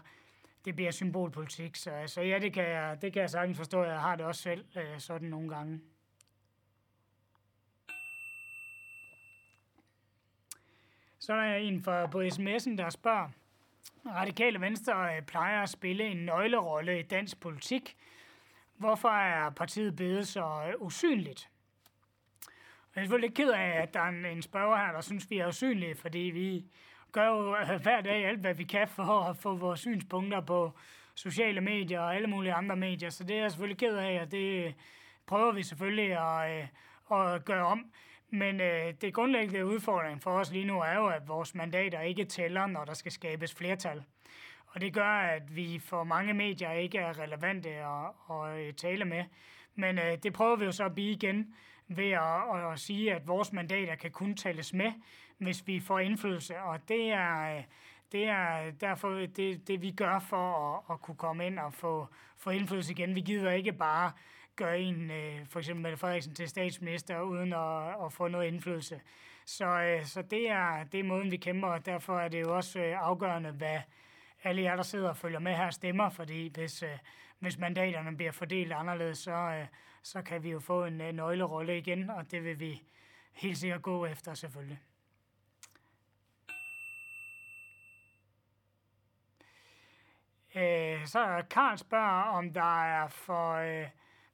det 0.66 0.76
bliver 0.76 0.92
symbolpolitik. 0.92 1.76
Så 1.76 1.92
altså, 1.92 2.22
ja, 2.22 2.40
det 2.40 2.54
kan, 2.54 2.64
jeg, 2.64 3.02
det 3.02 3.14
kan 3.14 3.22
jeg 3.22 3.30
sagtens 3.30 3.58
forstå. 3.58 3.84
Jeg 3.84 4.02
har 4.02 4.16
det 4.16 4.26
også 4.26 4.42
selv 4.42 4.66
øh, 4.78 5.00
sådan 5.00 5.28
nogle 5.28 5.50
gange. 5.50 5.82
Så 11.20 11.34
er 11.34 11.38
der 11.38 11.56
en 11.56 11.84
fra 11.84 12.08
på 12.08 12.22
sms'en, 12.22 12.78
der 12.78 12.90
spørger, 12.90 13.30
Radikale 14.06 14.62
Venstre 14.62 15.16
øh, 15.16 15.22
plejer 15.22 15.64
at 15.64 15.70
spille 15.70 16.04
en 16.04 16.18
nøglerolle 16.18 17.00
i 17.00 17.04
dansk 17.04 17.40
politik. 17.40 17.98
Hvorfor 18.78 19.10
er 19.10 19.50
partiet 19.50 19.96
blevet 19.96 20.28
så 20.28 20.64
øh, 20.68 20.82
usynligt? 20.82 21.50
Jeg 23.00 23.04
er 23.04 23.08
selvfølgelig 23.08 23.36
ked 23.36 23.50
af, 23.50 23.82
at 23.82 23.93
der 23.93 24.00
er 24.00 24.10
en, 24.10 24.26
en 24.26 24.41
spørger 24.41 24.78
her, 24.78 24.91
der 24.91 25.02
synes, 25.02 25.30
vi 25.30 25.38
er 25.38 25.47
usynlige, 25.47 25.95
fordi 25.95 26.20
vi 26.20 26.66
gør 27.12 27.28
jo 27.28 27.56
øh, 27.56 27.82
hver 27.82 28.02
dag 28.02 28.26
alt, 28.26 28.39
hvad 28.39 28.54
vi 28.54 28.64
kan 28.64 28.88
for 28.88 29.30
at 29.30 29.38
få 29.38 29.56
vores 29.56 29.80
synspunkter 29.80 30.41
på 30.41 30.72
sociale 31.16 31.62
medier 31.62 32.00
og 32.00 32.16
alle 32.16 32.28
mulige 32.28 32.54
andre 32.54 32.76
medier. 32.76 33.10
Så 33.10 33.24
det 33.24 33.36
er 33.36 33.41
jeg 33.41 33.52
selvfølgelig 33.52 33.78
ked 33.78 33.95
af, 33.95 34.22
og 34.22 34.32
det 34.32 34.66
øh, 34.66 34.74
prøver 35.28 35.52
vi 35.52 35.64
selvfølgelig 35.64 36.18
at, 36.18 36.62
øh, 36.62 36.68
at 37.20 37.45
gøre 37.45 37.66
om. 37.66 37.91
Men 38.30 38.62
øh, 38.62 38.93
det 39.02 39.14
grundlæggende 39.14 39.66
udfordring 39.66 40.22
for 40.22 40.32
os 40.32 40.52
lige 40.52 40.66
nu 40.66 40.80
er 40.80 40.93
jo, 40.93 41.08
at 41.08 41.28
vores 41.28 41.56
mandater 41.56 42.02
ikke 42.02 42.26
tæller, 42.26 42.68
når 42.68 42.86
der 42.86 42.93
skal 42.93 43.12
skabes 43.12 43.56
flertal. 43.56 44.04
Og 44.68 44.82
det 44.82 44.93
gør, 44.93 45.20
at 45.20 45.56
vi 45.56 45.80
for 45.80 46.04
mange 46.04 46.34
medier 46.34 46.72
ikke 46.72 46.97
er 46.97 47.20
relevante 47.20 47.70
at, 47.70 48.38
at 48.38 48.76
tale 48.76 49.06
med. 49.06 49.24
Men 49.76 50.00
øh, 50.00 50.18
det 50.24 50.34
prøver 50.34 50.56
vi 50.56 50.66
jo 50.66 50.72
så 50.72 50.86
at 50.86 50.95
blive 50.95 51.12
igen 51.12 51.54
ved 51.90 52.12
at, 52.12 52.72
at 52.72 52.80
sige, 52.80 53.14
at 53.14 53.28
vores 53.28 53.54
mandater 53.54 53.96
kan 53.96 54.12
kun 54.12 54.36
tales 54.36 54.74
med, 54.74 54.92
hvis 55.38 55.68
vi 55.68 55.80
får 55.80 56.00
indflydelse. 56.00 56.60
Og 56.60 56.90
det 56.90 57.12
er, 57.12 57.62
det 58.12 58.24
er 58.24 58.72
derfor 58.72 59.10
det, 59.10 59.68
det, 59.68 59.82
vi 59.82 59.92
gør 59.92 60.20
for 60.20 60.76
at, 60.76 60.94
at 60.94 61.02
kunne 61.02 61.18
komme 61.18 61.48
ind 61.48 61.60
og 61.60 61.74
få, 61.74 62.08
få 62.38 62.50
indflydelse 62.50 62.92
igen. 62.92 63.16
Vi 63.16 63.22
gider 63.22 63.52
ikke 63.52 63.74
bare 63.74 64.12
gøre 64.56 64.80
en, 64.80 65.12
øh, 65.12 65.46
for 65.50 65.60
eksempel 65.60 65.84
Mette 65.84 65.98
Frederiksen 65.98 66.36
til 66.36 66.50
statsminister, 66.50 67.22
uden 67.22 67.54
at, 67.54 68.06
at 68.06 68.14
få 68.14 68.28
noget 68.28 68.48
indflydelse. 68.48 69.02
Så, 69.46 69.66
øh, 69.66 70.06
så 70.06 70.22
det, 70.22 70.50
er, 70.50 70.84
det 70.84 71.00
er 71.00 71.04
måden, 71.04 71.32
vi 71.32 71.38
kæmper, 71.38 71.68
og 71.68 71.86
derfor 71.86 72.20
er 72.20 72.28
det 72.28 72.42
jo 72.42 72.56
også 72.56 72.80
øh, 72.80 72.96
afgørende, 73.00 73.52
hvad 73.52 73.80
alle 74.44 74.62
jer, 74.62 74.76
der 74.76 74.84
sidder 74.84 75.10
og 75.10 75.18
følger 75.18 75.40
med 75.40 75.56
her, 75.56 75.70
stemmer, 75.70 76.10
fordi 76.10 76.52
hvis, 76.54 76.84
hvis 77.40 77.58
mandaterne 77.58 78.18
bliver 78.18 78.32
fordelt 78.32 78.74
anderledes, 78.74 79.18
så, 79.18 79.66
så 80.10 80.22
kan 80.22 80.43
vi 80.43 80.49
jo 80.49 80.60
få 80.60 80.86
en 80.86 81.01
øh, 81.01 81.14
nøglerolle 81.14 81.78
igen, 81.78 82.10
og 82.10 82.32
det 82.32 82.43
vil 82.43 82.60
vi 82.60 82.82
helt 83.32 83.57
sikkert 83.57 83.82
gå 83.82 84.05
efter 84.05 84.34
selvfølgelig. 84.34 84.80
Øh, 90.55 91.05
så 91.05 91.43
Karl 91.49 91.78
spørger, 91.78 92.24
om 92.24 92.53
der 92.53 92.84
er 92.84 93.07
for 93.07 93.53
øh, 93.53 93.88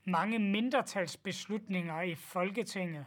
mange 0.03 0.39
mindretalsbeslutninger 0.39 2.01
i 2.01 2.15
Folketinget. 2.15 3.05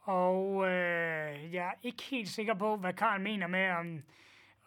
Og 0.00 0.66
øh, 0.66 1.54
jeg 1.54 1.66
er 1.66 1.74
ikke 1.82 2.02
helt 2.02 2.28
sikker 2.28 2.54
på, 2.54 2.76
hvad 2.76 2.92
Karl 2.92 3.20
mener 3.20 3.46
med, 3.46 3.70
om, 3.70 4.02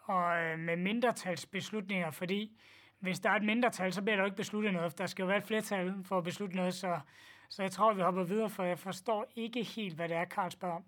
og, 0.02 0.42
øh, 0.42 0.58
med 0.58 0.76
mindretalsbeslutninger, 0.76 2.10
fordi 2.10 2.60
hvis 3.00 3.20
der 3.20 3.30
er 3.30 3.34
et 3.34 3.42
mindretal, 3.42 3.92
så 3.92 4.02
bliver 4.02 4.16
der 4.16 4.22
jo 4.22 4.26
ikke 4.26 4.36
besluttet 4.36 4.72
noget. 4.72 4.98
Der 4.98 5.06
skal 5.06 5.22
jo 5.22 5.26
være 5.26 5.38
et 5.38 5.44
flertal 5.44 5.94
for 6.04 6.18
at 6.18 6.24
beslutte 6.24 6.56
noget, 6.56 6.74
så, 6.74 7.00
så 7.48 7.62
jeg 7.62 7.70
tror, 7.70 7.92
vi 7.92 8.02
hopper 8.02 8.24
videre, 8.24 8.50
for 8.50 8.64
jeg 8.64 8.78
forstår 8.78 9.26
ikke 9.36 9.62
helt, 9.62 9.94
hvad 9.94 10.08
det 10.08 10.16
er, 10.16 10.24
Karl 10.24 10.50
spørger 10.50 10.76
om. 10.76 10.84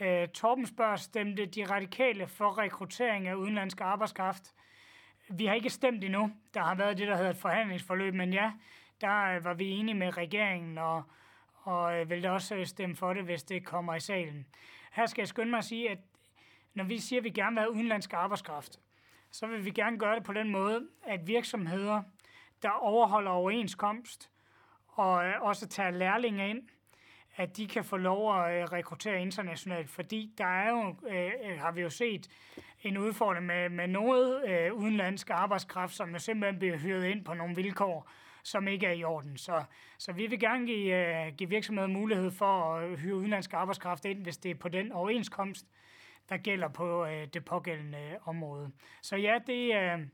Øh, 0.00 0.28
Torben 0.28 0.66
spørger, 0.66 0.96
stemte 0.96 1.46
de 1.46 1.64
radikale 1.64 2.26
for 2.26 2.58
rekruttering 2.58 3.28
af 3.28 3.34
udenlandsk 3.34 3.80
arbejdskraft? 3.80 4.54
Vi 5.28 5.46
har 5.46 5.54
ikke 5.54 5.70
stemt 5.70 6.04
endnu. 6.04 6.32
Der 6.54 6.60
har 6.60 6.74
været 6.74 6.98
det, 6.98 7.08
der 7.08 7.16
hedder 7.16 7.30
et 7.30 7.36
forhandlingsforløb, 7.36 8.14
men 8.14 8.32
ja, 8.32 8.52
der 9.00 9.36
øh, 9.36 9.44
var 9.44 9.54
vi 9.54 9.70
enige 9.70 9.94
med 9.94 10.16
regeringen, 10.16 10.78
og, 10.78 11.02
og 11.62 12.00
øh, 12.00 12.10
vil 12.10 12.22
da 12.22 12.30
også 12.30 12.54
øh, 12.54 12.66
stemme 12.66 12.96
for 12.96 13.12
det, 13.12 13.24
hvis 13.24 13.42
det 13.42 13.64
kommer 13.64 13.94
i 13.94 14.00
salen. 14.00 14.46
Her 14.92 15.06
skal 15.06 15.22
jeg 15.22 15.28
skynde 15.28 15.50
mig 15.50 15.58
at 15.58 15.64
sige, 15.64 15.90
at 15.90 15.98
når 16.74 16.84
vi 16.84 16.98
siger, 16.98 17.20
at 17.20 17.24
vi 17.24 17.30
gerne 17.30 17.54
vil 17.54 17.60
have 17.60 17.72
udenlandsk 17.72 18.12
arbejdskraft, 18.12 18.80
så 19.30 19.46
vil 19.46 19.64
vi 19.64 19.70
gerne 19.70 19.98
gøre 19.98 20.14
det 20.14 20.24
på 20.24 20.32
den 20.32 20.50
måde, 20.50 20.86
at 21.06 21.26
virksomheder, 21.26 22.02
der 22.62 22.70
overholder 22.70 23.30
overenskomst 23.30 24.30
og 24.88 25.24
øh, 25.24 25.42
også 25.42 25.68
tager 25.68 25.90
lærlinge 25.90 26.50
ind, 26.50 26.62
at 27.36 27.56
de 27.56 27.66
kan 27.66 27.84
få 27.84 27.96
lov 27.96 28.44
at 28.44 28.62
øh, 28.62 28.64
rekruttere 28.64 29.22
internationalt, 29.22 29.90
fordi 29.90 30.34
der 30.38 30.46
er 30.46 30.70
jo, 30.70 30.96
øh, 31.08 31.32
øh, 31.44 31.58
har 31.58 31.72
vi 31.72 31.80
jo 31.80 31.90
set, 31.90 32.28
en 32.82 32.98
udfordring 32.98 33.46
med, 33.46 33.68
med 33.68 33.88
noget 33.88 34.48
øh, 34.48 34.74
udenlandsk 34.74 35.30
arbejdskraft, 35.30 35.94
som 35.94 36.10
jo 36.10 36.18
simpelthen 36.18 36.58
bliver 36.58 36.78
hyret 36.78 37.04
ind 37.04 37.24
på 37.24 37.34
nogle 37.34 37.56
vilkår, 37.56 38.10
som 38.42 38.68
ikke 38.68 38.86
er 38.86 38.92
i 38.92 39.04
orden. 39.04 39.36
Så, 39.36 39.64
så 39.98 40.12
vi 40.12 40.26
vil 40.26 40.40
gerne 40.40 40.66
give, 40.66 40.96
øh, 40.96 41.32
give 41.36 41.48
virksomheder 41.48 41.88
mulighed 41.88 42.30
for 42.30 42.74
at 42.74 42.98
hyre 42.98 43.14
udenlandsk 43.14 43.52
arbejdskraft 43.52 44.04
ind, 44.04 44.22
hvis 44.22 44.36
det 44.36 44.50
er 44.50 44.54
på 44.54 44.68
den 44.68 44.92
overenskomst, 44.92 45.66
der 46.32 46.38
gælder 46.38 46.68
på 46.68 47.04
øh, 47.04 47.26
det 47.34 47.44
pågældende 47.44 47.98
øh, 47.98 48.28
område. 48.28 48.70
Så 49.02 49.16
ja, 49.16 49.38
det, 49.46 49.74
øh, 49.74 50.06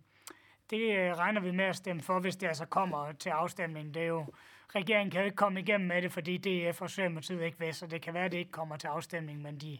det 0.71 0.99
øh, 0.99 1.13
regner 1.19 1.41
vi 1.41 1.51
med 1.51 1.65
at 1.65 1.77
stemme 1.77 2.03
for, 2.03 2.21
hvis 2.21 2.37
det 2.37 2.47
altså 2.47 2.67
kommer 2.67 3.13
til 3.13 3.31
afstemningen. 3.31 3.95
Det 3.95 4.03
er 4.03 4.07
jo, 4.07 4.27
regeringen 4.75 5.11
kan 5.11 5.21
jo 5.21 5.25
ikke 5.25 5.37
komme 5.37 5.61
igennem 5.61 5.89
med 5.89 6.03
det, 6.03 6.13
fordi 6.13 6.37
DF 6.37 6.83
og 6.83 6.91
Socialdemokratiet 6.91 7.43
ikke 7.43 7.59
vil, 7.59 7.75
så 7.75 7.87
det 7.87 8.03
kan 8.03 8.15
være, 8.15 8.25
at 8.25 8.33
det 8.33 8.39
ikke 8.39 8.51
kommer 8.51 8.77
til 8.77 8.87
afstemning, 8.87 9.43
men 9.43 9.59
de, 9.59 9.79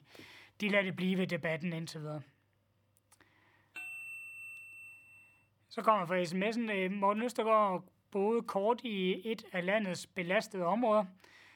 de 0.61 0.69
lader 0.69 0.85
det 0.85 0.97
blive 0.97 1.19
ved 1.19 1.27
debatten 1.27 1.73
indtil 1.73 2.01
videre. 2.01 2.23
Så 5.69 5.83
kommer 5.83 6.07
fra 6.07 6.23
sms'en, 6.23 6.73
øh, 6.73 6.93
Morten 6.93 7.23
Østergaard 7.23 7.85
boede 8.11 8.43
kort 8.43 8.81
i 8.85 9.31
et 9.33 9.45
af 9.53 9.67
landets 9.67 10.07
belastede 10.07 10.65
områder. 10.65 11.05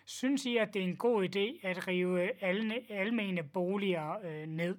Synes 0.04 0.46
I, 0.46 0.56
at 0.56 0.74
det 0.74 0.82
er 0.82 0.86
en 0.86 0.96
god 0.96 1.24
idé 1.24 1.68
at 1.68 1.88
rive 1.88 2.44
alne, 2.44 2.74
almene 2.90 3.42
boliger 3.42 4.16
øh, 4.24 4.46
ned? 4.46 4.76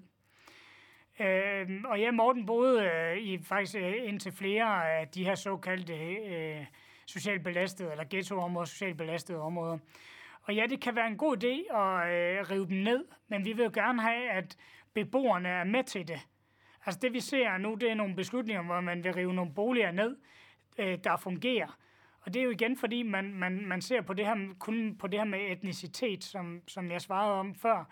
Øh, 1.20 1.70
og 1.86 2.00
ja, 2.00 2.12
Morten 2.12 2.46
boede 2.46 2.84
øh, 2.84 3.18
i 3.18 3.44
faktisk 3.44 3.76
øh, 3.76 3.94
indtil 4.04 4.32
flere 4.32 4.94
af 5.00 5.08
de 5.08 5.24
her 5.24 5.36
såkaldte 5.36 5.94
øh, 5.94 6.66
socialt 7.06 7.44
belastede, 7.44 7.92
eller 7.92 8.06
ghettoområder, 8.10 8.66
socialt 8.66 8.98
belastede 8.98 9.40
områder. 9.40 9.78
Og 10.44 10.56
ja, 10.56 10.66
det 10.70 10.82
kan 10.82 10.96
være 10.96 11.08
en 11.08 11.18
god 11.18 11.44
idé 11.44 11.76
at 11.78 12.14
øh, 12.14 12.50
rive 12.52 12.68
dem 12.68 12.78
ned, 12.78 13.06
men 13.28 13.46
vi 13.46 13.54
vil 13.54 13.64
jo 13.64 13.72
gerne 13.74 14.02
have, 14.02 14.30
at 14.30 14.58
beboerne 14.94 15.50
er 15.50 15.64
med 15.64 15.84
til 15.84 16.08
det. 16.08 16.20
Altså 16.86 17.00
det 17.02 17.14
vi 17.14 17.20
ser 17.20 17.58
nu, 17.58 17.76
det 17.76 17.92
er 17.92 17.96
nogle 17.96 18.16
beslutninger, 18.16 18.64
hvor 18.64 18.82
man 18.82 19.04
vil 19.04 19.14
rive 19.14 19.34
nogle 19.34 19.54
boliger 19.54 19.92
ned, 19.92 20.18
øh, 20.78 20.98
der 21.04 21.18
fungerer. 21.18 21.78
Og 22.26 22.34
det 22.34 22.40
er 22.40 22.44
jo 22.44 22.50
igen, 22.50 22.78
fordi 22.78 23.04
man, 23.04 23.34
man, 23.34 23.66
man 23.66 23.82
ser 23.82 24.02
på 24.02 24.14
det 24.14 24.26
her, 24.26 24.36
kun 24.60 24.96
på 25.00 25.08
det 25.08 25.20
her 25.20 25.26
med 25.26 25.40
etnicitet, 25.52 26.24
som, 26.24 26.62
som 26.68 26.92
jeg 26.92 27.02
svarede 27.02 27.40
om 27.40 27.56
før. 27.56 27.86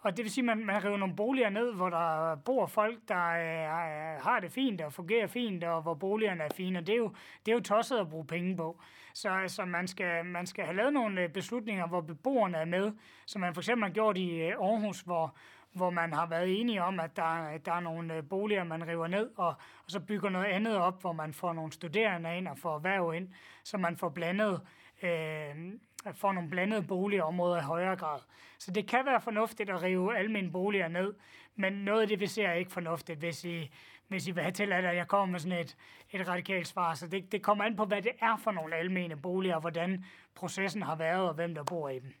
Og 0.00 0.16
det 0.16 0.22
vil 0.24 0.32
sige, 0.32 0.42
at 0.50 0.56
man, 0.56 0.66
man 0.66 0.84
river 0.84 0.96
nogle 0.96 1.16
boliger 1.16 1.48
ned, 1.50 1.74
hvor 1.74 1.90
der 1.90 2.36
bor 2.36 2.66
folk, 2.66 2.98
der 3.08 3.28
øh, 3.28 4.22
har 4.22 4.40
det 4.40 4.52
fint 4.52 4.80
og 4.80 4.92
fungerer 4.92 5.26
fint, 5.26 5.64
og 5.64 5.82
hvor 5.82 5.94
boligerne 5.94 6.44
er 6.44 6.48
fine. 6.54 6.78
Og 6.78 6.86
det 6.86 6.92
er 6.92 6.96
jo, 6.96 7.12
det 7.46 7.52
er 7.52 7.56
jo 7.56 7.62
tosset 7.62 7.98
at 7.98 8.10
bruge 8.10 8.26
penge 8.26 8.56
på. 8.56 8.80
Så 9.14 9.28
altså, 9.28 9.64
man, 9.64 9.88
skal, 9.88 10.24
man 10.24 10.46
skal 10.46 10.64
have 10.64 10.76
lavet 10.76 10.92
nogle 10.92 11.22
øh, 11.22 11.28
beslutninger, 11.28 11.86
hvor 11.86 12.00
beboerne 12.00 12.58
er 12.58 12.64
med, 12.64 12.92
som 13.26 13.40
man 13.40 13.54
for 13.54 13.60
eksempel 13.60 13.84
har 13.84 13.94
gjort 13.94 14.18
i 14.18 14.40
øh, 14.40 14.48
Aarhus, 14.48 15.00
hvor, 15.00 15.36
hvor 15.78 15.90
man 15.90 16.12
har 16.12 16.26
været 16.26 16.60
enige 16.60 16.82
om, 16.82 17.00
at 17.00 17.16
der, 17.16 17.58
der 17.58 17.72
er 17.72 17.80
nogle 17.80 18.14
øh, 18.14 18.28
boliger, 18.28 18.64
man 18.64 18.88
river 18.88 19.06
ned, 19.06 19.30
og, 19.36 19.48
og 19.84 19.90
så 19.90 20.00
bygger 20.00 20.30
noget 20.30 20.46
andet 20.46 20.76
op, 20.76 21.00
hvor 21.00 21.12
man 21.12 21.32
får 21.32 21.52
nogle 21.52 21.72
studerende 21.72 22.36
ind 22.36 22.48
og 22.48 22.58
får 22.58 22.74
erhverv 22.74 23.14
ind, 23.14 23.28
så 23.64 23.78
man 23.78 23.96
får 23.96 24.08
blandet 24.08 24.60
øh, 25.02 25.72
får 26.14 26.32
nogle 26.32 26.50
blandede 26.50 26.82
boligområder 26.82 27.58
i 27.58 27.64
højere 27.64 27.96
grad. 27.96 28.20
Så 28.58 28.70
det 28.70 28.88
kan 28.88 29.06
være 29.06 29.20
fornuftigt 29.20 29.70
at 29.70 29.82
rive 29.82 30.18
almindelige 30.18 30.52
boliger 30.52 30.88
ned, 30.88 31.14
men 31.56 31.72
noget 31.72 32.02
af 32.02 32.08
det, 32.08 32.20
vi 32.20 32.26
ser, 32.26 32.48
er 32.48 32.54
ikke 32.54 32.72
fornuftigt, 32.72 33.18
hvis 33.18 33.44
I, 33.44 33.70
hvis 34.08 34.26
I 34.26 34.30
vil 34.30 34.42
have 34.42 34.52
til, 34.52 34.72
at 34.72 34.96
jeg 34.96 35.08
kommer 35.08 35.32
med 35.32 35.40
sådan 35.40 35.58
et, 35.58 35.76
et 36.10 36.28
radikalt 36.28 36.66
svar. 36.66 36.94
Så 36.94 37.06
det, 37.06 37.32
det 37.32 37.42
kommer 37.42 37.64
an 37.64 37.76
på, 37.76 37.84
hvad 37.84 38.02
det 38.02 38.12
er 38.20 38.36
for 38.36 38.50
nogle 38.50 38.76
almene 38.76 39.16
boliger, 39.16 39.54
og 39.54 39.60
hvordan 39.60 40.04
processen 40.34 40.82
har 40.82 40.96
været, 40.96 41.28
og 41.28 41.34
hvem 41.34 41.54
der 41.54 41.64
bor 41.64 41.88
i 41.88 41.98
dem. 41.98 42.14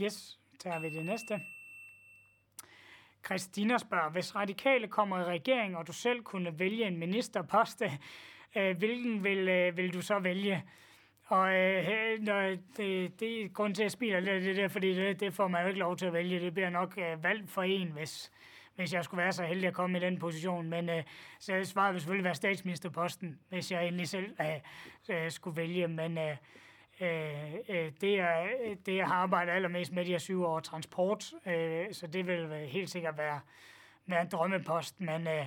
Yes, 0.00 0.38
tager 0.60 0.80
vi 0.80 0.90
det 0.90 1.04
næste. 1.04 1.40
Christina 3.28 3.78
spørger, 3.78 4.10
hvis 4.10 4.36
radikale 4.36 4.88
kommer 4.88 5.18
i 5.20 5.24
regering, 5.24 5.76
og 5.76 5.86
du 5.86 5.92
selv 5.92 6.22
kunne 6.22 6.58
vælge 6.58 6.86
en 6.86 6.96
ministerpost, 6.96 7.82
øh, 8.56 8.78
hvilken 8.78 9.24
vil, 9.24 9.48
øh, 9.48 9.76
vil 9.76 9.94
du 9.94 10.00
så 10.00 10.18
vælge? 10.18 10.64
Og 11.24 11.54
øh, 11.54 12.20
når 12.20 12.56
det, 12.76 13.20
det 13.20 13.42
er 13.42 13.48
grund 13.48 13.74
til, 13.74 13.82
at 13.82 13.84
jeg 13.84 13.90
spiller 13.90 14.20
lidt 14.20 14.44
det 14.44 14.56
der, 14.56 14.68
fordi 14.68 14.94
det, 14.94 15.20
det 15.20 15.34
får 15.34 15.48
man 15.48 15.62
jo 15.62 15.68
ikke 15.68 15.80
lov 15.80 15.96
til 15.96 16.06
at 16.06 16.12
vælge. 16.12 16.40
Det 16.40 16.54
bliver 16.54 16.70
nok 16.70 16.98
øh, 16.98 17.24
valgt 17.24 17.50
for 17.50 17.62
en, 17.62 17.88
hvis, 17.88 18.32
hvis 18.76 18.92
jeg 18.92 19.04
skulle 19.04 19.22
være 19.22 19.32
så 19.32 19.42
heldig 19.42 19.68
at 19.68 19.74
komme 19.74 19.98
i 19.98 20.00
den 20.00 20.18
position. 20.18 20.68
Men 20.68 20.88
øh, 20.88 21.02
så 21.38 21.64
svaret 21.64 21.92
vil 21.92 22.00
selvfølgelig 22.00 22.24
være 22.24 22.34
statsministerposten, 22.34 23.38
hvis 23.48 23.72
jeg 23.72 23.86
endelig 23.86 24.08
selv 24.08 24.36
øh, 24.40 25.16
øh 25.24 25.30
skulle 25.30 25.56
vælge. 25.56 25.88
Men 25.88 26.18
øh, 26.18 26.36
øh, 27.00 27.54
øh 27.68 27.92
det, 28.00 28.20
er, 28.20 28.46
det, 28.86 28.96
jeg 28.96 29.06
har 29.06 29.14
arbejdet 29.14 29.52
allermest 29.52 29.92
med 29.92 30.04
de 30.04 30.10
her 30.10 30.18
syv 30.18 30.44
år, 30.44 30.60
transport, 30.60 31.32
øh, 31.46 31.86
så 31.92 32.06
det 32.06 32.26
vil 32.26 32.68
helt 32.68 32.90
sikkert 32.90 33.18
være, 33.18 33.40
være 34.06 34.20
en 34.20 34.28
drømmepost. 34.28 35.00
Men 35.00 35.26
øh, 35.26 35.46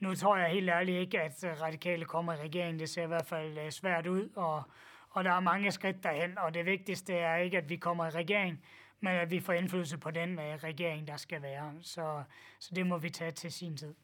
nu 0.00 0.14
tror 0.14 0.36
jeg 0.36 0.50
helt 0.50 0.70
ærligt 0.70 1.00
ikke, 1.00 1.20
at 1.20 1.62
radikale 1.62 2.04
kommer 2.04 2.32
i 2.32 2.36
regeringen. 2.36 2.80
Det 2.80 2.88
ser 2.88 3.02
i 3.02 3.06
hvert 3.06 3.26
fald 3.26 3.58
øh, 3.58 3.70
svært 3.70 4.06
ud, 4.06 4.28
og 4.36 4.62
og 5.10 5.24
der 5.24 5.32
er 5.32 5.40
mange 5.40 5.70
skridt 5.70 6.02
derhen, 6.02 6.38
og 6.38 6.54
det 6.54 6.66
vigtigste 6.66 7.14
er 7.14 7.36
ikke, 7.36 7.58
at 7.58 7.68
vi 7.68 7.76
kommer 7.76 8.06
i 8.06 8.10
regering, 8.10 8.64
men 9.00 9.12
at 9.12 9.30
vi 9.30 9.40
får 9.40 9.52
indflydelse 9.52 9.98
på 9.98 10.10
den 10.10 10.38
uh, 10.38 10.44
regering, 10.44 11.06
der 11.06 11.16
skal 11.16 11.42
være. 11.42 11.74
Så, 11.82 12.22
så 12.58 12.74
det 12.74 12.86
må 12.86 12.98
vi 12.98 13.10
tage 13.10 13.30
til 13.30 13.52
sin 13.52 13.76
tid. 13.76 13.94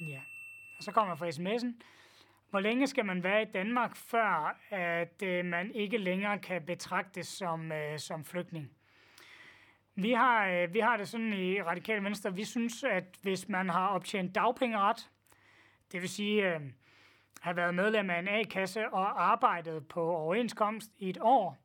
Ja. 0.00 0.20
Og 0.78 0.84
så 0.84 0.92
kommer 0.92 1.14
fra 1.14 1.28
sms'en. 1.28 1.82
Hvor 2.50 2.60
længe 2.60 2.86
skal 2.86 3.04
man 3.04 3.22
være 3.22 3.42
i 3.42 3.50
Danmark, 3.54 3.96
før 3.96 4.58
at 4.70 5.22
øh, 5.22 5.44
man 5.44 5.72
ikke 5.74 5.98
længere 5.98 6.38
kan 6.38 6.62
betragtes 6.62 7.26
som, 7.26 7.72
øh, 7.72 7.98
som 7.98 8.24
flygtning? 8.24 8.70
Vi 9.94 10.12
har, 10.12 10.48
øh, 10.48 10.74
vi 10.74 10.78
har 10.78 10.96
det 10.96 11.08
sådan 11.08 11.32
i 11.32 11.62
Radikale 11.62 12.04
Venstre, 12.04 12.34
vi 12.34 12.44
synes, 12.44 12.84
at 12.84 13.04
hvis 13.22 13.48
man 13.48 13.68
har 13.68 13.88
optjent 13.88 14.34
dagpengeret, 14.34 15.10
det 15.92 16.00
vil 16.00 16.08
sige, 16.08 16.56
uh, 16.56 16.62
har 17.40 17.52
været 17.52 17.74
medlem 17.74 18.10
af 18.10 18.18
en 18.18 18.28
A-kasse 18.28 18.88
og 18.88 19.24
arbejdet 19.32 19.88
på 19.88 20.16
overenskomst 20.16 20.90
i 20.98 21.08
et 21.08 21.18
år, 21.20 21.58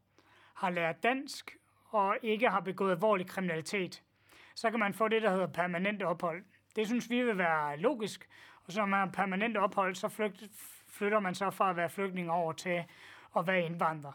har 0.54 0.70
lært 0.70 1.04
dansk 1.04 1.58
og 1.90 2.18
ikke 2.22 2.50
har 2.50 2.60
begået 2.60 2.92
alvorlig 2.92 3.28
kriminalitet, 3.28 4.04
så 4.56 4.70
kan 4.70 4.80
man 4.80 4.94
få 4.94 5.08
det, 5.08 5.22
der 5.22 5.32
hedder 5.32 5.48
permanent 5.48 6.04
ophold. 6.04 6.44
Det 6.76 6.88
synes 6.88 7.10
vi 7.10 7.24
vil 7.24 7.38
være 7.38 7.78
logisk, 7.78 8.30
og 8.66 8.72
så 8.72 8.80
når 8.80 8.86
man 8.86 9.00
har 9.00 9.14
permanent 9.14 9.58
ophold, 9.58 9.96
så 9.96 10.10
flygt, 10.10 10.44
flytter 10.94 11.20
man 11.20 11.36
så 11.36 11.50
fra 11.50 11.70
at 11.70 11.76
være 11.76 11.90
flygtning 11.90 12.32
over 12.32 12.54
til 12.54 12.84
at 13.38 13.48
være 13.48 13.62
indvandrer. 13.62 14.12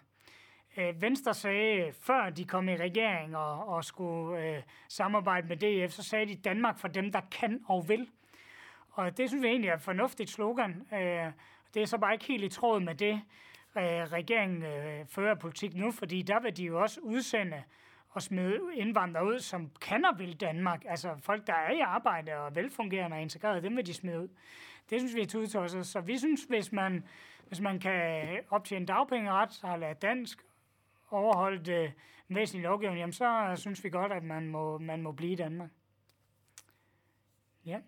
Øh, 0.77 1.03
Venstre 1.03 1.35
sagde, 1.35 1.93
før 2.01 2.31
de 2.31 2.45
kom 2.45 2.69
i 2.69 2.77
regering 2.77 3.37
og, 3.37 3.69
og 3.69 3.85
skulle 3.85 4.45
øh, 4.45 4.63
samarbejde 4.89 5.49
med 5.49 5.57
DF, 5.57 5.93
så 5.93 6.03
sagde 6.03 6.27
de 6.27 6.37
Danmark 6.37 6.79
for 6.79 6.89
dem, 6.89 7.13
der 7.13 7.21
kan 7.31 7.61
og 7.67 7.89
vil. 7.89 8.09
Og 8.91 9.17
det 9.17 9.29
synes 9.29 9.45
jeg 9.45 9.51
egentlig 9.51 9.69
er 9.69 9.75
et 9.75 9.83
fornuftigt 9.83 10.31
slogan. 10.31 10.87
Øh, 10.93 11.33
det 11.75 11.83
er 11.83 11.87
så 11.87 11.99
bare 11.99 12.13
ikke 12.13 12.25
helt 12.25 12.45
i 12.45 12.49
tråd 12.49 12.81
med 12.81 12.95
det, 12.95 13.21
øh, 13.77 13.83
regeringen 13.85 14.63
øh, 14.63 15.07
fører 15.07 15.35
politik 15.35 15.75
nu, 15.75 15.91
fordi 15.91 16.23
der 16.23 16.41
vil 16.41 16.57
de 16.57 16.65
jo 16.65 16.83
også 16.83 17.01
udsende 17.01 17.63
og 18.11 18.23
smide 18.23 18.61
indvandrere 18.75 19.27
ud, 19.27 19.39
som 19.39 19.71
kan 19.81 20.05
og 20.05 20.19
vil 20.19 20.41
Danmark. 20.41 20.85
Altså 20.89 21.17
folk, 21.21 21.47
der 21.47 21.53
er 21.53 21.71
i 21.71 21.81
arbejde 21.81 22.37
og 22.37 22.57
velfungerende 22.57 23.15
og 23.15 23.23
integreret, 23.23 23.63
dem 23.63 23.77
vil 23.77 23.87
de 23.87 23.95
smide 23.95 24.21
ud. 24.21 24.29
Det 24.91 25.01
synes 25.01 25.15
vi 25.15 25.21
er 25.21 25.27
tudetosset. 25.27 25.87
Så 25.87 26.01
vi 26.01 26.19
synes, 26.19 26.45
hvis 26.45 26.73
man, 26.73 27.05
hvis 27.47 27.61
man 27.61 27.81
kan 27.81 28.27
optjene 28.51 28.87
dagpengeret, 28.87 29.61
har 29.63 29.77
lært 29.77 30.03
dansk, 30.03 30.45
overholdt 31.11 31.69
øh, 31.69 31.91
væsentlig 32.29 32.63
lovgivning, 32.63 32.99
jamen 32.99 33.13
så 33.13 33.53
synes 33.57 33.85
vi 33.85 33.91
godt, 33.91 34.13
at 34.13 34.25
man 34.25 34.49
må, 34.49 34.79
man 34.79 35.03
må 35.03 35.13
blive 35.13 35.33
i 35.33 35.37
Danmark. 35.37 35.71
Ja. 37.65 37.79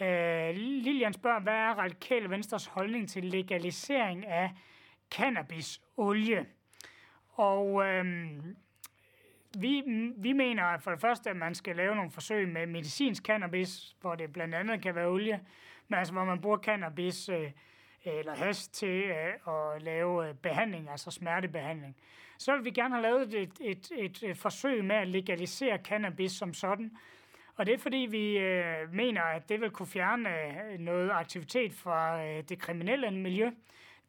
Øh, 0.00 0.54
Lilian 0.54 1.12
spørger, 1.12 1.40
hvad 1.40 1.54
er 1.54 1.74
radikale 1.74 2.30
venstres 2.30 2.66
holdning 2.66 3.08
til 3.08 3.24
legalisering 3.24 4.26
af 4.26 4.50
cannabisolie? 5.10 6.46
Og 7.28 7.86
øh, 7.86 8.04
vi, 9.60 9.82
vi 10.16 10.32
mener 10.32 10.78
for 10.78 10.90
det 10.90 11.00
første, 11.00 11.30
at 11.30 11.36
man 11.36 11.54
skal 11.54 11.76
lave 11.76 11.94
nogle 11.94 12.10
forsøg 12.10 12.48
med 12.48 12.66
medicinsk 12.66 13.22
cannabis, 13.22 13.96
hvor 14.00 14.14
det 14.14 14.32
blandt 14.32 14.54
andet 14.54 14.82
kan 14.82 14.94
være 14.94 15.08
olie, 15.08 15.40
men 15.88 15.98
altså 15.98 16.14
hvor 16.14 16.24
man 16.24 16.40
bruger 16.40 16.58
cannabis 16.58 17.28
øh, 17.28 17.42
øh 17.42 17.50
eller 18.06 18.34
has 18.34 18.68
til 18.68 19.02
øh, 19.02 19.74
at 19.74 19.82
lave 19.82 20.28
øh, 20.28 20.34
behandling, 20.34 20.90
altså 20.90 21.10
smertebehandling. 21.10 21.96
Så 22.38 22.56
vil 22.56 22.64
vi 22.64 22.70
gerne 22.70 22.94
have 22.94 23.02
lavet 23.02 23.34
et, 23.34 23.60
et, 23.60 23.90
et, 23.96 24.22
et 24.22 24.38
forsøg 24.38 24.84
med 24.84 24.96
at 24.96 25.08
legalisere 25.08 25.78
cannabis 25.78 26.32
som 26.32 26.54
sådan, 26.54 26.90
og 27.56 27.66
det 27.66 27.74
er 27.74 27.78
fordi, 27.78 27.96
vi 27.96 28.38
øh, 28.38 28.92
mener, 28.92 29.22
at 29.22 29.48
det 29.48 29.60
vil 29.60 29.70
kunne 29.70 29.86
fjerne 29.86 30.28
øh, 30.28 30.78
noget 30.78 31.10
aktivitet 31.10 31.74
fra 31.74 32.24
øh, 32.24 32.42
det 32.48 32.58
kriminelle 32.58 33.10
miljø. 33.10 33.50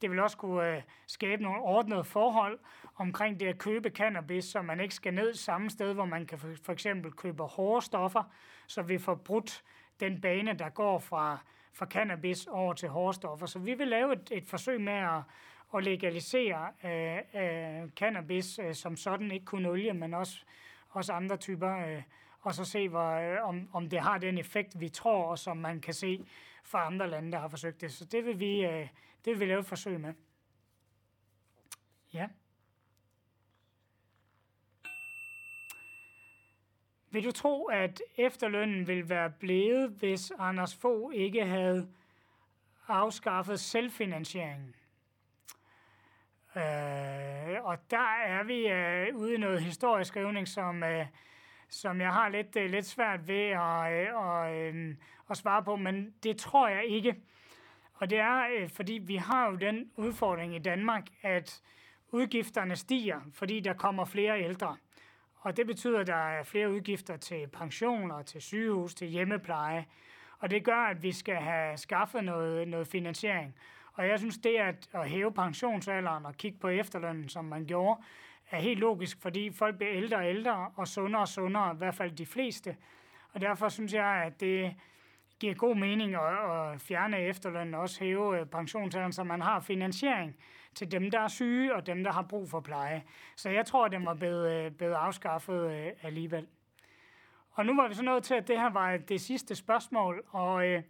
Det 0.02 0.12
vil 0.12 0.20
også 0.20 0.38
kunne 0.38 0.76
øh, 0.76 0.82
skabe 1.08 1.44
nogle 1.44 1.62
ordnede 1.62 2.04
forhold 2.04 2.60
omkring 2.96 3.40
det 3.40 3.48
at 3.48 3.58
købe 3.58 3.90
cannabis, 3.90 4.46
så 4.46 4.62
man 4.62 4.80
ikke 4.80 4.96
skal 4.96 5.14
ned 5.14 5.34
samme 5.34 5.70
sted, 5.70 5.94
hvor 5.94 6.06
man 6.06 6.26
kan 6.26 6.40
for, 6.40 6.72
eksempel 6.72 7.12
købe 7.12 7.44
hårde 7.44 7.86
stoffer, 7.86 8.24
så 8.68 8.82
vi 8.82 8.98
får 8.98 9.16
brudt 9.16 9.64
den 10.00 10.22
bane, 10.22 10.54
der 10.54 10.70
går 10.70 11.00
fra, 11.00 11.38
fra 11.74 11.86
cannabis 11.86 12.48
over 12.48 12.74
til 12.74 12.90
hårde 12.90 13.14
stoffer. 13.14 13.46
Så 13.46 13.60
vi 13.60 13.74
vil 13.74 13.88
lave 13.88 14.14
et, 14.14 14.32
et 14.32 14.48
forsøg 14.48 14.82
med 14.82 14.94
at, 14.94 15.22
at 15.76 15.84
legalisere 15.84 16.72
øh, 16.86 17.18
øh, 17.44 17.90
cannabis 17.90 18.60
øh, 18.60 18.76
som 18.76 18.98
sådan, 18.98 19.32
ikke 19.32 19.46
kun 19.46 19.66
olie, 19.66 19.94
men 19.94 20.14
også, 20.14 20.44
også 20.90 21.14
andre 21.14 21.38
typer 21.38 21.78
øh, 21.78 22.02
og 22.46 22.56
så 22.56 22.66
se, 22.66 22.90
hvor, 22.90 23.12
øh, 23.12 23.48
om, 23.48 23.70
om 23.74 23.90
det 23.90 24.00
har 24.00 24.18
den 24.18 24.38
effekt, 24.38 24.80
vi 24.80 24.90
tror, 24.90 25.24
og 25.24 25.40
som 25.40 25.58
man 25.58 25.82
kan 25.82 25.94
se 25.94 26.26
fra 26.64 26.86
andre 26.86 27.10
lande, 27.10 27.32
der 27.32 27.40
har 27.40 27.48
forsøgt 27.48 27.82
det. 27.82 27.94
Så 27.94 28.06
det 28.06 28.26
vil 28.26 28.40
vi, 28.40 28.66
øh, 28.66 28.88
det 29.26 29.34
vil 29.34 29.40
vi 29.40 29.46
lave 29.46 29.60
et 29.60 29.66
forsøg 29.66 30.00
med. 30.00 30.14
Ja. 32.14 32.28
Vil 37.16 37.24
du 37.24 37.32
tro, 37.32 37.66
at 37.66 38.02
efterlønnen 38.18 38.88
ville 38.88 39.10
være 39.10 39.30
blevet, 39.30 39.90
hvis 39.90 40.32
Anders 40.40 40.76
Fogh 40.76 41.16
ikke 41.16 41.46
havde 41.46 41.88
afskaffet 42.88 43.60
selvfinansieringen? 43.60 44.76
Øh, 46.56 47.64
og 47.64 47.78
der 47.92 48.08
er 48.26 48.44
vi 48.44 48.68
øh, 48.68 49.16
ude 49.16 49.34
i 49.34 49.38
noget 49.38 49.62
historisk 49.62 50.08
skrivning, 50.08 50.48
som, 50.48 50.84
øh, 50.84 51.06
som 51.70 52.02
jeg 52.02 52.14
har 52.14 52.30
lidt, 52.30 52.56
øh, 52.56 52.70
lidt 52.70 52.86
svært 52.86 53.28
ved 53.28 53.50
at, 53.50 53.94
øh, 53.94 54.16
og, 54.16 54.56
øh, 54.56 54.96
at 55.30 55.38
svare 55.38 55.64
på, 55.64 55.76
men 55.76 56.14
det 56.24 56.38
tror 56.38 56.68
jeg 56.68 56.86
ikke. 56.86 57.16
Og 57.94 58.10
det 58.10 58.20
er, 58.20 58.48
øh, 58.58 58.70
fordi 58.70 58.94
vi 58.94 59.16
har 59.16 59.50
jo 59.52 59.56
den 59.56 59.92
udfordring 59.96 60.56
i 60.56 60.60
Danmark, 60.60 61.08
at 61.22 61.62
udgifterne 62.12 62.76
stiger, 62.76 63.20
fordi 63.34 63.60
der 63.60 63.74
kommer 63.74 64.06
flere 64.06 64.44
ældre. 64.44 64.78
Og 65.46 65.58
det 65.58 65.68
betyder, 65.68 66.00
at 66.00 66.08
der 66.08 66.16
er 66.16 66.44
flere 66.44 66.72
udgifter 66.72 67.18
til 67.18 67.48
pensioner, 67.48 68.22
til 68.22 68.42
sygehus, 68.42 68.96
til 68.96 69.08
hjemmepleje. 69.08 69.86
Og 70.40 70.52
det 70.52 70.64
gør, 70.64 70.78
at 70.78 71.04
vi 71.04 71.12
skal 71.12 71.36
have 71.36 71.78
skaffet 71.78 72.24
noget, 72.24 72.68
noget 72.68 72.88
finansiering. 72.88 73.56
Og 73.94 74.08
jeg 74.08 74.20
synes, 74.20 74.38
det 74.38 74.56
at, 74.58 74.90
at 74.94 75.10
hæve 75.10 75.34
pensionsalderen 75.34 76.26
og 76.26 76.36
kigge 76.36 76.60
på 76.60 76.68
efterlønnen, 76.68 77.30
som 77.30 77.46
man 77.46 77.66
gjorde, 77.66 78.02
er 78.52 78.60
helt 78.60 78.80
logisk, 78.80 79.22
fordi 79.22 79.52
folk 79.52 79.78
bliver 79.78 79.94
ældre 79.94 80.18
og 80.18 80.30
ældre 80.30 80.72
og 80.76 80.88
sundere 80.88 81.22
og 81.22 81.28
sundere, 81.28 81.74
i 81.74 81.78
hvert 81.78 81.96
fald 81.96 82.12
de 82.12 82.26
fleste. 82.26 82.76
Og 83.34 83.42
derfor 83.42 83.70
synes 83.70 83.94
jeg, 83.94 84.24
at 84.26 84.40
det 84.40 84.76
giver 85.40 85.54
god 85.54 85.76
mening 85.76 86.16
at, 86.16 86.74
at 86.74 86.82
fjerne 86.82 87.20
efterlønnen 87.20 87.74
og 87.74 87.82
også 87.82 88.00
hæve 88.00 88.40
øh, 88.40 88.46
pensionsalderen, 88.46 89.14
så 89.14 89.24
man 89.24 89.42
har 89.42 89.60
finansiering 89.60 90.36
til 90.76 90.92
dem, 90.92 91.12
der 91.12 91.20
er 91.20 91.28
syge 91.28 91.76
og 91.76 91.88
dem, 91.88 92.04
der 92.04 92.12
har 92.12 92.22
brug 92.22 92.50
for 92.50 92.60
pleje. 92.60 93.04
Så 93.36 93.50
jeg 93.50 93.66
tror, 93.66 93.86
at 93.86 93.92
den 93.92 94.06
var 94.06 94.14
blevet, 94.14 94.52
øh, 94.52 94.72
blevet 94.72 94.94
afskaffet 94.94 95.72
øh, 95.72 95.92
alligevel. 96.02 96.48
Og 97.52 97.66
nu 97.66 97.76
var 97.76 97.88
vi 97.88 97.94
så 97.94 98.04
nået 98.04 98.24
til, 98.24 98.34
at 98.34 98.48
det 98.48 98.60
her 98.60 98.70
var 98.70 98.98
det 98.98 99.22
sidste 99.22 99.56
spørgsmål, 99.56 100.24
og 100.30 100.68
øh, 100.68 100.84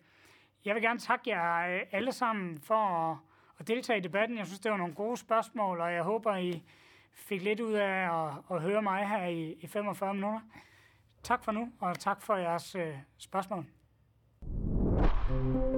jeg 0.66 0.76
vil 0.76 0.84
gerne 0.84 1.00
takke 1.00 1.30
jer 1.30 1.76
øh, 1.76 1.82
alle 1.92 2.12
sammen 2.12 2.60
for 2.60 2.76
at, 2.76 3.18
at 3.60 3.68
deltage 3.68 4.00
i 4.00 4.02
debatten. 4.02 4.38
Jeg 4.38 4.46
synes, 4.46 4.60
det 4.60 4.72
var 4.72 4.78
nogle 4.78 4.94
gode 4.94 5.18
spørgsmål, 5.18 5.82
og 5.82 5.94
jeg 5.94 6.04
håber, 6.04 6.36
I 6.36 6.64
fik 7.14 7.42
lidt 7.42 7.60
ud 7.60 7.74
af 7.74 8.26
at, 8.26 8.34
at 8.52 8.62
høre 8.62 8.82
mig 8.82 9.08
her 9.08 9.26
i, 9.26 9.56
i 9.62 9.68
45 9.68 10.14
minutter. 10.14 10.40
Tak 11.24 11.44
for 11.44 11.52
nu, 11.52 11.72
og 11.80 12.00
tak 12.00 12.22
for 12.22 12.36
jeres 12.36 12.76
øh, 12.76 12.96
spørgsmål. 13.18 13.66
thank 15.28 15.56
you 15.56 15.75